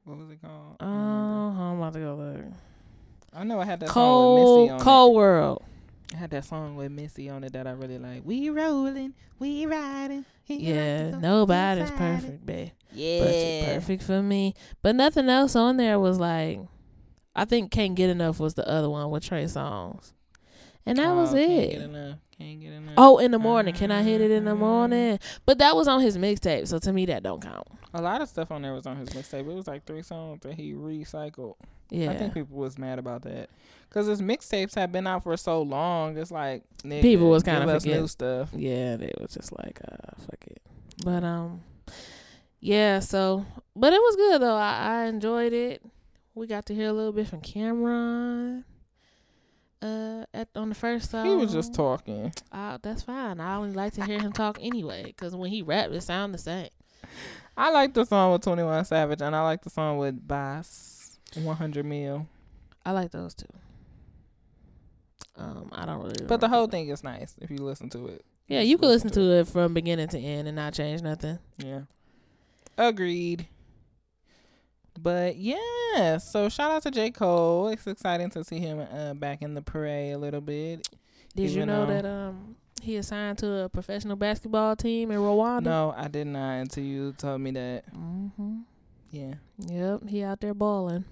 [0.10, 0.78] What was it called?
[0.80, 1.62] Oh, I don't remember.
[1.62, 2.54] Uh, I'm about to go look.
[3.32, 5.64] I know I had that song with Missy on Cole World.
[6.10, 6.16] it.
[6.16, 8.24] I had that song with Missy on it that I really like.
[8.26, 10.26] We rolling, we riding.
[10.48, 12.72] Yeah, nobody's perfect, babe.
[12.92, 14.56] Yeah, But you're perfect for me.
[14.82, 16.60] But nothing else on there was like,
[17.36, 20.14] I think Can't Get Enough was the other one with Trey Songz.
[20.86, 21.92] And that was Oh, Can't it.
[21.92, 22.16] get.
[22.38, 22.94] Can't get enough.
[22.98, 23.74] Oh, in the morning.
[23.74, 24.60] Can I hit it in the Mhm.
[24.60, 25.20] morning?
[25.46, 27.68] But that was on his mixtape, so to me that don't count.
[27.94, 29.40] A lot of stuff on there was on his mixtape.
[29.42, 31.56] It was like three songs that he recycled.
[31.90, 32.12] Yeah.
[32.12, 33.50] I think people was mad about that
[33.90, 36.18] because his mixtapes have been out for so long.
[36.18, 38.50] It's like nigga, People was kinda us new stuff.
[38.56, 40.62] Yeah, they was just like, uh, fuck it.
[41.04, 41.62] But um,
[42.62, 43.00] yeah.
[43.00, 43.46] So,
[43.76, 44.56] but it was good though.
[44.56, 45.82] I, I enjoyed it.
[46.36, 48.64] We got to hear a little bit from Cam'ron.
[49.82, 52.34] Uh, at on the first song, He was just talking.
[52.52, 53.40] Uh, that's fine.
[53.40, 56.38] I only like to hear him talk anyway, because when he rap, it sound the
[56.38, 56.68] same.
[57.56, 61.18] I like the song with Twenty One Savage, and I like the song with Bas
[61.36, 62.28] One Hundred Mil.
[62.86, 63.46] I like those two.
[65.38, 66.26] Um, I don't really.
[66.28, 68.26] But the whole thing is nice if you listen to it.
[68.48, 71.40] yeah, you can listen to it from beginning to end and not change nothing.
[71.58, 71.82] Yeah.
[72.78, 73.48] Agreed.
[75.02, 77.12] But yeah, so shout out to J.
[77.12, 77.68] Cole.
[77.70, 80.88] It's exciting to see him uh, back in the parade a little bit.
[81.36, 85.64] Did you know that um he assigned to a professional basketball team in Rwanda?
[85.64, 87.84] No, I did not until you told me that.
[87.96, 88.58] Mm-hmm.
[89.12, 89.34] Yeah.
[89.58, 91.06] Yep, he out there balling.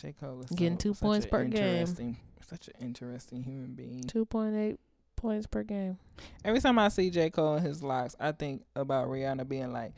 [0.00, 0.14] J.
[0.18, 1.62] Cole is Getting so- two points per game.
[1.62, 4.02] interesting- Such an interesting human being.
[4.02, 4.78] Two point eight
[5.16, 5.98] points per game.
[6.44, 7.30] Every time I see J.
[7.30, 9.92] Cole and his locks, I think about Rihanna being like,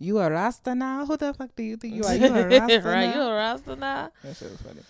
[0.00, 1.04] You a Rasta now?
[1.06, 2.14] Who the fuck do you think you are?
[2.14, 3.30] You a Rasta right, you now?
[3.30, 4.10] a Rasta now?
[4.24, 4.80] That shit was funny.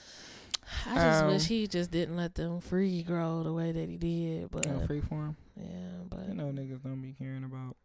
[0.86, 3.96] I just Um, wish he just didn't let them free grow the way that he
[3.96, 4.50] did.
[4.52, 5.36] But You know, free form.
[5.56, 5.64] yeah,
[6.08, 7.76] but You know niggas don't be caring about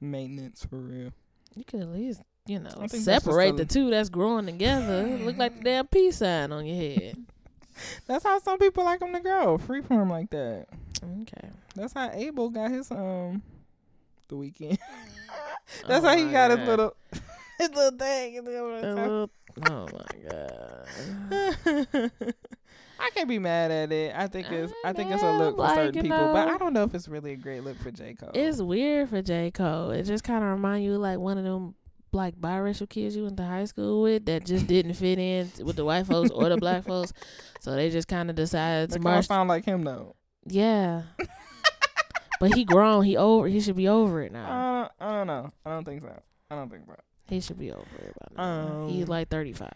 [0.00, 1.10] maintenance for real.
[1.56, 5.04] you could at least you know separate the two that's growing together.
[5.18, 7.16] Look like the damn peace sign on your head.
[8.06, 9.56] That's how some people like them to grow.
[9.58, 10.66] Free form like that.
[11.22, 13.42] Okay, That's how Abel got his um
[14.28, 14.78] The Weeknd.
[15.86, 16.94] That's Oh how he got his little
[17.58, 18.38] his little thing.
[18.38, 19.30] A little-
[19.70, 22.10] oh my god.
[23.00, 24.12] I can't be mad at it.
[24.14, 26.48] I think it's I think it's a look for like, certain people, but.
[26.48, 28.30] I don't know if it's really a great look for J Cole.
[28.34, 29.90] It's weird for J Cole.
[29.90, 31.74] It just kind of remind you like one of them
[32.12, 35.76] like biracial kids you went to high school with that just didn't fit in with
[35.76, 37.12] the white folks or the black folks.
[37.60, 39.26] So they just kind of decided to march.
[39.26, 40.16] sound like him though.
[40.46, 41.02] Yeah.
[42.40, 43.04] But he grown.
[43.04, 43.48] He over.
[43.48, 44.88] He should be over it now.
[45.00, 45.52] Uh, I don't know.
[45.66, 46.22] I don't think so.
[46.50, 46.94] I don't think so.
[47.28, 48.42] He should be over it by now.
[48.84, 49.70] Um, He's like thirty five.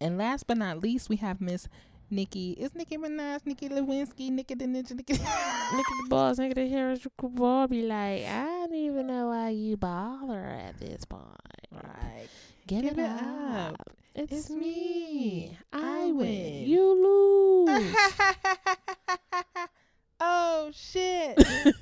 [0.00, 1.68] And last but not least, we have Miss
[2.10, 2.52] Nicki.
[2.52, 5.14] Is Nicki Minaj, Nicki Lewinsky, Nicki the Ninja, Nicki.
[5.14, 5.18] At
[5.72, 6.38] the boss.
[6.38, 7.66] At the Harris ball.
[7.68, 11.24] Be like, I don't even know why you bother at this point.
[11.72, 12.28] right.
[12.66, 13.72] Give it, it up.
[13.80, 13.92] up.
[14.14, 14.56] It's, It's me.
[14.60, 15.58] me.
[15.72, 16.16] I, I win.
[16.16, 16.62] win.
[16.68, 17.94] You lose.
[20.20, 21.38] oh shit!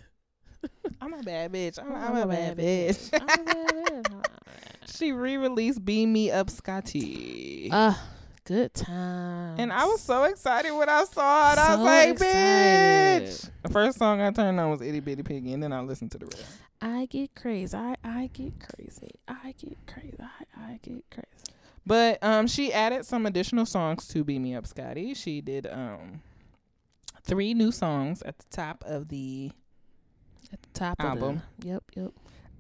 [1.01, 1.79] I'm a bad bitch.
[1.79, 3.11] I'm, I'm a bad bitch.
[3.13, 4.25] I'm a bad bitch.
[4.97, 8.03] she re-released "Beam Me Up, Scotty," Ah,
[8.45, 9.59] good time.
[9.59, 11.59] and I was so excited when I saw it.
[11.59, 13.23] I was like, excited.
[13.29, 16.11] "Bitch!" The first song I turned on was "Itty Bitty Piggy," and then I listened
[16.13, 16.45] to the rest.
[16.81, 17.77] I get crazy.
[17.77, 19.11] I, I get crazy.
[19.27, 20.17] I get crazy.
[20.21, 21.27] I, I get crazy.
[21.87, 26.23] But um, she added some additional songs to "Beam Me Up, Scotty." She did um
[27.29, 29.53] three new songs at the top of the
[30.53, 31.43] At the top Album.
[31.59, 32.13] of the Yep, yep.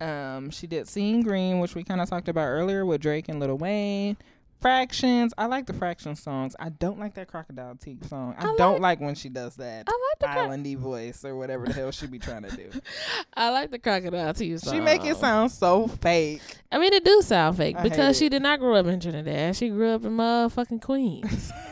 [0.09, 3.41] Um, she did "Seeing Green," which we kind of talked about earlier with Drake and
[3.41, 4.17] Lil Wayne.
[4.61, 5.33] Fractions.
[5.39, 6.57] I like the Fraction songs.
[6.59, 8.35] I don't like that Crocodile Teeth song.
[8.37, 11.37] I, I don't like when she does that I like the cro- islandy voice or
[11.37, 12.69] whatever the hell she be trying to do.
[13.35, 14.75] I like the crocodile teeth song.
[14.75, 16.43] She make it sound so fake.
[16.73, 19.55] I mean, it do sound fake I because she did not grow up in Trinidad.
[19.55, 21.53] She grew up in motherfucking Queens.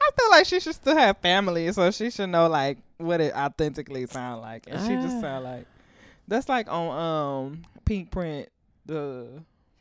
[0.00, 3.34] I feel like she should still have family, so she should know like what it
[3.34, 5.20] authentically sound like, and she just Ah.
[5.20, 5.66] sound like
[6.28, 8.48] that's like on um Pink Print
[8.86, 9.26] the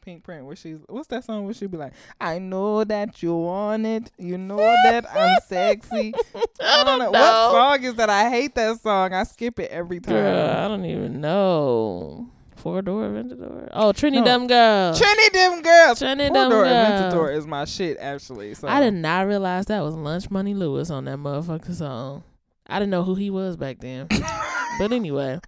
[0.01, 3.35] Pink Print where she's what's that song where she be like I know that you
[3.35, 6.13] want it, you know that I'm sexy.
[6.63, 7.11] I don't know.
[7.11, 8.09] what song is that.
[8.09, 9.13] I hate that song.
[9.13, 10.13] I skip it every time.
[10.15, 12.27] Girl, I don't even know.
[12.59, 13.69] Four door Aventador.
[13.71, 14.25] Oh, Trini No.
[14.25, 14.93] Dumb Girl.
[14.93, 15.99] Trini them girls.
[15.99, 16.73] Trini Four Dumb Door Girl.
[16.73, 18.53] Aventador is my shit actually.
[18.53, 22.23] So I did not realize that was Lunch Money Lewis on that motherfucking song.
[22.67, 24.07] I didn't know who he was back then.
[24.79, 25.39] but anyway.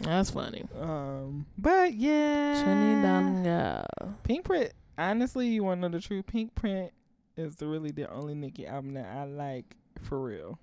[0.00, 0.64] That's funny.
[0.78, 4.16] Um, but yeah, Trini Dumb Girl.
[4.22, 4.72] Pink Print.
[4.98, 6.26] Honestly, you want to know the truth?
[6.26, 6.92] Pink Print
[7.36, 10.58] is the, really the only Nicki album that I like for real.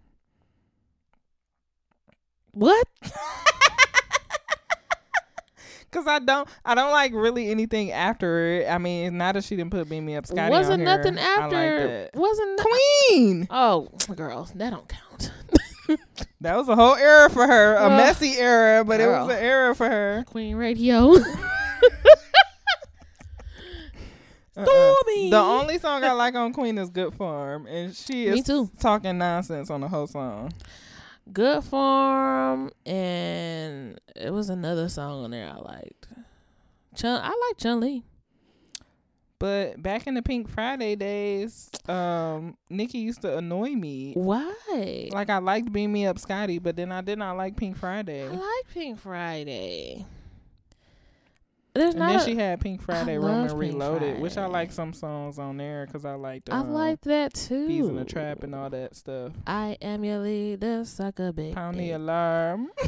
[2.52, 2.88] What?
[5.92, 8.70] Cause I don't, I don't like really anything after it.
[8.70, 10.86] I mean, not that she didn't put "Beam Me Up, Scotty." wasn't here.
[10.86, 12.10] nothing I after.
[12.14, 12.64] Wasn't no-
[13.10, 13.48] Queen.
[13.50, 15.32] Oh, girl, that don't count.
[16.40, 19.76] That was a whole era for her, a messy era, but it was an era
[19.76, 20.24] for her.
[20.26, 21.14] Queen Radio.
[24.58, 24.66] Uh-uh.
[24.66, 25.30] Stormy.
[25.30, 28.50] The only song I like on Queen is "Good Form," and she is
[28.80, 30.52] talking nonsense on the whole song.
[31.34, 36.08] Good Form, and it was another song on there I liked.
[36.96, 38.04] Chun, I like Chun Li.
[39.40, 44.14] But back in the Pink Friday days, um, Nicki used to annoy me.
[44.14, 45.10] Why?
[45.12, 48.28] Like I liked "Beam Me Up, Scotty," but then I did not like Pink Friday.
[48.28, 50.06] I like Pink Friday.
[51.74, 52.08] There's And not.
[52.10, 55.86] then a- she had Pink Friday Roman Reloaded, which I like some songs on there
[55.86, 56.50] because I liked.
[56.52, 57.68] I Um, like that too.
[57.68, 59.32] Beez in the Trap and all that stuff.
[59.48, 61.54] I am your leader, sucker baby.
[61.56, 62.72] Pound the alarm.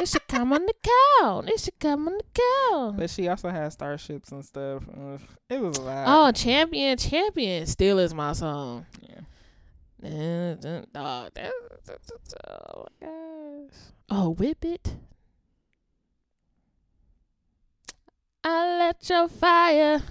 [0.00, 0.74] It should come on the
[1.20, 1.48] count.
[1.48, 2.24] It should come on the
[2.68, 2.96] count.
[2.98, 4.82] But she also had starships and stuff.
[5.48, 6.04] It was a lot.
[6.08, 8.86] Oh, champion, champion, still is my song.
[9.00, 9.20] yeah.
[10.02, 11.52] Dun, dun, dog, that-
[12.50, 13.76] Oh my gosh.
[14.10, 14.96] Oh, whip it.
[18.44, 20.02] I let your fire,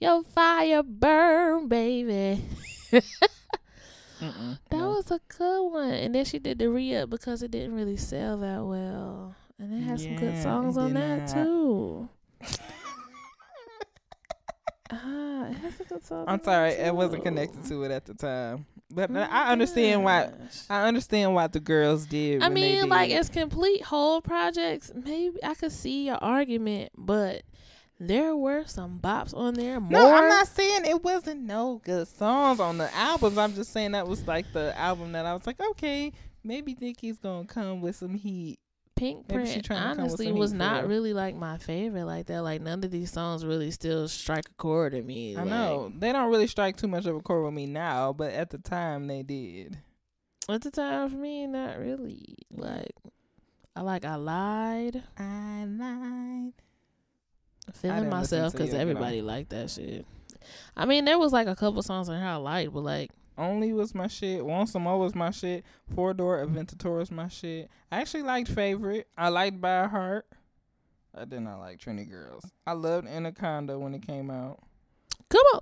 [0.00, 2.42] your fire burn, baby.
[4.70, 4.90] That no.
[4.90, 5.90] was a good one.
[5.90, 9.34] And then she did the re up because it didn't really sell that well.
[9.58, 11.28] And it had some good songs on that not.
[11.28, 12.08] too.
[14.92, 16.24] Ah, it has some good songs.
[16.28, 18.66] I'm sorry, I wasn't connected to it at the time.
[18.90, 20.30] But Oh I understand why.
[20.68, 22.42] I understand what the girls did.
[22.42, 23.16] I mean, like did.
[23.16, 27.42] as complete whole projects, maybe I could see your argument, but
[27.98, 29.80] there were some bops on there.
[29.80, 33.38] More, No, I'm not saying it wasn't no good songs on the albums.
[33.38, 36.12] I'm just saying that was like the album that I was like, okay,
[36.44, 38.58] maybe Nicki's gonna come with some heat.
[39.02, 39.64] Pink Print.
[39.64, 40.90] trying to come with Honestly, was not real.
[40.90, 42.42] really like my favorite like that.
[42.42, 45.36] Like none of these songs really still strike a chord in me.
[45.36, 48.12] I like, know they don't really strike too much of a chord with me now,
[48.12, 49.78] but at the time they did.
[50.48, 52.36] At the time, for me, not really.
[52.52, 52.94] Like,
[53.74, 56.52] I like I lied, I lied.
[57.74, 58.90] feeling didn't myself because you, you know.
[58.90, 60.06] everybody liked that shit.
[60.76, 63.72] I mean, there was like a couple songs on here I liked, but like, Only
[63.72, 64.44] was my shit.
[64.44, 65.64] Want Some More was my shit.
[65.94, 67.70] Four Door Aventador was my shit.
[67.90, 69.08] I actually liked Favorite.
[69.16, 70.26] I liked By Heart.
[71.14, 72.44] I did not like Trini Girls.
[72.66, 74.60] I loved Anaconda when it came out.
[75.28, 75.60] Come on.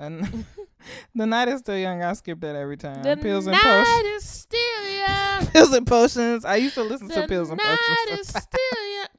[0.00, 0.44] And
[1.14, 2.02] the night is still young.
[2.02, 3.02] I skip that every time.
[3.02, 4.22] The Pills and night potions.
[4.22, 5.46] is still young.
[5.46, 6.44] Pills and potions.
[6.44, 8.32] I used to listen the to Pills and night Potions.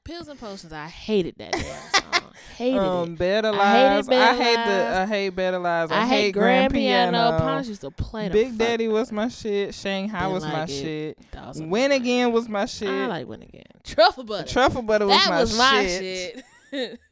[0.09, 0.25] Is still young.
[0.25, 0.73] Pills and potions.
[0.73, 2.21] I hated that song.
[2.57, 3.17] Hated um, it.
[3.17, 4.07] Better I Lies.
[4.07, 4.59] I, Better hate the.
[4.71, 4.95] Lies.
[4.97, 5.91] I hate Better Lies.
[5.91, 7.37] I, I hate Grand Piano.
[7.37, 9.73] Pounds used to play the Big Daddy was my shit.
[9.73, 10.69] Shanghai was my it.
[10.69, 11.17] shit.
[11.17, 11.31] of that.
[11.31, 12.89] That was a- Win Again was my shit.
[12.89, 13.63] I like win again.
[13.83, 14.47] Truffle butter.
[14.47, 16.43] Truffle Butter was that my was my shit.
[16.71, 16.99] shit.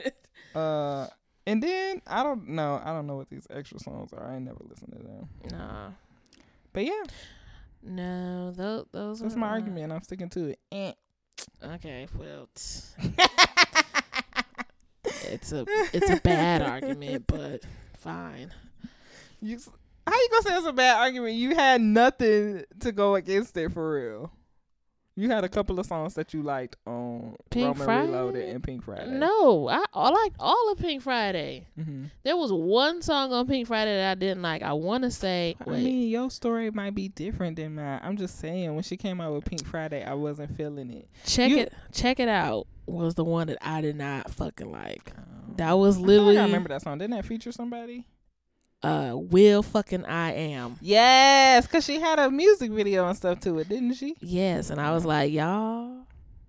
[0.56, 1.08] Uh,
[1.46, 2.82] and then I don't know.
[2.84, 4.28] I don't know what these extra songs are.
[4.28, 5.30] I ain't never listened to them.
[5.52, 5.90] nah.
[6.74, 7.04] But yeah,
[7.84, 9.94] No, those those that's my argument.
[9.94, 10.98] I'm sticking to it.
[11.64, 12.82] Okay, well, t-
[15.06, 17.62] it's a it's a bad argument, but
[17.98, 18.54] fine.
[19.42, 19.60] You,
[20.06, 21.36] how you gonna say it's a bad argument?
[21.36, 24.32] You had nothing to go against it for real.
[25.20, 28.12] You had a couple of songs that you liked on Pink Roman Friday?
[28.12, 29.08] Reloaded and Pink Friday.
[29.12, 31.66] No, I, I liked all of Pink Friday.
[31.76, 34.62] hmm There was one song on Pink Friday that I didn't like.
[34.62, 38.00] I want to say, I wait, mean, your story might be different than mine.
[38.04, 41.10] I'm just saying, when she came out with Pink Friday, I wasn't feeling it.
[41.26, 42.68] check you- it, check it out.
[42.86, 45.12] Was the one that I did not fucking like.
[45.18, 47.00] Um, That was I literally I remember that song.
[47.00, 48.06] Didn't that feature somebody?
[48.84, 50.78] Uh, Will fucking I am.
[50.82, 54.16] Yes, because she had a music video and stuff to it, didn't she?
[54.20, 56.06] Yes, and I was like, y'all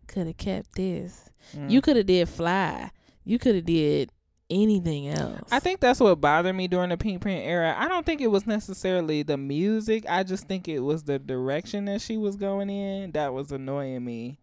[0.06, 1.30] could have kept this.
[1.56, 1.70] Mm.
[1.70, 2.90] You could have did Fly.
[3.24, 4.10] You could have did
[4.50, 5.48] anything else.
[5.50, 7.74] I think that's what bothered me during the Pink Print era.
[7.78, 10.04] I don't think it was necessarily the music.
[10.08, 14.04] I just think it was the direction that she was going in that was annoying
[14.04, 14.38] me.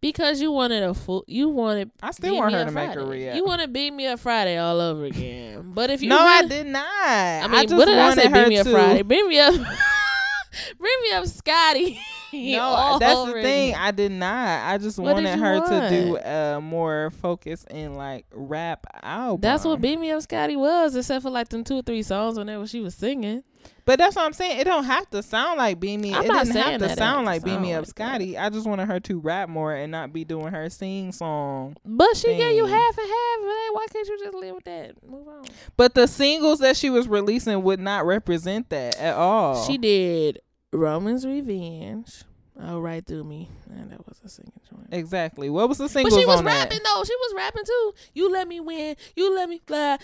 [0.00, 1.90] Because you wanted a full, you wanted.
[2.02, 3.36] I still want her to make a react.
[3.36, 5.72] You want to beat me up Friday all over again.
[5.74, 6.84] But if you no, I did not.
[6.84, 8.28] I I, mean, just what did I say?
[8.28, 8.72] Beat me up to.
[8.72, 9.02] Friday.
[9.02, 9.54] Bring me up.
[10.78, 12.00] bring me up, Scotty.
[12.32, 13.74] No, that's the thing.
[13.74, 14.64] I did not.
[14.68, 16.26] I just What wanted her to do want?
[16.26, 19.40] uh, more focus in like rap album.
[19.40, 22.38] That's what Beat Me Up Scotty was, except for like them two or three songs
[22.38, 23.44] whenever she was singing.
[23.84, 24.60] But that's what I'm saying.
[24.60, 26.12] It don't have to sound like Beam Me.
[26.12, 27.90] I'm it didn't have to sound like to Beam Me sound Up like that.
[27.90, 28.38] Scotty.
[28.38, 31.76] I just wanted her to rap more and not be doing her sing song.
[31.84, 33.70] But she gave you half and half that.
[33.72, 35.08] Why can't you just live with that?
[35.08, 35.44] Move on.
[35.76, 39.66] But the singles that she was releasing would not represent that at all.
[39.66, 40.40] She did
[40.72, 42.24] Roman's Revenge.
[42.60, 43.48] Oh, right through me.
[43.70, 44.88] Man, that was a singing joint.
[44.90, 45.48] exactly.
[45.48, 46.10] What was the single?
[46.10, 46.92] But she was rapping that?
[46.96, 47.04] though.
[47.04, 47.94] She was rapping too.
[48.14, 48.96] You let me win.
[49.14, 49.98] You let me fly.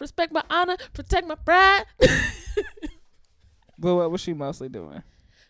[0.00, 0.76] Respect my honor.
[0.92, 1.84] Protect my pride.
[3.78, 5.02] But what was she mostly doing?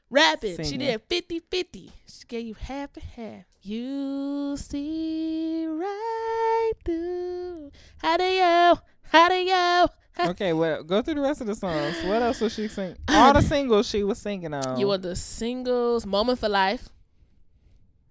[0.09, 0.57] rapping.
[0.59, 0.87] She Singing.
[0.87, 1.91] did 50 50.
[2.07, 3.45] She gave you half and half.
[3.63, 7.71] You see right through.
[7.99, 8.79] How do you?
[9.03, 9.87] How do you?
[10.29, 11.97] Okay, well, go through the rest of the songs.
[12.05, 12.97] What else was she singing?
[13.09, 14.79] All the singles she was singing on.
[14.79, 16.89] You want the singles, Moment for Life,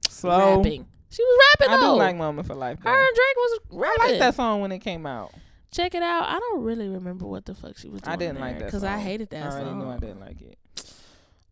[0.10, 0.58] slow.
[0.58, 0.86] rapping.
[1.12, 1.94] She was rapping I though.
[1.94, 2.80] do like Moment for Life.
[2.84, 2.90] Though.
[2.90, 4.02] Her and Drake was rapping.
[4.02, 5.34] I like that song when it came out.
[5.72, 6.24] Check it out.
[6.28, 8.14] I don't really remember what the fuck she was doing.
[8.14, 9.80] I didn't like that because I hated that I already song.
[9.80, 10.58] knew I didn't like it.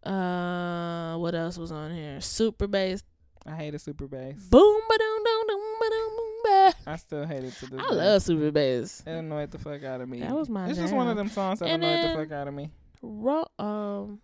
[0.04, 2.22] Uh, what else was on here?
[2.22, 3.04] Super bass.
[3.46, 4.36] I hated Super Bass.
[4.50, 5.97] Boom ba doom doom doom ba doom boom ba.
[6.88, 7.96] I still hate it to this I day.
[7.96, 9.04] love super bass.
[9.06, 10.22] It annoyed the fuck out of me.
[10.22, 12.32] That was my It's just one of them songs that And annoyed then- the fuck
[12.32, 12.72] out of me.
[13.02, 14.20] Ro- um,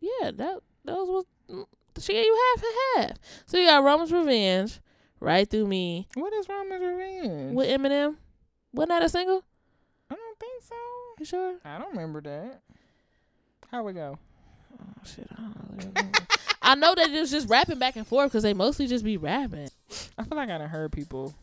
[0.00, 1.64] yeah, that those was mm,
[2.00, 3.18] she gave you half and half.
[3.46, 4.80] So you got Roman's Revenge,
[5.20, 7.54] Right Through Me What is Roman's Revenge?
[7.54, 8.16] with Eminem.
[8.74, 9.42] Wasn't that a single?
[10.10, 10.74] I don't think so.
[11.20, 11.54] You sure?
[11.64, 12.60] I don't remember that.
[13.70, 14.18] How we go?
[14.78, 16.18] Oh shit, I don't remember.
[16.60, 19.16] I know that it was just rapping back and forth because they mostly just be
[19.16, 19.68] rapping.
[20.18, 21.34] I feel like I done heard people.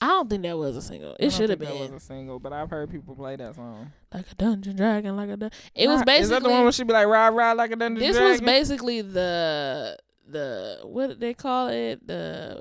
[0.00, 1.16] I don't think that was a single.
[1.18, 3.92] It should have been That was a single, but I've heard people play that song.
[4.14, 6.72] like a dungeon dragon, like a dun- It was basically Is that the one where
[6.72, 8.32] she be like ride ride like a dungeon this dragon?
[8.32, 9.98] This was basically the
[10.28, 12.60] the what did they call it the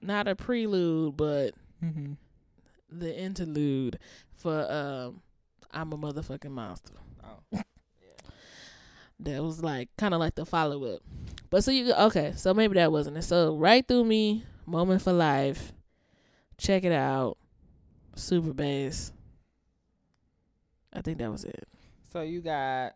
[0.00, 1.50] not a prelude but
[1.82, 2.12] mm-hmm.
[2.90, 3.98] the interlude
[4.36, 5.20] for um
[5.70, 6.94] I'm a motherfucking monster.
[7.22, 7.62] Oh.
[9.20, 11.00] That was like kind of like the follow up.
[11.50, 13.22] But so you okay, so maybe that wasn't it.
[13.22, 15.72] So right through me, moment for life.
[16.58, 17.36] Check it out.
[18.16, 19.12] Super bass.
[20.92, 21.68] I think that was it.
[22.12, 22.94] So you got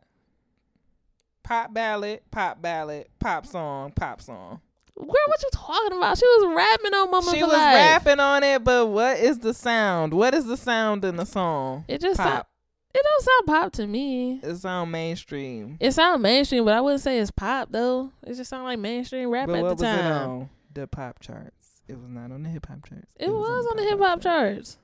[1.43, 4.60] pop ballad, pop ballad, pop song, pop song.
[4.98, 6.18] Girl, what you talking about?
[6.18, 7.74] She was rapping on Moment she was Life.
[7.74, 10.12] rapping on it, but what is the sound?
[10.12, 11.84] What is the sound in the song?
[11.89, 12.48] It just sound, Pop.
[12.94, 14.40] it don't sound pop to me.
[14.43, 15.76] It sound mainstream.
[15.80, 18.10] It sound mainstream, but I wouldn't say it's pop though.
[18.26, 20.30] It just sound like mainstream rap but at what the was it time.
[20.30, 20.51] on?
[20.74, 21.61] The pop charts.
[21.89, 23.07] It was not on the hip hop charts.
[23.17, 24.79] It, was, on the hip hop charts.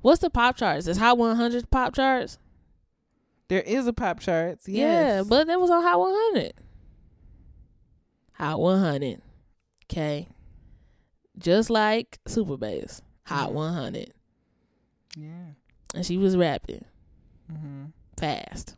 [0.00, 0.86] What's the pop charts?
[0.86, 2.38] Is Hot 100 pop charts?
[3.48, 4.66] There is a pop charts.
[4.68, 5.16] Yes.
[5.16, 6.52] Yeah, but that was on Hot 100.
[8.34, 9.20] Hot 100.
[9.90, 10.28] Okay.
[11.38, 13.54] just like Super Bass, Hot Mhm.
[13.54, 14.12] 100,
[15.16, 15.52] Yeah.
[15.94, 16.84] and she was rapping
[17.50, 17.86] hmm
[18.18, 18.76] fast.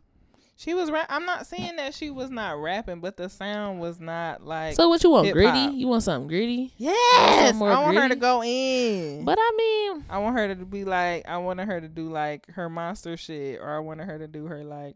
[0.63, 1.07] She was rap.
[1.09, 4.75] I'm not saying that she was not rapping, but the sound was not like.
[4.75, 5.27] So what you want?
[5.27, 5.53] hip-hop.
[5.53, 5.75] Gritty?
[5.75, 6.73] You want something gritty?
[6.77, 9.25] yes, some more I want her to go in.
[9.25, 11.27] But I mean, I want her to be like.
[11.27, 14.45] I wanted her to do like her monster shit, or I wanted her to do
[14.45, 14.95] her like,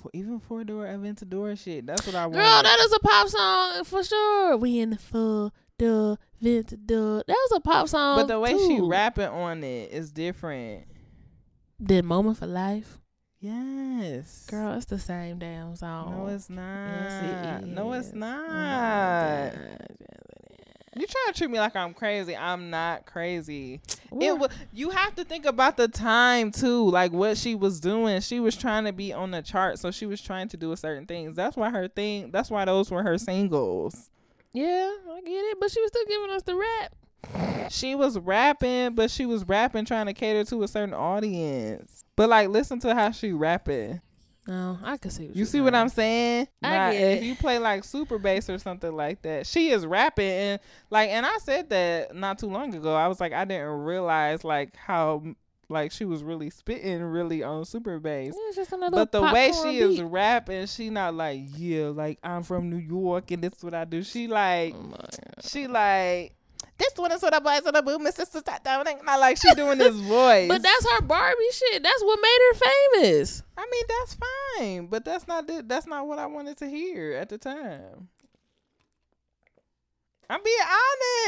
[0.00, 1.86] for, even four door Aventador shit.
[1.86, 2.36] That's what I want.
[2.36, 4.56] girl, that is a pop song for sure.
[4.56, 7.22] We in the full door, Ventador.
[7.26, 8.16] That was a pop song.
[8.16, 10.86] But the way she rapping on it is different.
[11.82, 12.98] Did Moment for Life.
[13.42, 16.16] Yes, Girl, it's the same damn song.
[16.16, 16.62] No, it's not.
[16.62, 18.12] Yes, it No, it's is.
[18.14, 19.52] Oh not.
[19.52, 19.56] Yes.
[20.94, 22.36] You trying to treat me like I'm crazy?
[22.36, 23.80] I'm not crazy.
[24.20, 24.50] It was.
[24.72, 28.20] You have to think about the time too, like what she was doing.
[28.20, 30.76] She was trying to be on the chart, so she was trying to do a
[30.76, 31.34] certain things.
[31.34, 32.30] That's why her thing.
[32.30, 34.10] That's why those were her singles.
[34.52, 35.58] Yeah, I get it.
[35.58, 37.70] But she was still giving us the rap.
[37.72, 42.01] She was rapping, but she was rapping trying to cater to a certain audience.
[42.22, 44.00] But like, listen to how she rapping.
[44.46, 45.26] No, I can see.
[45.26, 45.74] What You see what.
[45.74, 46.46] I'm saying?
[46.62, 50.60] Get if you play like super bass or something like that, she is rapping and
[50.88, 52.94] like, and I said that not too long ago.
[52.94, 55.24] I was like, I didn't realize like how
[55.68, 58.34] like she was really spitting really on super bass.
[58.36, 62.20] Yeah, it's just another But the way she is rapping, she not like yeah, like
[62.22, 64.04] I'm from New York and this is what I do.
[64.04, 64.94] She like Oh
[65.40, 66.36] she like
[66.82, 68.84] this one is what I boys on the boom, my sister down.
[69.04, 70.48] Not like she doing this voice.
[70.48, 71.82] But that's her Barbie shit.
[71.82, 72.58] That's what made her
[73.00, 73.42] famous.
[73.56, 74.16] I mean, that's
[74.58, 78.08] fine, but that's not the, that's not what I wanted to hear at the time.
[80.28, 80.56] I'm being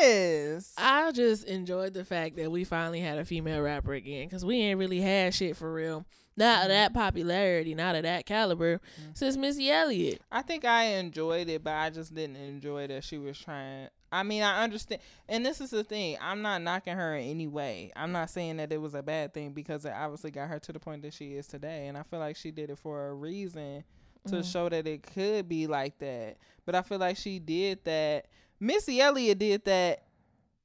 [0.02, 0.72] honest.
[0.78, 4.56] I just enjoyed the fact that we finally had a female rapper again because we
[4.56, 6.06] ain't really had shit for real.
[6.36, 6.68] Not of mm-hmm.
[6.70, 9.10] that popularity, not of that caliber mm-hmm.
[9.14, 10.22] since Missy Elliott.
[10.32, 13.88] I think I enjoyed it, but I just didn't enjoy that she was trying.
[14.14, 16.16] I mean, I understand, and this is the thing.
[16.20, 17.90] I'm not knocking her in any way.
[17.96, 20.72] I'm not saying that it was a bad thing because it obviously got her to
[20.72, 23.14] the point that she is today, and I feel like she did it for a
[23.14, 23.82] reason
[24.28, 24.52] to Mhm.
[24.52, 26.38] show that it could be like that.
[26.64, 28.26] But I feel like she did that.
[28.60, 30.04] Missy Elliott did that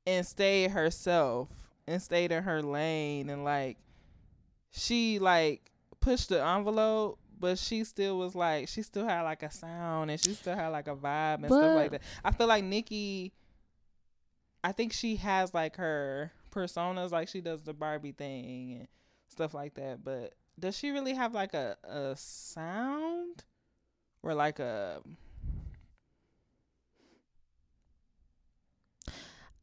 [0.06, 1.50] and stayed herself
[1.88, 3.78] and stayed in her lane and like
[4.72, 9.52] she like pushed the envelope but she still was like she still had like a
[9.52, 12.02] sound and she still had like a vibe and stuff like that.
[12.24, 13.34] I feel like Nicki
[14.64, 18.88] I think she has like her personas like she does the Barbie thing and
[19.28, 23.44] stuff like that, but does she really have like a a sound
[24.24, 25.02] or like a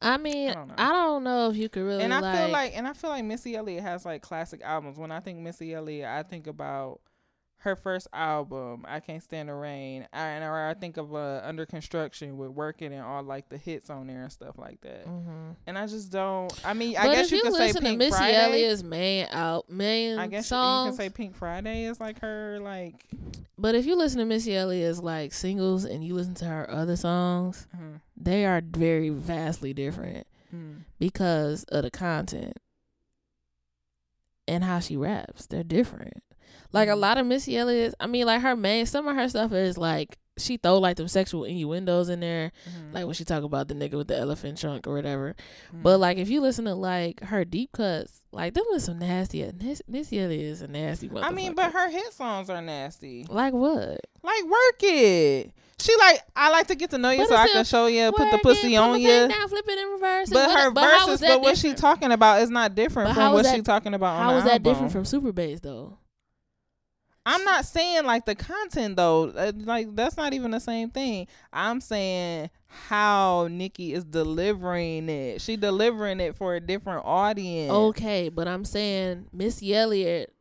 [0.01, 1.23] I mean, I I don't don't know.
[1.23, 3.55] know, if you could really and I like, feel like and I feel like Missy
[3.55, 4.97] Elliott has like classic albums.
[4.97, 7.01] When I think Missy Elliott, I think about
[7.59, 11.65] her first album, I Can't Stand the Rain, I, and I think of uh, Under
[11.65, 15.07] Construction with Working and all like the hits on there and stuff like that.
[15.07, 15.55] Mhm.
[15.65, 16.53] And I just don't.
[16.63, 18.37] I mean, I but guess you you, could say Pink Missy Friday.
[18.37, 22.59] Elliott's main out main I guess you songs, can say Pink Friday is like her
[22.61, 23.05] like.
[23.57, 26.95] but if you listen to Missy Elliott's like singles and you listen to her other
[26.95, 32.57] songs, mm, they are very vastly different mm, because of the content
[34.47, 35.47] and how she raps.
[35.47, 36.23] They're different.
[36.73, 36.99] Like a Mhm.
[36.99, 40.17] lot of Missy Elliott's, I mean, like her main, some of her stuff is like
[40.39, 43.73] she throw like them sexual innuendos in there, mhm, like when she talk about the
[43.73, 45.35] nigga with the elephant trunk or whatever.
[45.75, 45.81] mm.
[45.81, 49.49] But like if you listen to like her deep cuts, like them was some nasty.
[49.59, 51.23] Miss- Missy Elliott is a nasty motherfucker.
[51.23, 53.25] I mean, but her hit songs are nasty.
[53.29, 53.99] like what?
[54.21, 55.51] Like work it.
[55.79, 58.11] She like I like to get to know you But so I can show you,
[58.11, 59.07] put the pussy it, on you.
[59.27, 60.29] Down, flip it in reverse.
[60.29, 63.33] But what- her but verses, but what she talking about is not different But from
[63.33, 64.71] what she talking about How on is the that album.
[64.73, 65.97] different from Super Bass though?
[67.27, 69.25] I'm not saying like the content though.
[69.29, 71.27] Uh, Like that's not even the same thing.
[71.51, 75.41] I'm saying how Nicki is delivering it.
[75.41, 77.71] She delivering it for a different audience.
[77.71, 80.33] Okay, but I'm saying Missy Elliott.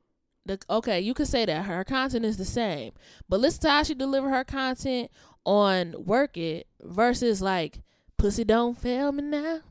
[0.44, 2.92] The, okay, you could say that her content is the same,
[3.28, 5.10] but listen to how she deliver her content
[5.44, 7.80] on "Work It" versus like
[8.16, 9.62] "Pussy Don't Fail Me Now."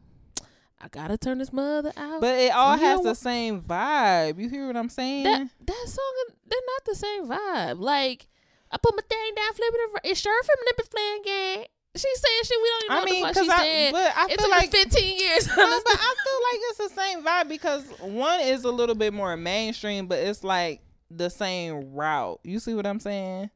[0.85, 2.21] I gotta turn this mother out.
[2.21, 4.39] But it all you has the same vibe.
[4.39, 5.23] You hear what I'm saying?
[5.23, 7.79] that that song, they're not the same vibe.
[7.79, 8.27] Like
[8.69, 10.01] I put my thing down, flipping it.
[10.11, 11.65] It's sure from nipples playing game.
[11.95, 13.91] She's saying shit we don't even know I mean, what the fuck I, saying.
[13.93, 15.47] but I It feel took like me 15 years.
[15.47, 19.11] no, but I feel like it's the same vibe because one is a little bit
[19.13, 22.41] more mainstream, but it's like the same route.
[22.43, 23.49] You see what I'm saying?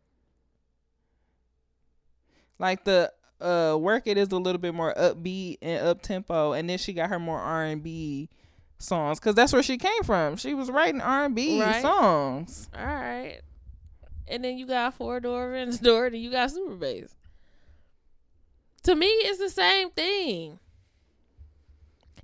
[2.58, 3.12] Like the
[3.42, 6.94] uh work it is a little bit more upbeat and up tempo, and then she
[6.94, 8.30] got her more R and B
[8.78, 10.36] songs because that's where she came from.
[10.38, 11.82] She was writing R and B Right.
[11.82, 12.70] songs.
[12.78, 13.40] All right.
[14.28, 17.16] And then you got four door, Vince door, and you got super bass.
[18.84, 20.60] To me, it's the same thing.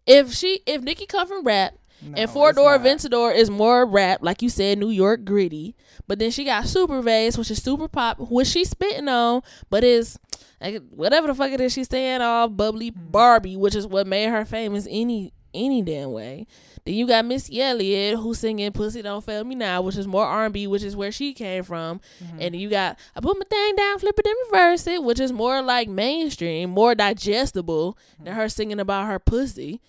[0.05, 2.77] if she if Nicki come from rap No, and Four Door.
[2.79, 5.75] Aventador is more rap, like you said, New York gritty.
[6.07, 9.83] But then she got Super Bass, which is super pop, which she's spitting on, but
[9.83, 10.19] is
[10.61, 13.11] like, whatever the fuck it is she's saying, all bubbly Mm-hmm.
[13.11, 16.47] Barbie, which is what made her famous any any damn way.
[16.83, 20.25] Then you got Missy Elliott who's singing "Pussy Don't Fail Me Now," which is more
[20.25, 21.99] R and B, which is where she came from.
[22.23, 22.41] Mm-hmm.
[22.41, 25.31] And you got "I Put My Thing Down, Flip It and Reverse It," which is
[25.31, 29.81] more like mainstream, more digestible than her singing about her pussy.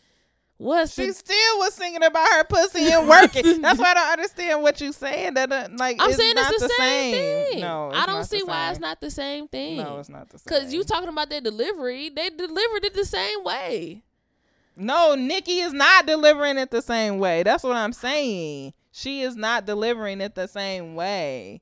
[0.58, 3.60] What's She the still was singing about her pussy and working.
[3.60, 5.34] That's why I don't understand what you saying.
[5.34, 7.60] That uh, like I'm saying it's the, same, thing.
[7.60, 8.70] No, I don't see the why same.
[8.72, 9.76] it's not the same thing.
[9.76, 10.48] No, it's not the same.
[10.48, 14.02] Cause you talking about their delivery, they delivered it the same way.
[14.76, 17.42] No, Nikki is not delivering it the same way.
[17.42, 18.72] That's what I'm saying.
[18.92, 21.60] She is not delivering it the same way.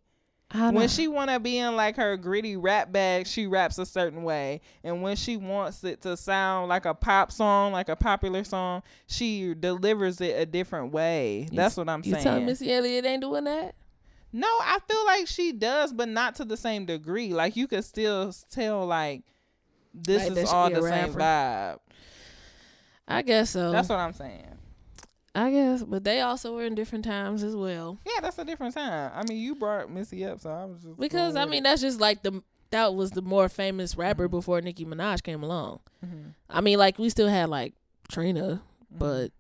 [0.54, 4.60] When she wanna be in like her gritty rap bag, she raps a certain way,
[4.84, 8.82] and when she wants it to sound like a pop song, like a popular song,
[9.08, 11.48] she delivers it a different way.
[11.52, 12.14] That's what I'm saying.
[12.14, 12.24] you saying.
[12.24, 13.74] telling Missy Elliott ain't doing that?
[14.32, 17.32] No, I feel like she does, but not to the same degree.
[17.32, 19.22] Like you could still tell like
[19.92, 21.78] this Like is all the same vibe.
[23.06, 23.70] I guess so.
[23.70, 24.58] That's what I'm saying.
[25.36, 27.98] I guess, but they also were in different times as well.
[28.06, 29.10] Yeah, that's a different time.
[29.14, 31.64] I mean, you brought Missy up, so I was just Because I mean, it.
[31.64, 34.32] that's just like the that was the more famous rapper Mhm.
[34.32, 35.80] before Nicki Minaj came along.
[36.04, 36.34] Mhm.
[36.48, 37.74] I mean, like we still had like
[38.08, 38.62] Trina,
[38.94, 38.98] Mhm.
[38.98, 39.32] but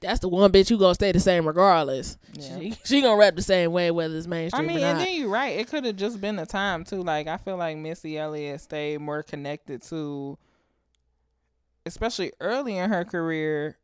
[0.00, 2.16] that's the one bitch who gonna stay the same regardless.
[2.34, 2.58] Yeah.
[2.58, 4.68] She, she gonna rap the same way whether it's mainstream.
[4.68, 5.58] I mean, and then you're right.
[5.58, 7.02] It could have just been the time too.
[7.02, 10.36] Like I feel like Missy Elliott stayed more connected to,
[11.86, 13.78] especially early in her career,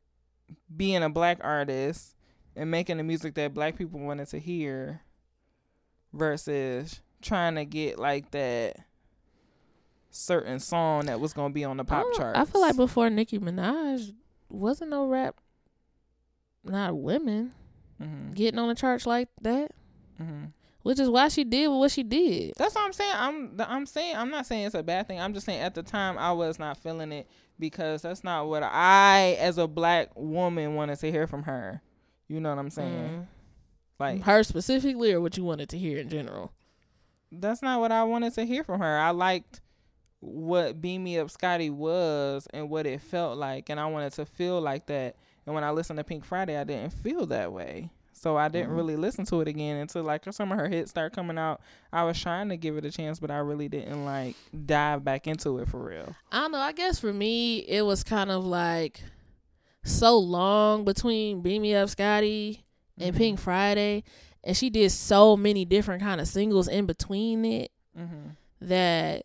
[0.74, 2.14] being a black artist
[2.56, 5.02] and making the music that black people wanted to hear,
[6.12, 8.77] versus trying to get like that
[10.10, 13.39] certain song that was gonna be on the pop don't- I feel like before Nicki
[13.39, 14.12] Minaj
[14.48, 15.40] wasn't no rap,
[16.64, 17.52] not women
[17.98, 19.70] hmm getting on the charts like that,
[20.18, 20.47] hmm
[20.82, 22.55] which is why she did what she did.
[22.56, 23.12] That's what I'm saying.
[23.14, 25.20] I'm I'm saying I'm not saying it's a bad thing.
[25.20, 27.28] I'm just saying at the time I was not feeling it
[27.61, 31.82] because that's not what I as a black woman wanted to hear from her.
[32.28, 33.11] You know what I'm saying?
[33.11, 33.27] Mm.
[33.99, 36.53] Like her specifically, or what you wanted to hear in general.
[37.31, 38.99] that's not what I wanted to hear from her.
[38.99, 39.61] I liked
[40.20, 44.27] what Beam Me Up Scotty was and what it felt like and I wanted to
[44.27, 45.16] feel like that.
[45.47, 47.91] And when I listened to Pink Friday, I didn't feel that way.
[48.20, 48.76] So I didn't Mhm.
[48.76, 51.62] really listen to it again until like some of her hits start coming out.
[51.90, 54.36] I was trying to give it a chance, but I really didn't like
[54.66, 56.14] dive back into it for real.
[56.30, 56.59] I don't know.
[56.59, 59.01] I guess for me, it was kind of like
[59.84, 62.62] so long between Beam Me Up Scotty
[62.98, 63.16] and.
[63.16, 64.05] Pink Friday,
[64.44, 68.30] and she did so many different kind of singles in between it Mm-hmm.
[68.60, 69.24] that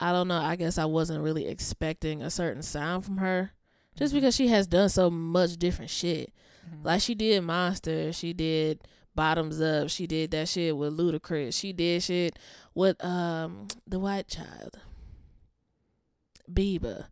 [0.00, 0.40] I don't know.
[0.40, 3.50] I guess I wasn't really expecting a certain sound from her,
[3.94, 4.20] just Mm-hmm.
[4.20, 6.32] because she has done so much different shit.
[6.70, 6.84] Mhm.
[6.84, 8.80] Like she did Monster, she did
[9.14, 12.38] Bottoms Up, she did that shit with Ludacris, she did shit
[12.74, 14.78] with um the White Child,
[16.50, 17.06] Bieber.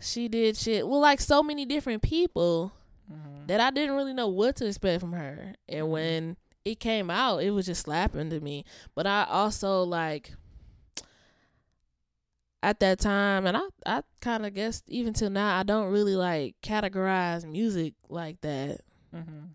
[0.00, 2.72] She did shit with like so many different people
[3.10, 3.46] Mhm.
[3.48, 5.54] that I didn't really know what to expect from her.
[5.68, 5.90] And Mhm.
[5.90, 8.64] when it came out, it was just slapping to me.
[8.94, 10.32] But I also like
[12.66, 16.16] at that time, and I I kind of guess even till now, I don't really
[16.16, 18.80] like categorize music like that.
[19.14, 19.50] Mhm.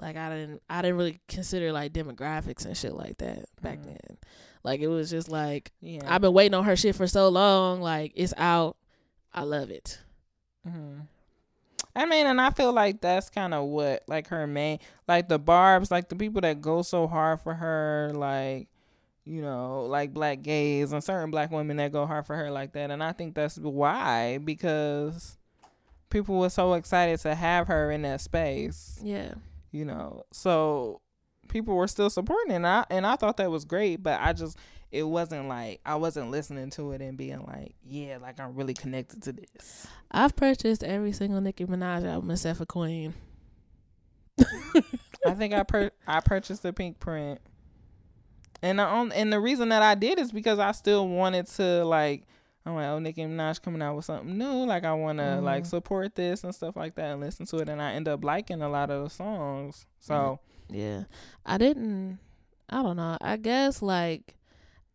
[0.00, 3.84] Like I didn't I didn't really consider like demographics and shit like that back Mhm.
[3.84, 4.18] then.
[4.64, 6.00] Like it was just like Yeah.
[6.06, 7.82] I've been waiting on her shit for so long.
[7.82, 8.76] Like it's out.
[9.34, 10.00] I love it.
[10.66, 11.00] Mm-hmm.
[11.94, 15.38] I mean, and I feel like that's kind of what, like, her main, like, the
[15.38, 18.68] barbs, like, the people that go so hard for her, like,
[19.24, 22.72] you know, like black gays and certain black women that go hard for her like
[22.72, 22.90] that.
[22.90, 25.36] And I think that's why, because
[26.10, 29.34] people were so excited to have her in that space, Yeah.
[29.70, 30.24] you know.
[30.32, 31.00] So
[31.48, 32.56] people were still supporting it.
[32.56, 34.58] And I, and I thought that was great, but I just,
[34.90, 38.74] it wasn't like, I wasn't listening to it and being like, yeah, like, I'm really
[38.74, 39.86] connected to this.
[40.10, 43.14] I've purchased every single Nicki Minaj album except for Queen.
[45.26, 47.40] I think I per- I purchased the pink print,
[48.62, 51.84] and the on- and the reason that I did is because I still wanted to
[51.84, 52.24] like
[52.64, 55.66] I'm like oh Nicki Minaj coming out with something new like I want to like
[55.66, 58.62] support this and stuff like that and listen to it and I end up liking
[58.62, 60.38] a lot of the songs so
[60.70, 61.04] Yeah.
[61.44, 62.18] I didn't
[62.70, 63.18] I don't know.
[63.20, 64.36] I guess like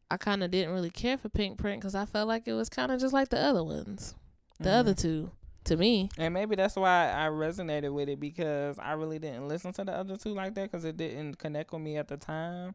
[0.10, 2.69] I kind of didn't really care for Pink Print cuz I felt like it was
[2.69, 4.15] kind of just like the other ones.
[4.60, 4.80] The mhm.
[4.80, 5.31] other two
[5.65, 6.10] to me.
[6.18, 9.91] and maybe that's why I resonated with it because I really didn't listen to the
[9.91, 12.73] other two like that because it didn't connect with me at the time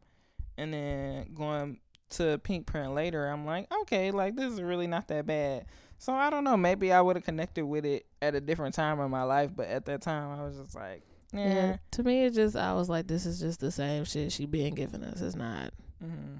[0.58, 1.78] and then going
[2.10, 5.64] to pink print later i'm like okay like this is really not that bad
[5.98, 6.56] So I don't know.
[6.56, 9.68] Maybe I would have connected with it at a different time in my life, but
[9.68, 11.02] at that time I was just like,
[11.32, 11.54] Yeah.
[11.54, 11.76] yeah.
[11.92, 14.74] To me, it just I was like, this is just the same shit she been
[14.74, 15.20] giving us.
[15.20, 15.70] It's not.
[16.00, 16.38] hmm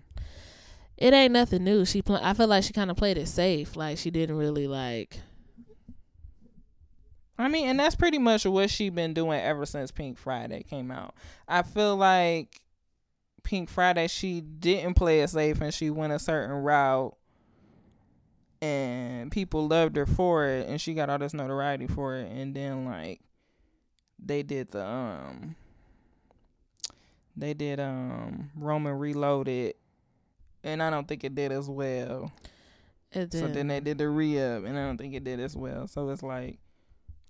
[0.97, 1.85] It ain't nothing new.
[1.85, 3.77] She pl- I feel like she kind of played it safe.
[3.77, 5.21] Like she didn't really like.
[7.39, 10.91] I mean, and that's pretty much what she been doing ever since Pink Friday came
[10.91, 11.15] out.
[11.49, 12.61] I feel like
[13.43, 17.17] Pink Friday she didn't play it safe and she went a certain route
[18.61, 22.55] and people loved her for it and she got all this notoriety for it and
[22.55, 23.21] then like
[24.25, 25.57] they did the um
[27.37, 29.75] they did um Roman Reloaded
[30.65, 32.31] and I don't think it did as well.
[33.11, 33.41] It did.
[33.41, 35.87] So then they did the re-up and I don't think it did as well.
[35.87, 36.59] So it's like,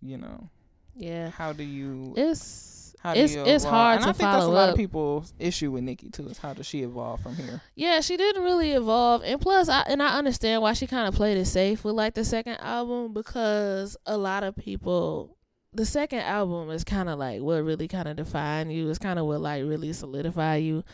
[0.01, 0.49] you know,
[0.95, 1.31] yeah.
[1.31, 4.69] how do you It's how it's it's hard and to I think that's a lot
[4.69, 4.71] up.
[4.71, 6.29] of people's issue with Nicki too.
[6.29, 7.61] Is how does she evolve from here?
[7.75, 11.15] Yeah, she didn't really evolve, and plus, I and I understand why she kind of
[11.15, 15.37] played it safe with like the second album because a lot of people,
[15.73, 18.89] the second album is kind of like what really kind of define you.
[18.89, 20.85] It's kind of what like really solidify you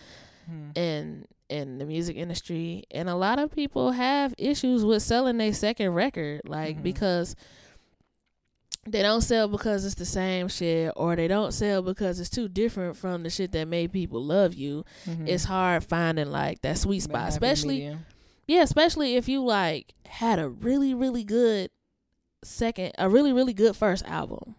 [0.47, 0.71] Hmm.
[0.77, 5.53] in in the music industry, and a lot of people have issues with selling their
[5.53, 6.83] second record, like Mhm.
[6.85, 7.37] because.
[8.91, 12.49] They don't sell because it's the same shit, or they don't sell because it's too
[12.49, 14.85] different from the shit that made people love you.
[15.07, 15.29] Mhm.
[15.29, 18.07] It's hard finding like that sweet spot, happy especially medium.
[18.47, 21.71] yeah, especially if you like had a really really good
[22.45, 24.55] second, a really really good first album.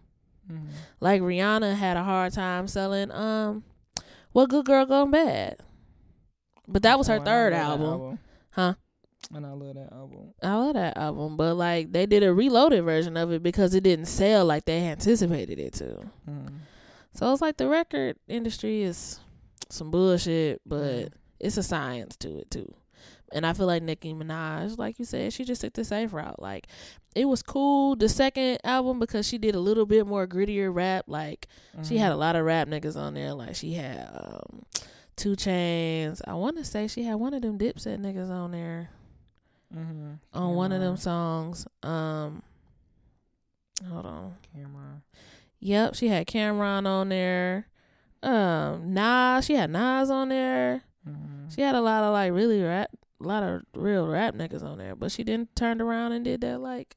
[0.50, 0.66] Mhm.
[1.00, 3.64] Like Rihanna had a hard time selling um,
[4.32, 5.56] "What Good Girl Gone Bad,"
[6.68, 8.18] but that was Oh, her I third that album,
[8.50, 8.74] huh?
[9.34, 10.34] And I love that album.
[10.42, 13.84] I love that album, but like they did a reloaded version of it because it
[13.84, 15.98] didn't sell like they anticipated it to.
[16.28, 16.48] Mhm.
[17.14, 19.20] So it's like the record industry is
[19.68, 21.12] some bullshit, but Mhm.
[21.38, 22.72] it's a science to it too.
[23.32, 26.40] And I feel like Nicki Minaj, like you said, she just took the safe route.
[26.42, 26.66] Like
[27.14, 31.04] it was cool the second album because she did a little bit more grittier rap.
[31.06, 31.46] Like
[31.84, 31.98] she Mhm.
[31.98, 33.32] had a lot of rap niggas on there.
[33.34, 34.64] Like she had um
[35.14, 36.20] 2 Chainz.
[36.26, 38.90] I want to say she had one of them Dipset niggas on there
[39.74, 40.18] Mhm.
[40.34, 41.66] on one of them songs.
[41.82, 42.42] Um,
[43.88, 44.34] hold on.
[44.56, 45.02] Cam'ron.
[45.60, 47.66] Yep, she had Cam'ron on there.
[48.22, 50.82] Um, Nas, she had Nas on there.
[51.08, 51.54] Mhm.
[51.54, 52.90] She had a lot of like really rap,
[53.22, 54.94] a lot of real rap niggas on there.
[54.96, 56.96] But she didn't turn around and did that like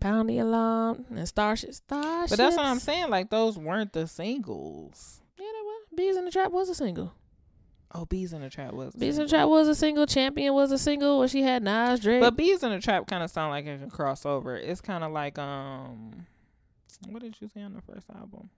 [0.00, 1.74] Pound the Alarm and Starship.
[1.74, 2.30] Starships.
[2.30, 3.08] But that's what I'm saying.
[3.10, 5.22] Like those weren't the singles.
[5.38, 5.82] Yeah, that was.
[5.96, 7.12] Beez in the Trap was a single.
[7.94, 8.94] Oh, Beez in the Trap was.
[8.94, 9.28] Beez in the.
[9.28, 10.06] Trap was a single.
[10.06, 12.20] Champion was a single where she had Nas, Drake.
[12.20, 14.56] But Beez in the Trap kind of sound like it can cross over.
[14.56, 16.26] It's kind of like um,
[17.08, 18.50] what did you say on the first album?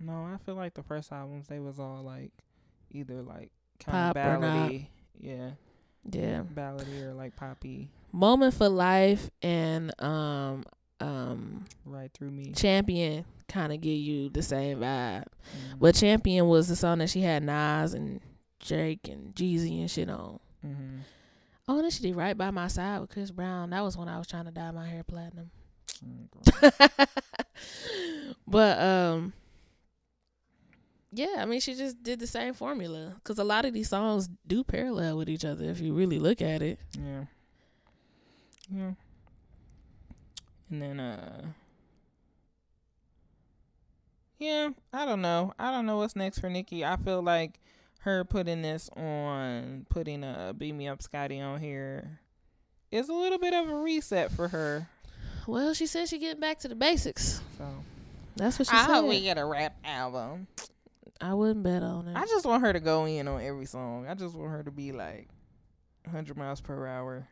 [0.00, 2.30] No, I feel like the first albums they was all like
[2.90, 3.50] either like
[3.80, 4.86] kind of ballady,
[5.18, 5.50] yeah,
[6.10, 6.42] yeah.
[6.54, 10.64] ballady or like poppy, Moment for Life and um
[11.00, 12.52] um right through me.
[12.52, 15.24] Champion kind of give you the same vibe.
[15.24, 15.78] Mhm.
[15.78, 18.20] But Champion was the song that she had Nas and
[18.60, 20.40] Drake and Jeezy and shit on.
[20.66, 20.98] mm-hmm.
[21.70, 23.70] Oh, and she did Right by My Side with Chris Brown.
[23.70, 25.50] That was when I was trying to dye my hair platinum.
[26.04, 27.06] Mhm.
[28.46, 29.32] but um
[31.12, 34.28] yeah, I mean she just did the same formula cuz a lot of these songs
[34.46, 36.78] do parallel with each other if you really look at it.
[36.98, 37.24] Yeah.
[38.70, 38.90] Yeah.
[40.70, 41.46] And then uh
[44.38, 45.52] Yeah, I don't know.
[45.58, 46.84] I don't know what's next for Nicki.
[46.84, 47.58] I feel like
[48.00, 52.20] her putting this on putting a Beat Me Up Scotty on here
[52.90, 54.88] is a little bit of a reset for her.
[55.46, 57.40] Well, she said she getting back to the basics.
[57.56, 57.64] So
[58.36, 58.92] That's what she I said.
[58.94, 60.46] hope we get a rap album.
[61.20, 62.16] I wouldn't bet on it.
[62.16, 64.06] I just want her to go in on every song.
[64.08, 65.28] I just want her to be like
[66.04, 67.26] 100 miles per hour.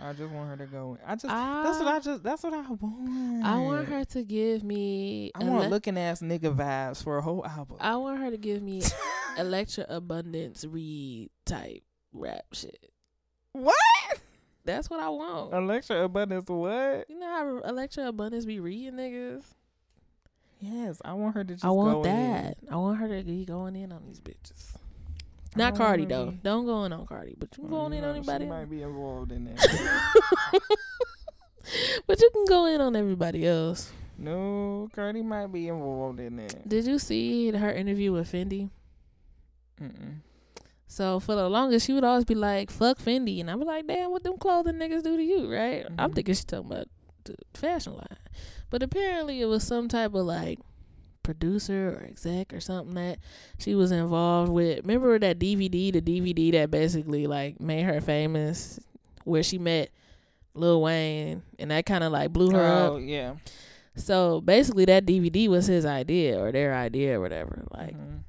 [0.00, 0.96] I just want her to go.
[1.00, 1.06] In.
[1.06, 1.96] I just that's what ah.
[1.96, 3.44] I just that's what I want.
[3.44, 5.32] I want her to give me.
[5.34, 7.78] I want ele- looking ass nigga vibes for a whole album.
[7.80, 8.82] I want her to give me
[9.38, 12.92] Elektra Abundance read type rap shit.
[13.52, 13.74] what?
[14.64, 15.52] That's what I want.
[15.54, 17.06] Elektra Abundance what?
[17.08, 19.42] you know how Elektra Abundance be reading niggas?
[20.60, 22.58] Yes, I want her to just I want that.
[22.62, 22.68] In.
[22.72, 24.76] I want her to be going in on these bitches.
[25.56, 26.34] Not don't Cardi though.
[26.42, 28.44] Don't go in on Cardi, but you can go Mm, in on anybody.
[28.44, 28.58] She else.
[28.60, 30.60] might be involved in that.
[32.06, 33.92] but you can go in on everybody else.
[34.16, 36.68] no, Cardi might be involved in that.
[36.68, 38.70] Did you see her interview with Fendi?
[39.80, 40.16] Mm-mm.
[40.86, 43.86] So for the longest, she would always be like, "Fuck Fendi," and I'd be like,
[43.86, 45.84] "Damn, what them clothing niggas do to you?" Right?
[45.98, 46.14] I'm Mhm.
[46.14, 46.88] thinking she's talking about
[47.24, 48.16] the fashion line,
[48.70, 50.58] but apparently it was some type of like
[51.34, 53.18] producer or exec or something that
[53.58, 54.78] she was involved with.
[54.80, 58.80] Remember that DVD, the DVD that basically like made her famous,
[59.24, 59.90] where she met
[60.54, 63.02] Lil Wayne, and that kind of like blew her oh up.
[63.04, 63.34] yeah.
[63.94, 67.64] So basically, that DVD was his idea or their idea or whatever.
[67.72, 68.20] Like, Mhm.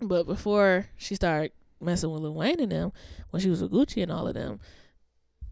[0.00, 2.92] but before she started messing with Lil Wayne and them,
[3.30, 4.60] when she was with Gucci and all of them,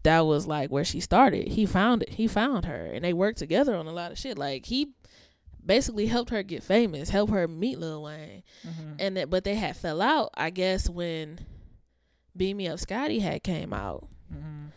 [0.03, 1.47] that was like where she started.
[1.47, 2.09] He found it.
[2.09, 4.37] He found her, and they worked together on a lot of shit.
[4.37, 4.89] Like he
[5.65, 8.95] basically helped her get famous, helped her meet Lil Wayne, Mhm.
[8.99, 10.29] and that, but they had fell out.
[10.35, 11.39] I guess when
[12.35, 14.71] Beam Me Up Scotty had came out, Mhm.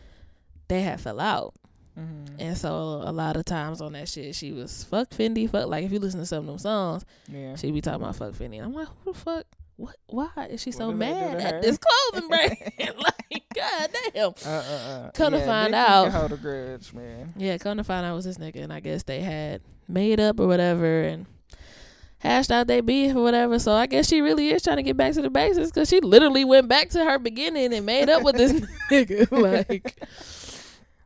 [0.67, 1.53] they had fell out.
[1.97, 2.35] Mhm.
[2.39, 5.83] And so a lot of times on that shit, she was fuck Fendi, fuck like
[5.83, 7.55] if you listen to some of them songs, Yeah.
[7.55, 8.55] she be talking about fuck Fendi.
[8.55, 9.45] And I'm like, who the fuck?
[9.75, 9.95] What?
[10.07, 12.57] Why is she What so did they do mad at this clothing brand?
[12.97, 14.33] like, god damn.
[14.45, 15.11] Uh, uh, uh.
[15.11, 17.33] Come to find out- hold a grudge, man.
[17.37, 20.19] Yeah, come to find out it was this nigga, and I guess they had made
[20.19, 21.25] up or whatever, and
[22.19, 23.59] hashed out their beef or whatever.
[23.59, 25.99] So I guess she really is trying to get back to the basics because she
[26.01, 28.53] literally went back to her beginning and made up with this
[28.91, 29.31] nigga.
[29.31, 29.95] Like,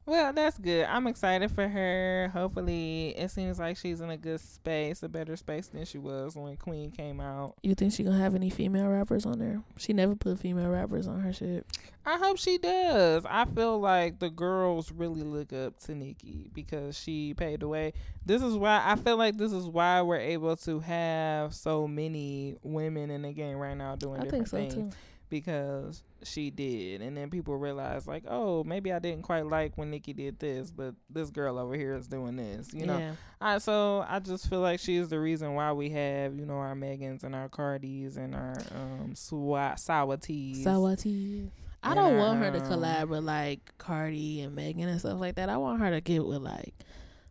[0.06, 0.86] Well, that's good.
[0.86, 2.30] I'm excited for her.
[2.34, 6.36] Hopefully, it seems like she's in a good space, a better space than she was
[6.36, 7.56] when Queen came out.
[7.64, 9.62] you think she gonna have any female rappers on there?
[9.78, 11.66] She never put female rappers on her shit.
[12.06, 13.26] I hope she does.
[13.26, 17.94] I feel like the girls really look up to Nicki because she paved the way.
[18.26, 22.58] This is why I feel like this is why we're able to have so many
[22.62, 24.98] women in the game right now doing I different think so things too.
[25.34, 27.02] Because she did.
[27.02, 30.70] And then people realize like, oh, maybe I didn't quite like when Nicki did this,
[30.70, 32.72] but this girl over here is doing this.
[32.72, 33.00] You know.
[33.00, 33.14] yeah.
[33.42, 36.76] I, so I just feel like she's the reason why we have, you know, our
[36.76, 40.64] Megans and our Cardis and our um Swa- Saweeties.
[40.64, 41.50] Saweetie.
[41.82, 45.20] I don't our, want her to um, collab with like Cardi and Megan and stuff
[45.20, 45.50] like that.
[45.50, 46.76] I want her to get with like,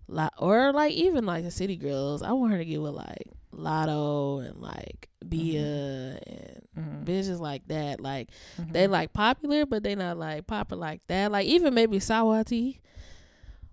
[0.08, 2.20] Lo- or like even like the City Girls.
[2.20, 7.04] I want her to get with like Latto and like Bia and Mhm.
[7.04, 8.00] bitches like that.
[8.00, 8.72] Like Mhm.
[8.72, 11.30] they like popular, but they not like popular like that.
[11.32, 12.78] Like even maybe Saweetie.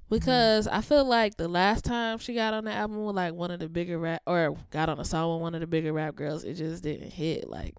[0.09, 3.51] Because I feel like the last time she got on the album with like one
[3.51, 6.15] of the bigger rap or got on a song with one of the bigger rap
[6.15, 7.47] girls, it just didn't hit.
[7.47, 7.75] Like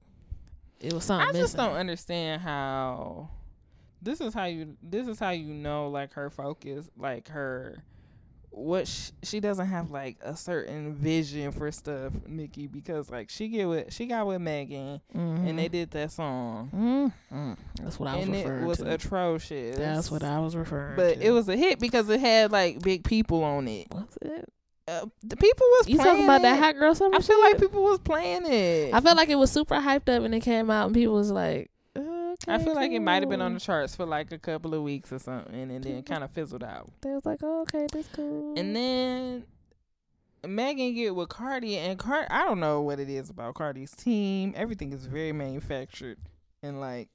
[0.80, 1.58] it was something I just missing.
[1.58, 3.30] don't understand how
[4.00, 7.82] this is how you this is how you know like her focus like her
[8.52, 13.48] what sh- she doesn't have like a certain vision for stuff Nicki because like she
[13.48, 17.52] get with she got with Megan and they did that song Mm-hmm.
[17.82, 18.92] That's what I was and referring it was to.
[18.92, 21.02] atrocious That's what I was referring to.
[21.02, 21.26] but to.
[21.26, 24.52] it was a hit because it had like big people on it What's it?
[24.88, 27.52] uh, the people was You playing talking about that hot girl summer I feel shit?
[27.52, 30.40] like people was playing it I felt like it was super hyped up and it
[30.40, 31.70] came out and people was like,
[32.48, 34.82] I feel like it might have been on the charts for like a couple of
[34.82, 36.88] weeks or something, and then kind of fizzled out.
[37.02, 38.54] They was like, oh, okay, that's cool.
[38.56, 39.44] And then
[40.46, 44.54] Megan get with Cardi, and Card I don't know what it is about Cardi's team.
[44.56, 46.18] Everything is very manufactured,
[46.62, 47.08] and like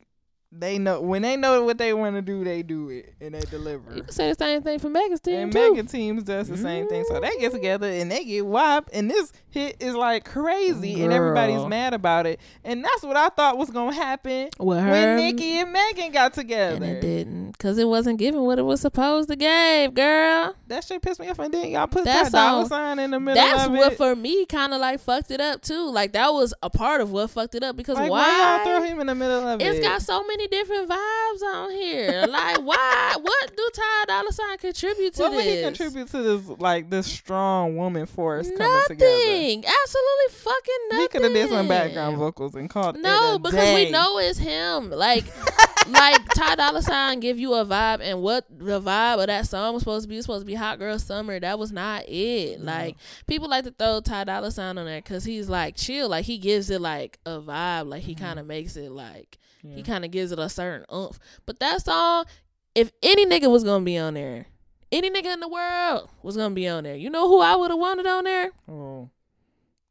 [0.59, 3.41] they know when they know what they want to do, they do it and they
[3.41, 3.95] deliver.
[3.95, 5.71] you can say the same thing for Megan's team And too.
[5.71, 7.03] Megan teams does the same thing.
[7.07, 7.55] So they get mm.
[7.55, 8.89] together and they get whopped.
[8.93, 11.03] And this hit is like crazy.
[11.03, 12.39] And everybody's mad about it.
[12.63, 16.75] And that's what I thought was going to happen when Nicki and Megan got together.
[16.75, 20.55] and it didn't because it wasn't giving what it was supposed to give, girl.
[20.67, 21.39] That shit pissed me off.
[21.39, 23.57] And then y'all put That that dollar song- sign in the middle of it.
[23.57, 23.97] That's what it.
[23.97, 25.89] for me kind of like fucked it up too.
[25.89, 28.21] Like that was a part of what fucked it up because like, why?
[28.27, 29.77] why y'all throw him in the middle of It's it?
[29.79, 32.25] It's got so many different vibes on here.
[32.27, 33.15] Like, why?
[33.25, 35.45] What do Ty Dolla Sign contribute to what this?
[35.45, 39.05] would he contribute to this like this strong woman force coming together?
[39.11, 39.63] Nothing.
[39.65, 41.01] Absolutely fucking nothing.
[41.01, 43.85] He could have did some background vocals and called No, because day.
[43.85, 44.89] we know it's him.
[44.91, 45.25] Like,
[45.89, 49.73] like Ty Dolla Sign give you a vibe, and what the vibe of that song
[49.73, 51.39] was supposed to be was supposed to be Hot Girl Summer.
[51.39, 52.59] That was not it.
[52.59, 52.65] No.
[52.65, 52.95] Like
[53.27, 56.09] people like to throw Ty Dolla Sign on there because he's like chill.
[56.09, 57.87] Like he gives it like a vibe.
[57.89, 58.19] Like he Mhm.
[58.19, 59.75] kind of makes it like Yeah.
[59.75, 61.19] he kind of gives it a certain oomph.
[61.45, 62.25] But that song,
[62.73, 64.47] if any nigga was gonna be on there,
[64.91, 66.95] any nigga in the world was gonna be on there.
[66.95, 68.51] You know who I would have wanted on there?
[68.69, 69.09] Oh,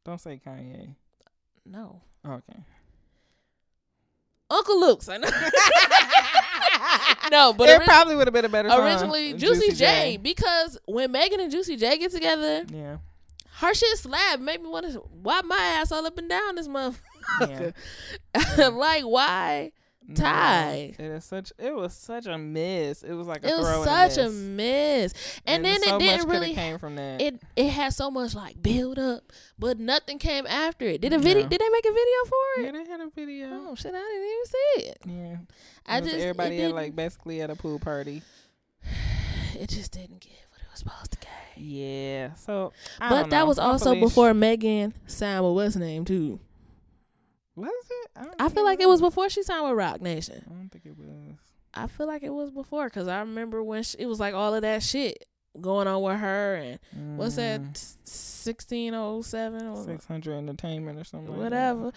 [0.03, 0.95] don't say Kanye.
[1.65, 2.59] No, Okay.
[4.49, 5.09] Uncle Luke's.
[5.09, 5.29] I know.
[7.31, 8.81] no, but it ori- probably would have been a better song.
[8.81, 12.97] originally Juicy, J, because when Megan and Juicy J get together, Yeah.
[13.55, 16.67] her shit slab made me want to wipe my ass all up and down this
[16.67, 17.01] month.
[17.41, 17.71] Yeah.
[18.69, 19.71] like why?
[20.09, 20.99] Mm-hmm.
[20.99, 21.51] No, it is such.
[21.57, 23.01] It was such a miss.
[23.01, 25.13] It was like a It was such a miss.
[25.13, 26.53] miss, and, then so it didn't really.
[26.53, 27.21] came from that.
[27.21, 31.01] It it had so much like build up, but nothing came after it.
[31.01, 31.43] Did a video?
[31.43, 31.49] No.
[31.49, 32.65] Did they make a video for it?
[32.65, 33.47] yeah, they had a video.
[33.51, 33.95] Oh shit!
[33.95, 34.97] I didn't even see it.
[35.05, 35.37] Yeah.
[35.87, 38.21] I It was just everybody at like basically at a pool party.
[39.59, 41.29] it just didn't get what it was supposed to get.
[41.57, 42.35] Yeah.
[42.35, 42.73] So.
[43.01, 46.39] I But that was also before Megan signed with what's name too.
[47.55, 48.11] Was it?
[48.15, 50.43] I, I feel like it was before she signed with Roc Nation.
[50.45, 51.07] I don't think it was.
[51.73, 54.53] I feel like it was before because I remember when she, it was like all
[54.53, 55.25] of that shit
[55.59, 61.03] going on with her and what's that Mm, sixteen oh seven or 600 Entertainment or
[61.05, 61.31] something.
[61.31, 61.91] like whatever.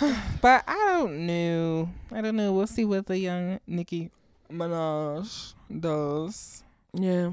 [0.40, 1.88] But I don't know.
[2.10, 2.52] I don't know.
[2.52, 4.10] We'll see what the young Nicki
[4.50, 6.64] Minaj does.
[6.94, 7.32] Yeah.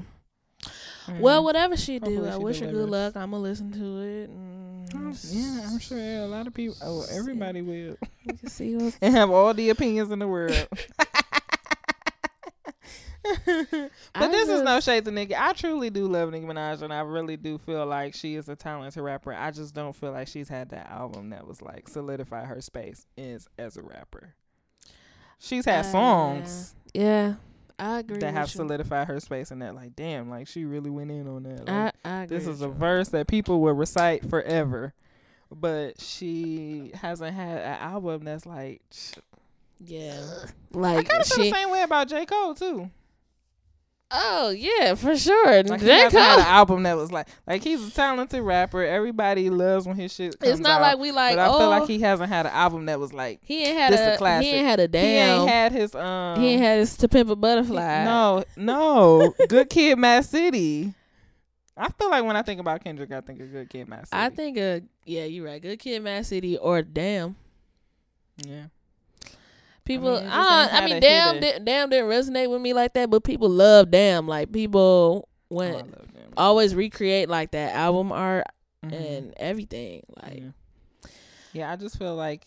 [1.18, 1.44] Well, Mm.
[1.44, 3.16] whatever she do, I wish her good luck.
[3.16, 4.30] I'm gonna listen to it.
[4.30, 6.76] And Um, yeah, I'm sure a lot of people.
[6.82, 7.96] Oh, everybody will,
[8.26, 10.52] we can see what's and have all the opinions in the world.
[13.24, 15.34] I But this is no just- shade to Nicki.
[15.36, 18.56] I truly do love Nicki Minaj, and I really do feel like she is a
[18.56, 19.32] talented rapper.
[19.34, 23.06] I just don't feel like she's had that album that was like solidify her space
[23.16, 24.34] is as a rapper.
[25.38, 27.34] She's had Uh, songs Yeah,
[27.80, 28.18] I agree.
[28.18, 28.58] that have you.
[28.58, 31.66] solidified her space, and that like, damn, like she really went in on that.
[31.66, 32.72] Like, I, I agree this is a you.
[32.72, 34.92] verse that people will recite forever.
[35.52, 38.82] But she hasn't had an album that's like.
[39.84, 40.20] Yeah,
[40.72, 41.50] like I kind of feel she.
[41.50, 42.90] the same way about J Cole too.
[44.12, 45.62] Oh yeah, for sure.
[45.62, 48.82] Like he had an album that was like like he's a talented rapper.
[48.82, 50.82] Everybody loves when his shit comes It's not out.
[50.82, 51.36] like we like.
[51.36, 53.78] but I oh, feel like he hasn't had an album that was like he ain't
[53.78, 54.46] had a a, classic.
[54.46, 55.02] he ain't had a damn.
[55.02, 58.04] he ain't had his um he ain't had his to pimp a butterfly.
[58.04, 60.92] no no Good Kid, Mad City.
[61.76, 64.20] I feel like when I think about Kendrick, I think of Good Kid, Mad City.
[64.20, 65.62] I think uh yeah, you're right.
[65.62, 67.36] Good Kid, Mad City, or Damn.
[68.44, 68.64] yeah.
[69.90, 71.58] People, it just I, I, mean, Damn, hitter.
[71.58, 74.28] di- Damn didn't resonate with me like that, but people love Damn.
[74.28, 76.32] Like people Oh, went them.
[76.36, 78.44] always recreate like that album art
[78.86, 78.92] Mhm.
[79.16, 80.02] and everything.
[80.22, 81.10] Like yeah.
[81.52, 82.44] yeah, I just feel like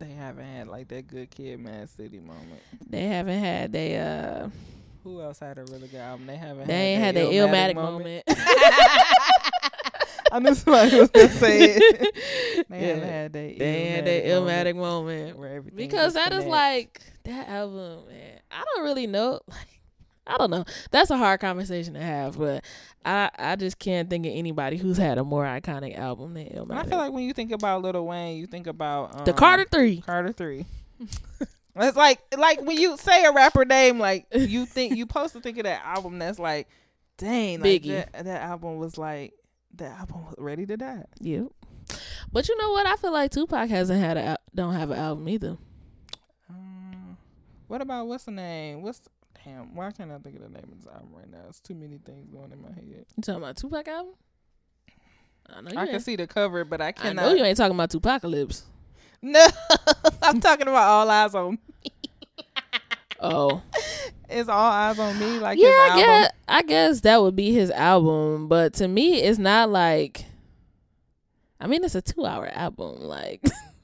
[0.00, 2.60] they haven't had like that Good Kid, Mad City moment.
[2.90, 4.48] they haven't had they uh
[5.04, 6.26] Who else had a really good album?
[6.26, 6.66] They haven't.
[6.66, 8.24] they ain't had the Illmatic moment.
[10.32, 12.66] I knew somebody was gonna say it.
[12.68, 12.94] They Yeah.
[13.04, 13.58] had that.
[13.58, 15.38] They ain't had that Illmatic moment.
[15.38, 16.50] where everything Because just that is connects.
[16.50, 18.40] like that album, man.
[18.50, 19.40] I don't really know.
[19.48, 20.66] Like, I don't know.
[20.90, 22.62] That's a hard conversation to have, but
[23.02, 26.76] I I just can't think of anybody who's had a more iconic album than Illmatic.
[26.76, 29.64] I feel like when you think about Lil Wayne, you think about um, the Carter
[29.70, 30.02] Three.
[30.02, 30.66] Carter Three.
[31.76, 35.40] it's like like when you say a rapper name, like you think you supposed to
[35.40, 36.68] think of that album that's like,
[37.16, 37.88] dang, like Biggie.
[38.12, 39.32] that, that album was like
[39.76, 41.04] that album was ready to die.
[41.20, 41.46] Yep.
[42.32, 42.86] But you know what?
[42.86, 45.56] I feel like Tupac hasn't had a don't have an album either.
[46.50, 47.16] Um,
[47.68, 48.82] what about what's the name?
[48.82, 49.00] What's
[49.44, 49.74] damn?
[49.74, 51.44] Why can't I think of the name of this album right now?
[51.48, 52.84] It's too many things going in my head.
[53.16, 54.14] You talking about Tupac album?
[55.50, 55.78] I know you.
[55.78, 57.22] I can see the cover, but I I cannot.
[57.22, 58.62] know you ain't talking about Tupacalypse.
[59.20, 59.44] No,
[60.22, 61.58] I'm talking about all eyes on.
[63.20, 63.62] Oh,
[64.30, 65.38] It's all eyes on me.
[65.38, 65.68] Like yeah.
[65.68, 69.70] his I guess I guess that would be his album, but to me, it's not
[69.70, 70.26] like.
[71.60, 73.42] I mean, it's a two-hour album, like,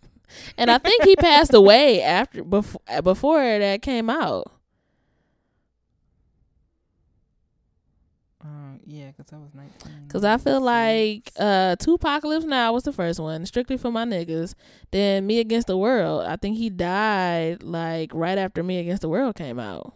[0.57, 4.53] and I think he passed away after before before that came out.
[8.41, 10.09] Uh, yeah, because that was 19.
[10.09, 14.55] Cause I feel like uh Tupacalypse Now was the first one, strictly for my niggas.
[14.91, 16.25] Then Me Against the World.
[16.27, 19.95] I think he died like right after Me Against the World came out.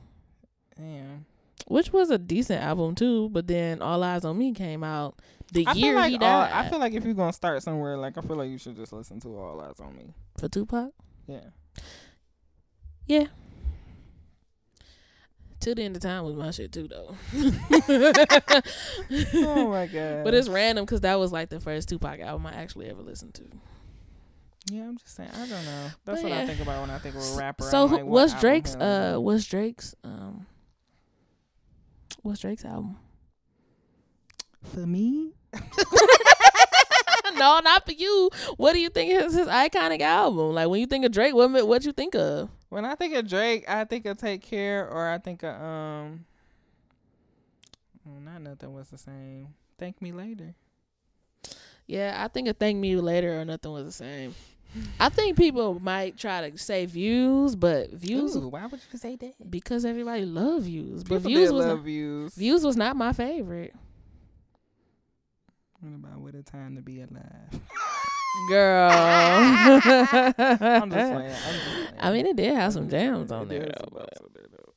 [0.76, 1.26] Damn.
[1.66, 5.18] Which was a decent album too, but then All Eyes on Me came out
[5.52, 6.52] the I year like he all, died.
[6.52, 8.92] I feel like if you're gonna start somewhere, like I feel like you should just
[8.92, 10.14] listen to All Eyes on Me.
[10.38, 10.92] for Tupac.
[11.26, 11.40] Yeah.
[13.06, 13.26] Yeah.
[15.60, 17.16] Till the end of time was my shit too though.
[19.34, 20.24] oh my god.
[20.24, 23.34] But it's random because that was like the first Tupac album I actually ever listened
[23.34, 23.42] to.
[24.70, 25.30] yeah, I'm just saying.
[25.34, 25.82] I don't know.
[26.04, 26.40] That's But what yeah.
[26.40, 27.64] I think about when I think of a rapper.
[27.64, 30.46] So who like, what's Drake's uh what's Drake's um
[32.22, 32.96] what's Drake's album?
[34.74, 35.32] for me?
[37.38, 38.30] no, not for you.
[38.56, 40.52] What do you think is his iconic album?
[40.54, 42.48] Like when you think of Drake, what what you think of?
[42.68, 46.24] When I think of Drake, I think of Take Care, or I think of um.
[48.06, 49.48] oh, not nothing was the same.
[49.78, 50.54] Thank me later.
[51.86, 54.34] Yeah, I think of Thank Me Later or Nothing Was the Same.
[55.00, 59.16] I think people might try to say views, but views Ooh, why would you say
[59.16, 59.50] that?
[59.50, 61.02] because everybody love views.
[61.02, 62.34] But People views was not, views.
[62.34, 63.74] views was not my favorite.
[65.80, 67.22] What about what a time to be alive?
[68.48, 68.90] Girl.
[68.90, 70.52] I'm just playing.
[70.70, 71.34] I'm just playing.
[71.98, 73.88] I mean, it did have some jams on there though.
[73.92, 74.72] But there, though.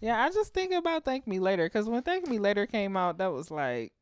[0.00, 3.18] Yeah, I just think about Thank Me Later because when Thank Me Later came out,
[3.18, 3.92] that was like,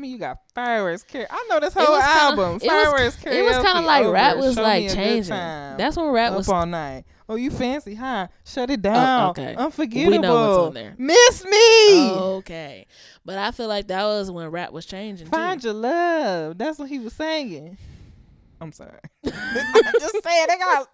[0.00, 1.04] I mean, you got fireworks.
[1.04, 1.26] Karaoke.
[1.28, 2.48] I know this whole was kinda- album.
[2.52, 3.18] it was- fireworks.
[3.26, 4.12] It was kind of like over.
[4.12, 5.30] rap was Show like me a good changing.
[5.34, 6.48] That's when rap up was.
[6.48, 7.04] all night.
[7.28, 8.28] Oh, you fancy, huh?
[8.46, 9.30] Shut it down.
[9.32, 9.54] okay.
[9.56, 10.10] Unforgettable.
[10.10, 10.94] We know what's on there.
[10.96, 12.10] Miss me.
[12.12, 12.86] Okay,
[13.26, 15.30] but I feel like that was when rap was changing too.
[15.32, 16.56] Find your love.
[16.56, 17.76] That's what he was singing.
[18.58, 19.00] I'm sorry.
[19.26, 19.32] I'm
[20.00, 20.88] just saying they got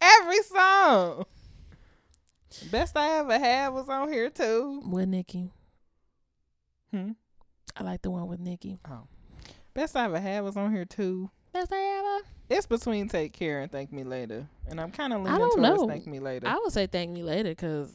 [0.00, 1.24] every song.
[2.70, 4.82] Best I ever had was on here too.
[4.86, 5.50] With Nicki.
[6.92, 7.10] Hmm.
[7.76, 8.78] I like the one with Nicki.
[8.90, 9.06] Oh.
[9.74, 11.30] Best I ever had was on here too.
[11.52, 12.26] Best I ever.
[12.50, 14.46] It's between Take Care and Thank Me Later.
[14.68, 15.88] And I'm kind of leaning towards know.
[15.88, 16.46] Thank Me Later.
[16.48, 17.94] I would say thank me later because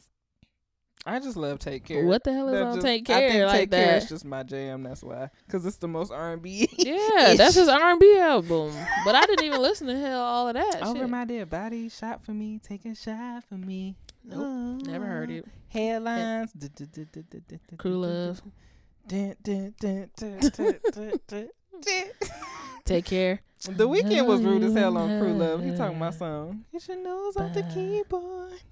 [1.06, 2.04] I just love Take Care.
[2.04, 3.16] what the hell is That on just- take Care?
[3.16, 4.02] I care think like Take Care that?
[4.02, 4.82] is just my jam.
[4.82, 5.30] That's why.
[5.46, 6.68] Because it's the most R&B.
[6.78, 8.72] Yeah, that's his R and B album.
[9.04, 10.82] But I didn't even listen to hell all of that.
[10.82, 11.08] Over shit.
[11.08, 13.94] my dead body, shot for me, take a shot for me.
[14.24, 15.44] Nope, never heard it.
[15.68, 16.52] Headlines.
[17.78, 18.42] Crew love.
[22.84, 23.40] Take care.
[23.64, 25.64] The Weeknd was rude as hell on Crew Love.
[25.64, 26.64] He talking my song.
[26.72, 28.52] Get your nose off the keyboard.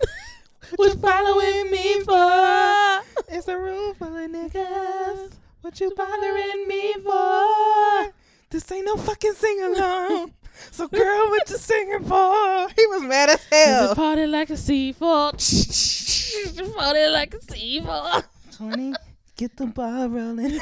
[0.75, 3.03] What you following me for?
[3.29, 5.31] It's a room full of niggas.
[5.61, 8.13] What you bothering me for?
[8.51, 10.33] This ain't no fucking sing along.
[10.73, 12.69] So girl, what you singing for?
[12.75, 13.95] He was mad as hell.
[13.95, 14.97] party like a C4?
[16.77, 18.25] party like a C4.
[18.57, 18.95] 20,
[19.37, 20.59] get the ball rolling.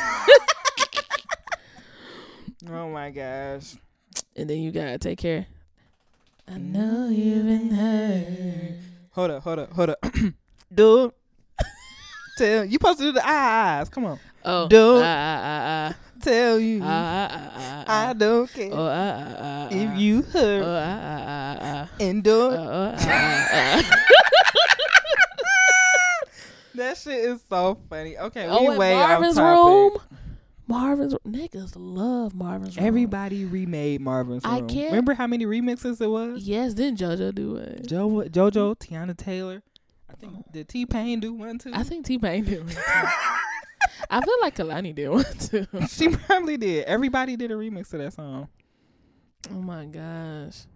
[2.70, 3.74] oh my gosh.
[4.36, 5.46] And then you gotta take care.
[6.48, 8.26] I know you've been hurt.
[9.12, 9.98] Hold up, hold up, hold up.
[10.74, 11.12] Dude.
[12.36, 13.88] Tell you supposed to do the eyes.
[13.88, 14.18] Come on.
[14.44, 15.02] Oh, Dude.
[15.04, 16.80] ah, ah, Tell you.
[16.82, 19.94] ah, ah, ah, ah, ah, I don't care Oh, ah, ah, ah, if ah.
[19.96, 21.88] you Oh, hurt ah, ah, ah, ah.
[22.00, 22.58] and do Oh, it.
[22.58, 23.82] oh, ah, ah, ah.
[26.74, 28.18] That shit is so funny.
[28.18, 30.02] Okay, Oh, we way Marvin's off topic.
[30.10, 30.18] room.
[30.66, 32.86] Marvin's niggas love Marvin's room.
[32.86, 34.68] Everybody remade Marvin's I room.
[34.68, 36.42] can't- Remember how many remixes it was?
[36.44, 37.86] Yes, didn't JoJo do it?
[37.86, 39.62] Jo- JoJo, Teyana Taylor.
[40.10, 40.44] I think oh.
[40.52, 41.70] did T Pain do one too?
[41.74, 42.80] I think T Pain did one too.
[44.10, 45.66] I feel like Kehlani did one too.
[45.88, 46.84] she probably did.
[46.84, 48.48] Everybody did a remix of that song.
[49.50, 50.66] Oh my gosh.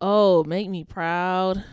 [0.00, 1.64] Oh, make me proud.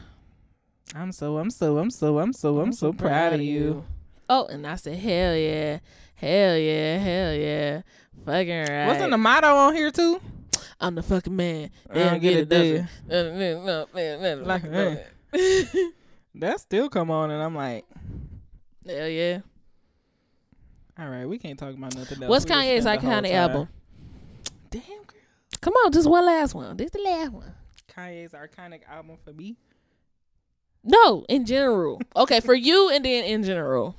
[0.96, 3.86] I'm so, I'm so, I'm so, I'm so, I'm so proud of you.
[4.30, 5.80] Oh, and I said, hell yeah,
[6.16, 7.82] hell yeah, hell yeah,
[8.26, 8.88] fucking right.
[8.88, 10.20] Wasn't the motto on here too?
[10.80, 11.70] I'm the fucking man.
[11.90, 13.34] I They don't get get it it, does there.
[13.94, 14.46] it?
[14.46, 15.78] Like, Like,
[16.36, 17.86] That still come on, and I'm like,
[18.86, 19.40] hell yeah.
[20.98, 22.30] all right, we can't talk about nothing else.
[22.30, 23.68] What's We Kanye's spent the whole iconic album?
[24.70, 25.20] Damn, girl.
[25.62, 26.78] Come on, just one last one.
[26.78, 27.54] This the last one.
[27.96, 29.58] Kanye's iconic album for me.
[30.84, 32.02] No, in general.
[32.16, 33.96] Okay, for you and then in general.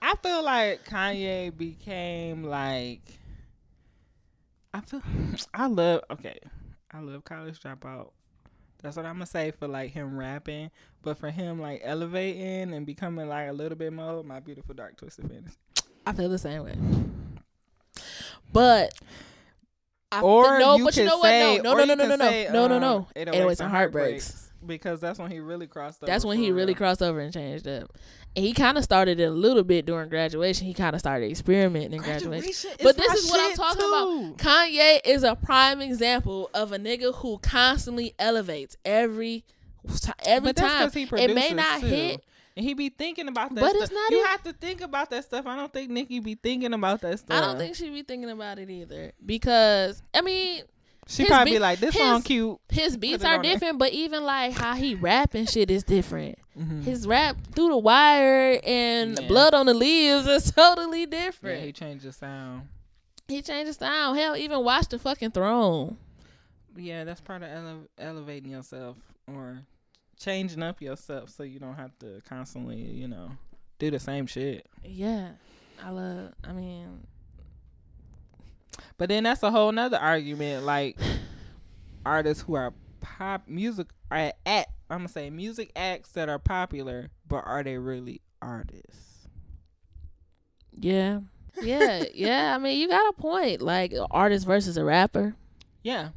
[0.00, 3.00] I feel like Kanye became like
[4.72, 5.02] I feel
[5.54, 6.38] I love okay.
[6.92, 8.10] I love college dropout.
[8.82, 10.70] That's what I'm gonna say for like him rapping.
[11.02, 14.96] But for him like elevating and becoming like a little bit more my beautiful dark
[14.96, 15.56] twisted fantasy.
[16.06, 16.76] I feel the same way.
[18.52, 18.94] But
[20.10, 21.30] I Or no, you but you know what?
[21.62, 23.08] No, no, no, no, no, no, no, no, um, no.
[23.16, 24.47] 808s 808s and heartbreaks.
[24.66, 26.10] Because that's when he really crossed over.
[26.10, 27.96] That's when he for really crossed over and changed up.
[28.34, 30.66] And he kind of started it a little bit during graduation.
[30.66, 32.30] He kind of started experimenting in graduation.
[32.30, 34.34] Graduation But this is what I'm talking too.
[34.34, 34.36] about.
[34.38, 39.44] Kanye is a prime example of a nigga who constantly elevates every
[40.26, 41.08] every but that's time.
[41.08, 41.86] 'cause he It may not too.
[41.86, 42.24] hit,
[42.56, 43.82] And he be thinking about that But stuff.
[43.84, 45.46] it's not you even- have to think about that stuff.
[45.46, 47.40] I don't think Nicki be thinking about that stuff.
[47.40, 49.12] I don't think she be thinking about it either.
[49.24, 50.64] Because I mean,
[51.08, 53.52] she his probably be like, "This his- song cute." his beats are on there.
[53.54, 56.38] different, but even like how he rap and shit is different.
[56.56, 56.84] Mhm.
[56.84, 59.26] His rap through the wire and Yeah.
[59.28, 61.64] blood on the leaves is totally Yeah, different.
[61.64, 62.68] he changed the sound.
[63.26, 64.18] he changed the sound.
[64.18, 65.96] Hell, even watch the fucking throne.
[66.76, 69.62] Yeah, that's part of ele- elevating yourself or
[70.18, 73.30] changing up yourself so you don't have to constantly, you know,
[73.78, 74.66] do the same shit.
[74.84, 75.30] Yeah,
[75.84, 76.32] I love.
[76.44, 77.06] I mean,
[78.96, 80.64] But then that's a whole nother argument.
[80.64, 80.98] Like
[82.04, 87.10] artists who are pop music are at I'm gonna say music acts that are popular,
[87.26, 89.28] but are they really artists?
[90.80, 91.20] yeah,
[91.60, 92.54] yeah, yeah.
[92.54, 93.60] I mean, you got a point.
[93.60, 95.34] Like artist versus a rapper.
[95.82, 96.10] Yeah.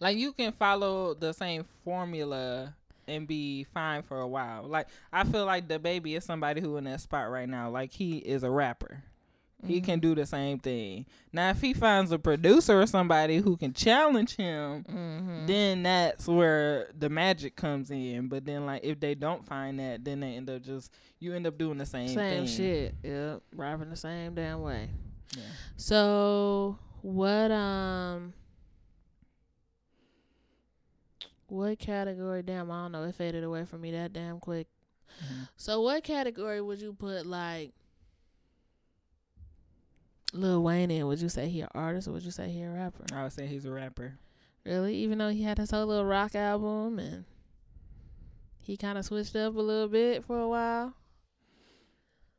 [0.00, 2.74] Like you can follow the same formula
[3.08, 4.64] and be fine for a while.
[4.64, 7.70] Like I feel like DaBaby is somebody who in that spot right now.
[7.70, 9.02] Like he is a rapper.
[9.66, 11.04] He can do the same thing.
[11.32, 15.46] Now if he finds a producer or somebody who can challenge him, Mm-hmm.
[15.46, 18.28] then that's where the magic comes in.
[18.28, 21.46] But then like if they don't find that, then they end up just you end
[21.46, 22.46] up doing the same Same thing.
[22.46, 22.94] shit.
[23.02, 24.90] Yep, rapping the same damn way.
[25.36, 25.42] Yeah.
[25.76, 28.32] So what um
[31.48, 34.66] what category damn I don't know, it faded away from me that damn quick.
[35.22, 35.48] Mhm.
[35.56, 37.72] So what category would you put like
[40.32, 41.06] Lil Wayne in?
[41.06, 43.04] Would you say he an artist or would you say he a rapper?
[43.14, 44.14] I would say he's a rapper.
[44.64, 44.94] Really?
[44.96, 47.24] Even though he had his whole little rock album and
[48.60, 50.94] he kind of switched up a little bit for a while.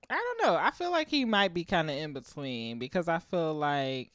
[0.10, 0.58] I don't know.
[0.60, 4.12] I feel like he might be kind of in between because I feel like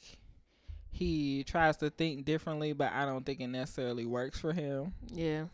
[0.91, 4.93] he tries to think differently, but I don't think it necessarily works for him.
[5.07, 5.45] Yeah,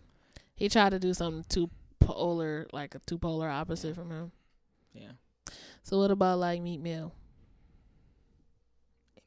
[0.55, 1.69] he tried to do something too
[1.99, 4.31] polar, like a two polar opposite from him.
[4.93, 5.11] Yeah.
[5.83, 7.11] So what about like Meek Mill?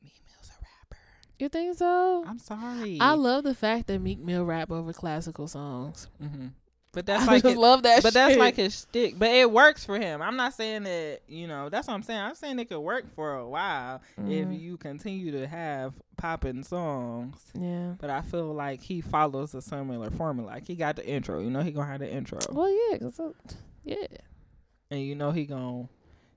[0.02, 1.02] Meek Mill's a rapper.
[1.38, 2.24] You think so?
[2.26, 2.98] I'm sorry.
[3.00, 6.06] I love the fact that Meek Mill rap over classical songs.
[6.20, 6.48] hmm
[6.92, 8.02] But that's I like his, love that.
[8.04, 9.18] but that's like his stick.
[9.18, 10.22] But it works for him.
[10.22, 11.68] I'm not saying that you know.
[11.68, 12.20] That's what I'm saying.
[12.20, 14.60] I'm saying it could work for a while if Mhm.
[14.60, 17.36] you continue to have popping songs.
[17.58, 17.94] yeah.
[18.00, 20.50] But I feel like he follows a similar formula.
[20.52, 21.40] Like he got the intro.
[21.40, 23.32] You know he gonna have the intro, Well, yeah, 'cause, uh,
[23.84, 24.06] yeah.
[24.92, 25.88] and you know he gonna.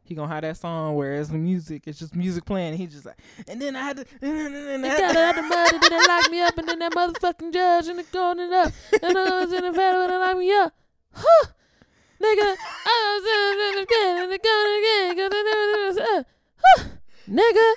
[0.07, 2.69] He gonna have that song where it's music, it's just music playing.
[2.69, 3.17] And he just like,
[3.47, 6.31] and then I had to, They got it out the mud and then they locked
[6.31, 8.71] me up and then that motherfucking judge and they going it up
[9.03, 10.73] and I was in the battle and they locked me up.
[11.13, 11.45] Huh.
[12.21, 12.55] Nigga,
[12.85, 15.15] I was in the again and they going again.
[15.17, 16.23] 'cause they never- uh,
[16.57, 16.83] huh.
[17.29, 17.73] Nigga.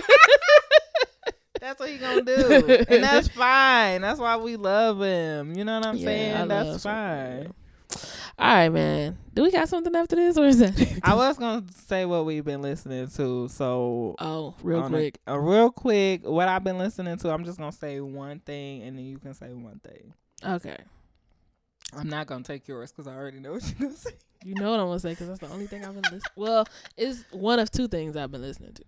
[1.60, 4.02] That's what he gonna do, and that's fine.
[4.02, 5.56] That's why we love him.
[5.56, 6.48] You know what I'm Yeah, I saying?
[6.48, 7.40] love That's fine.
[7.40, 7.54] Mill.
[8.38, 9.16] All right, man.
[9.32, 11.00] Do we got something after this or is that?
[11.02, 13.48] I was gonna say what we've been listening to.
[13.48, 15.18] So oh, real on a- quick.
[15.26, 17.30] a, real quick, what I've been listening to.
[17.30, 20.12] I'm just gonna say one thing, and then you can say one thing.
[20.44, 20.76] Okay.
[21.96, 24.10] I'm not gonna take yours because I already know what you're gonna say.
[24.44, 26.20] You know what I'm gonna say because that's the only thing I've been listening.
[26.36, 28.82] Well, it's one of two things I've been listening to.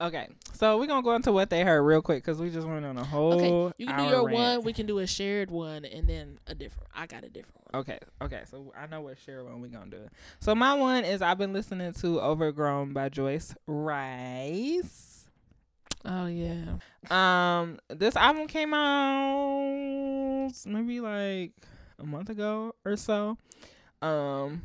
[0.00, 2.86] Okay, so we're gonna go into what they heard real quick because we just went
[2.86, 3.34] on a whole.
[3.34, 4.32] Okay, you can do your rant.
[4.32, 4.62] one.
[4.62, 6.88] We can do a shared one, and then a different.
[6.94, 7.80] I got a different one.
[7.82, 8.42] Okay, okay.
[8.50, 10.08] So I know what share one we gonna do.
[10.40, 15.26] So my one is I've been listening to "Overgrown" by Joyce Wrice.
[16.06, 16.78] Oh yeah.
[17.10, 21.52] Um, this album came out maybe like
[21.98, 23.36] a month ago or so.
[24.00, 24.62] Um,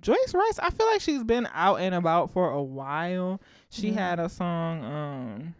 [0.00, 3.40] Joyce Wrice, I feel like she's been out and about for a while.
[3.68, 3.94] She Mhm.
[3.94, 5.54] had a song, um,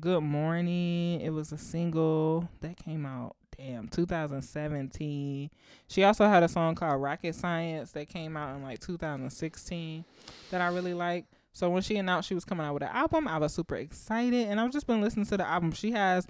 [0.00, 3.36] "Good Morning." It was a single that came out.
[3.56, 5.50] Damn, 2017.
[5.88, 10.04] She also had a song called Rocket Science that came out in like 2016
[10.50, 11.26] that I really like.
[11.52, 14.48] So when she announced she was coming out with an album, I was super excited,
[14.48, 15.72] and I've just been listening to the album.
[15.72, 16.26] She has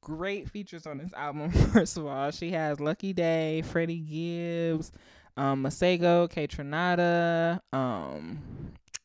[0.00, 1.50] great features on this album.
[1.72, 4.92] First of all, she has Lucky Daye, Freddie Gibbs,
[5.36, 8.38] um, Masego, KAYTRANADA, um,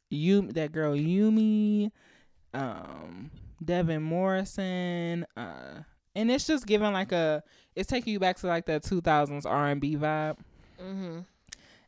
[0.10, 1.92] you that girl UMI,
[2.54, 3.32] um,
[3.64, 5.82] Devin Morrison, uh,
[6.16, 7.44] and it's just giving like a
[7.76, 10.38] it's taking you back to like that 2000s R&B vibe
[10.82, 11.20] Mm-hmm.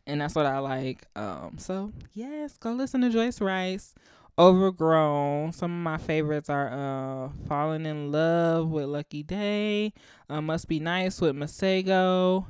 [0.06, 1.06] and that's what I like.
[1.16, 3.94] Um, so yes, go listen to Joyce Wrice.
[4.40, 5.52] Overgrown.
[5.52, 9.94] Some of my favorites are uh Falling in Love with Lucky Daye,
[10.30, 12.46] uh, Must Be Nice with Masego.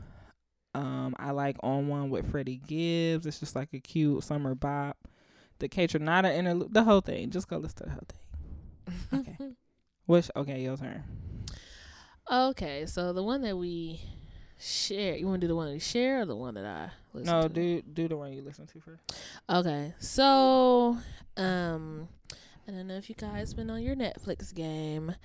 [0.77, 3.25] Um, I like On One with Freddie Gibbs.
[3.25, 4.95] It's just like a cute summer bop.
[5.59, 7.31] The KAYTRANADA interlude, the whole thing.
[7.31, 9.19] Just go listen to the whole thing.
[9.19, 9.37] Okay.
[10.05, 11.03] Which okay, your turn.
[12.31, 14.01] okay, so the one that we
[14.59, 16.91] share, you want to do the one that we share or the one that I
[17.13, 17.49] listen No, to?
[17.49, 19.01] do do the one you listen to first.
[19.49, 20.97] Okay, so
[21.37, 22.07] um,
[22.67, 25.15] I don't know if you guys been on your Netflix game,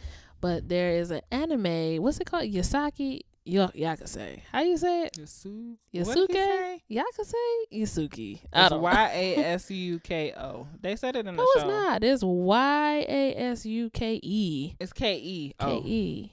[0.40, 2.02] but there is an anime.
[2.02, 2.44] What's it called?
[2.50, 4.40] Yasaki Yo Yakase.
[4.52, 5.14] How you say it?
[5.18, 5.76] Yasu.
[5.92, 6.80] Yasuke?
[6.88, 7.32] Yakase?
[7.72, 8.38] Yasuki.
[8.52, 8.82] I It's don't.
[8.82, 10.68] Y A S U K O.
[10.80, 11.60] They said it in the No, show.
[11.60, 12.04] it's not.
[12.04, 15.54] It's Y A S U K E It's K E.
[15.58, 15.66] Oh.
[15.66, 16.32] K Oh, E.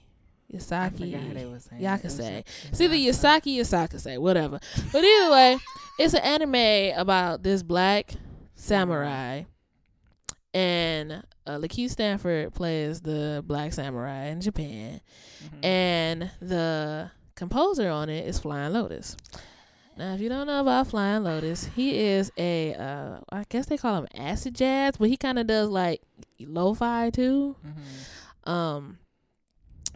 [0.52, 0.80] I forgot
[1.20, 1.50] how they Yasaki.
[1.52, 1.82] was saying.
[1.82, 1.84] it.
[1.84, 2.44] It was Yakase.
[2.70, 4.58] It's either Yasaki or Sakase, whatever.
[4.92, 5.58] But either way,
[5.98, 8.12] it's an anime about this black
[8.54, 9.42] samurai,
[10.54, 11.22] and
[11.54, 15.00] uh, Lakeith Stanford plays the black samurai in Japan,
[15.44, 15.64] Mhm.
[15.64, 19.16] and the composer on it is Flying Lotus.
[19.96, 23.76] Now, if you don't know about Flying Lotus, he is a, uh, I guess they
[23.76, 26.00] call him acid jazz, but he kind of does like
[26.40, 27.56] lo-fi too.
[27.66, 28.50] Mhm.
[28.50, 28.98] Um,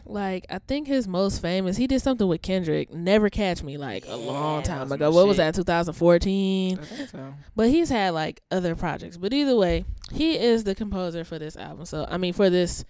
[0.05, 4.05] like I think his most famous, he did something with Kendrick, "Never Catch Me," like
[4.05, 5.11] a Yeah, long time ago.
[5.11, 5.55] What was that?
[5.55, 6.77] 2014.
[6.79, 7.33] I think so.
[7.55, 9.17] But he's had like other projects.
[9.17, 11.85] But either way, he is the composer for this album.
[11.85, 12.85] So I mean, for this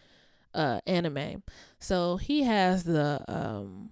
[0.53, 1.43] uh anime.
[1.79, 3.91] So he has the um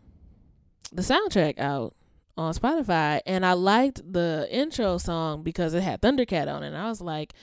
[0.92, 1.96] the soundtrack out
[2.36, 6.68] on Spotify and I liked the intro song because it had Thundercat on it.
[6.68, 7.34] And I was like,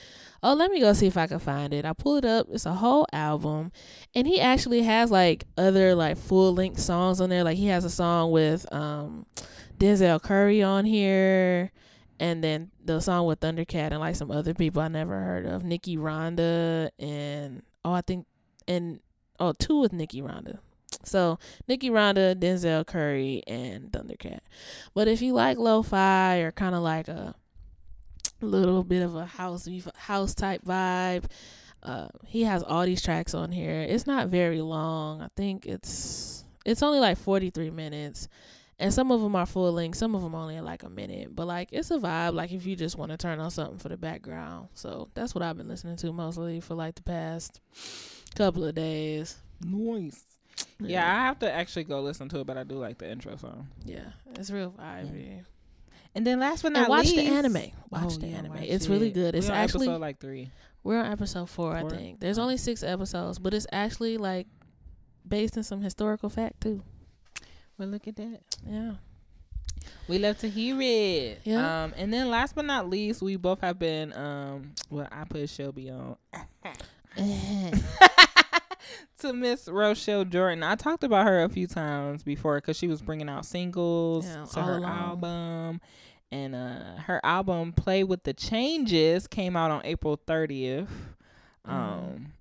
[0.43, 2.47] "Oh, let me go see if I can find it." I pull it up.
[2.51, 3.71] It's a whole album.
[4.15, 7.43] And he actually has like other like full-length songs on there.
[7.43, 9.25] Like he has a song with um
[9.77, 11.71] Denzel Curry on here
[12.21, 15.63] and then the song with Thundercat and like some other people I never heard of,
[15.63, 18.27] Niki Randa and oh I think
[18.67, 18.99] and
[19.39, 20.59] oh two with Niki Randa.
[21.03, 24.41] So Niki Randa, Denzel Curry, and Thundercat.
[24.93, 27.33] But if you like lo-fi or kind of like a
[28.41, 31.25] little bit of a house house type vibe,
[31.83, 33.81] uh, he has all these tracks on here.
[33.81, 35.21] It's not very long.
[35.21, 38.27] I think it's it's only like 43 minutes.
[38.77, 41.35] And some of them are full length, some of them only like a minute.
[41.35, 43.89] But like it's a vibe like if you just want to turn on something for
[43.89, 44.69] the background.
[44.73, 47.61] So that's what I've been listening to mostly for like the past
[48.35, 49.37] couple of days.
[49.63, 50.23] Nice.
[50.79, 53.09] Yeah, yeah I have to actually go listen to it, but I do like the
[53.09, 53.67] intro song.
[53.85, 55.37] Yeah, it's real vibey.
[55.37, 55.41] Yeah.
[56.13, 57.71] And then last but not and watch least, the anime.
[57.89, 58.53] Watch oh, the yeah, anime.
[58.53, 58.89] Watch it's it.
[58.89, 59.35] really good.
[59.35, 60.51] It's actually episode like three.
[60.83, 62.19] We're on episode four, four, I think.
[62.19, 64.47] There's only six episodes, but it's actually like
[65.27, 66.83] based in some historical fact too.
[67.77, 68.41] Well, look at that.
[68.67, 68.93] Yeah.
[70.07, 71.41] We love to hear it.
[71.43, 71.83] Yeah.
[71.83, 75.49] Um, and then last but not least, we both have been um well, I put
[75.49, 76.17] Shelby on.
[79.21, 80.63] to Miss Rochelle Jordan.
[80.63, 84.45] I talked about her a few times before because she was bringing out singles yeah,
[84.45, 84.91] to her along.
[84.91, 85.81] album.
[86.31, 90.87] And uh, her album "Play with the Changes" came out on April 30th.
[91.67, 91.71] Mm.
[91.71, 92.33] Um,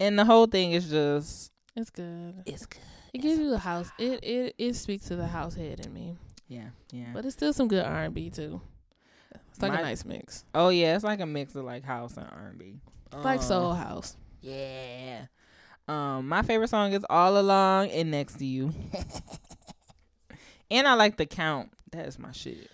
[0.00, 2.34] and the whole thing is just it's good.
[2.46, 2.80] It's good.
[3.12, 3.90] It gives you the house.
[3.98, 6.16] It it it speaks to the house head in me.
[6.48, 7.08] Yeah, yeah.
[7.12, 8.60] But it's still some good R and B too.
[9.50, 10.44] It's like My, a nice mix.
[10.54, 12.80] Oh yeah, it's like a mix of like house and R and B.
[13.12, 14.16] Like soul house.
[14.40, 15.26] Yeah.
[15.88, 18.72] Um, my favorite song is All Along and Next to You.
[20.70, 21.70] and I like the count.
[21.92, 22.68] That is my shit.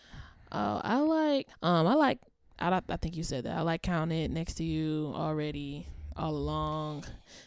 [0.51, 2.19] Oh, I like um I like
[2.59, 3.57] I I think you said that.
[3.57, 5.87] I like Count It Next to You already
[6.17, 7.05] all along.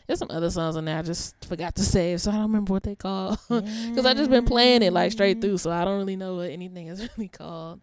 [0.08, 2.74] There's some other songs on there I just forgot to save, so I don't remember
[2.74, 3.36] what they call.
[3.48, 6.50] Cuz I just been playing it like straight through, so I don't really know what
[6.50, 7.82] anything is really called.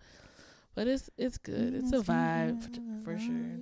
[0.75, 1.75] But it's it's good.
[1.75, 3.59] It's a vibe for, for sure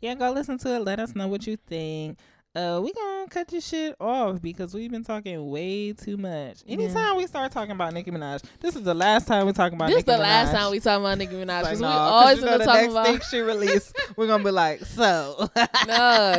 [0.00, 0.80] yeah, go listen to it.
[0.80, 2.18] Let us know what you think.
[2.52, 6.64] Uh, we gonna cut this shit off because we've been talking way too much.
[6.66, 7.16] Anytime yeah.
[7.16, 9.88] we start talking about Nicki Minaj, this is the last time we talking about.
[9.88, 10.00] Nicki Minaj.
[10.00, 10.18] This is the Minaj.
[10.18, 11.62] last time we talking about Nicki Minaj.
[11.62, 13.06] Like, no, we always you know, the next about...
[13.06, 15.48] thing she released, we're gonna be like, so.
[15.86, 16.32] no,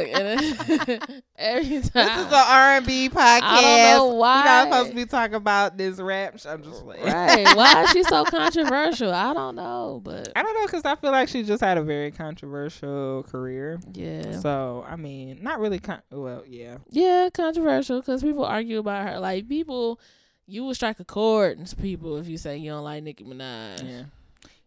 [1.38, 1.92] every time.
[1.94, 3.42] This is an R and B podcast.
[3.42, 4.40] I don't know why.
[4.40, 6.38] We're not supposed to be talking about this rap.
[6.46, 7.56] I'm just like, right?
[7.56, 9.14] Why is she so controversial?
[9.14, 11.84] I don't know, but I don't know because I feel like she just had a
[11.84, 13.80] very controversial career.
[13.94, 14.40] Yeah.
[14.42, 15.80] So I mean, not really.
[15.80, 16.78] Con- well, yeah.
[16.90, 19.20] Yeah, controversial because people argue about her.
[19.20, 20.00] Like people,
[20.48, 23.84] you will strike a chord with people if you say you don't like Nicki Minaj.
[23.84, 24.04] Yeah,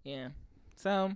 [0.03, 0.29] yeah.
[0.77, 1.13] So,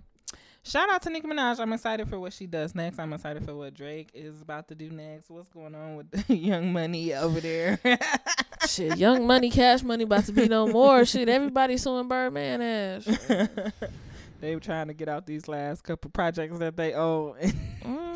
[0.63, 1.59] shout out to Nicki Minaj.
[1.59, 2.99] I'm excited for what she does next.
[2.99, 5.29] I'm excited for what Drake is about to do next.
[5.29, 7.79] What's going on with Young Money over there?
[8.67, 11.05] Shit, Young Money, Cash Money about to be no more.
[11.05, 13.05] Shit, everybody suing Birdman ass.
[14.41, 17.35] they were trying to get out these last couple projects that they own.
[17.35, 18.08] mm-hmm.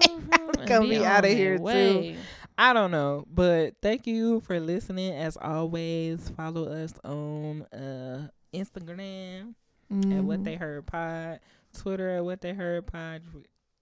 [0.65, 2.13] Gonna be, be out of here way.
[2.13, 2.19] too.
[2.57, 5.13] I don't know, but thank you for listening.
[5.13, 9.55] As always, follow us on uh, Instagram
[9.91, 10.17] mm-hmm.
[10.17, 11.39] at What They Heard Pod,
[11.75, 13.23] Twitter at What They Heard Pod.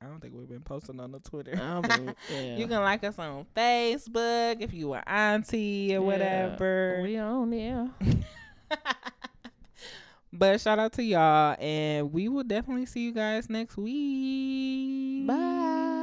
[0.01, 1.51] I don't think we've been posting on the Twitter.
[2.31, 2.55] yeah.
[2.57, 5.99] You can like us on Facebook if you are auntie or yeah.
[5.99, 6.99] whatever.
[7.03, 7.89] We on there.
[10.33, 15.27] But shout out to y'all, and we will definitely see you guys next week.
[15.27, 15.97] Bye.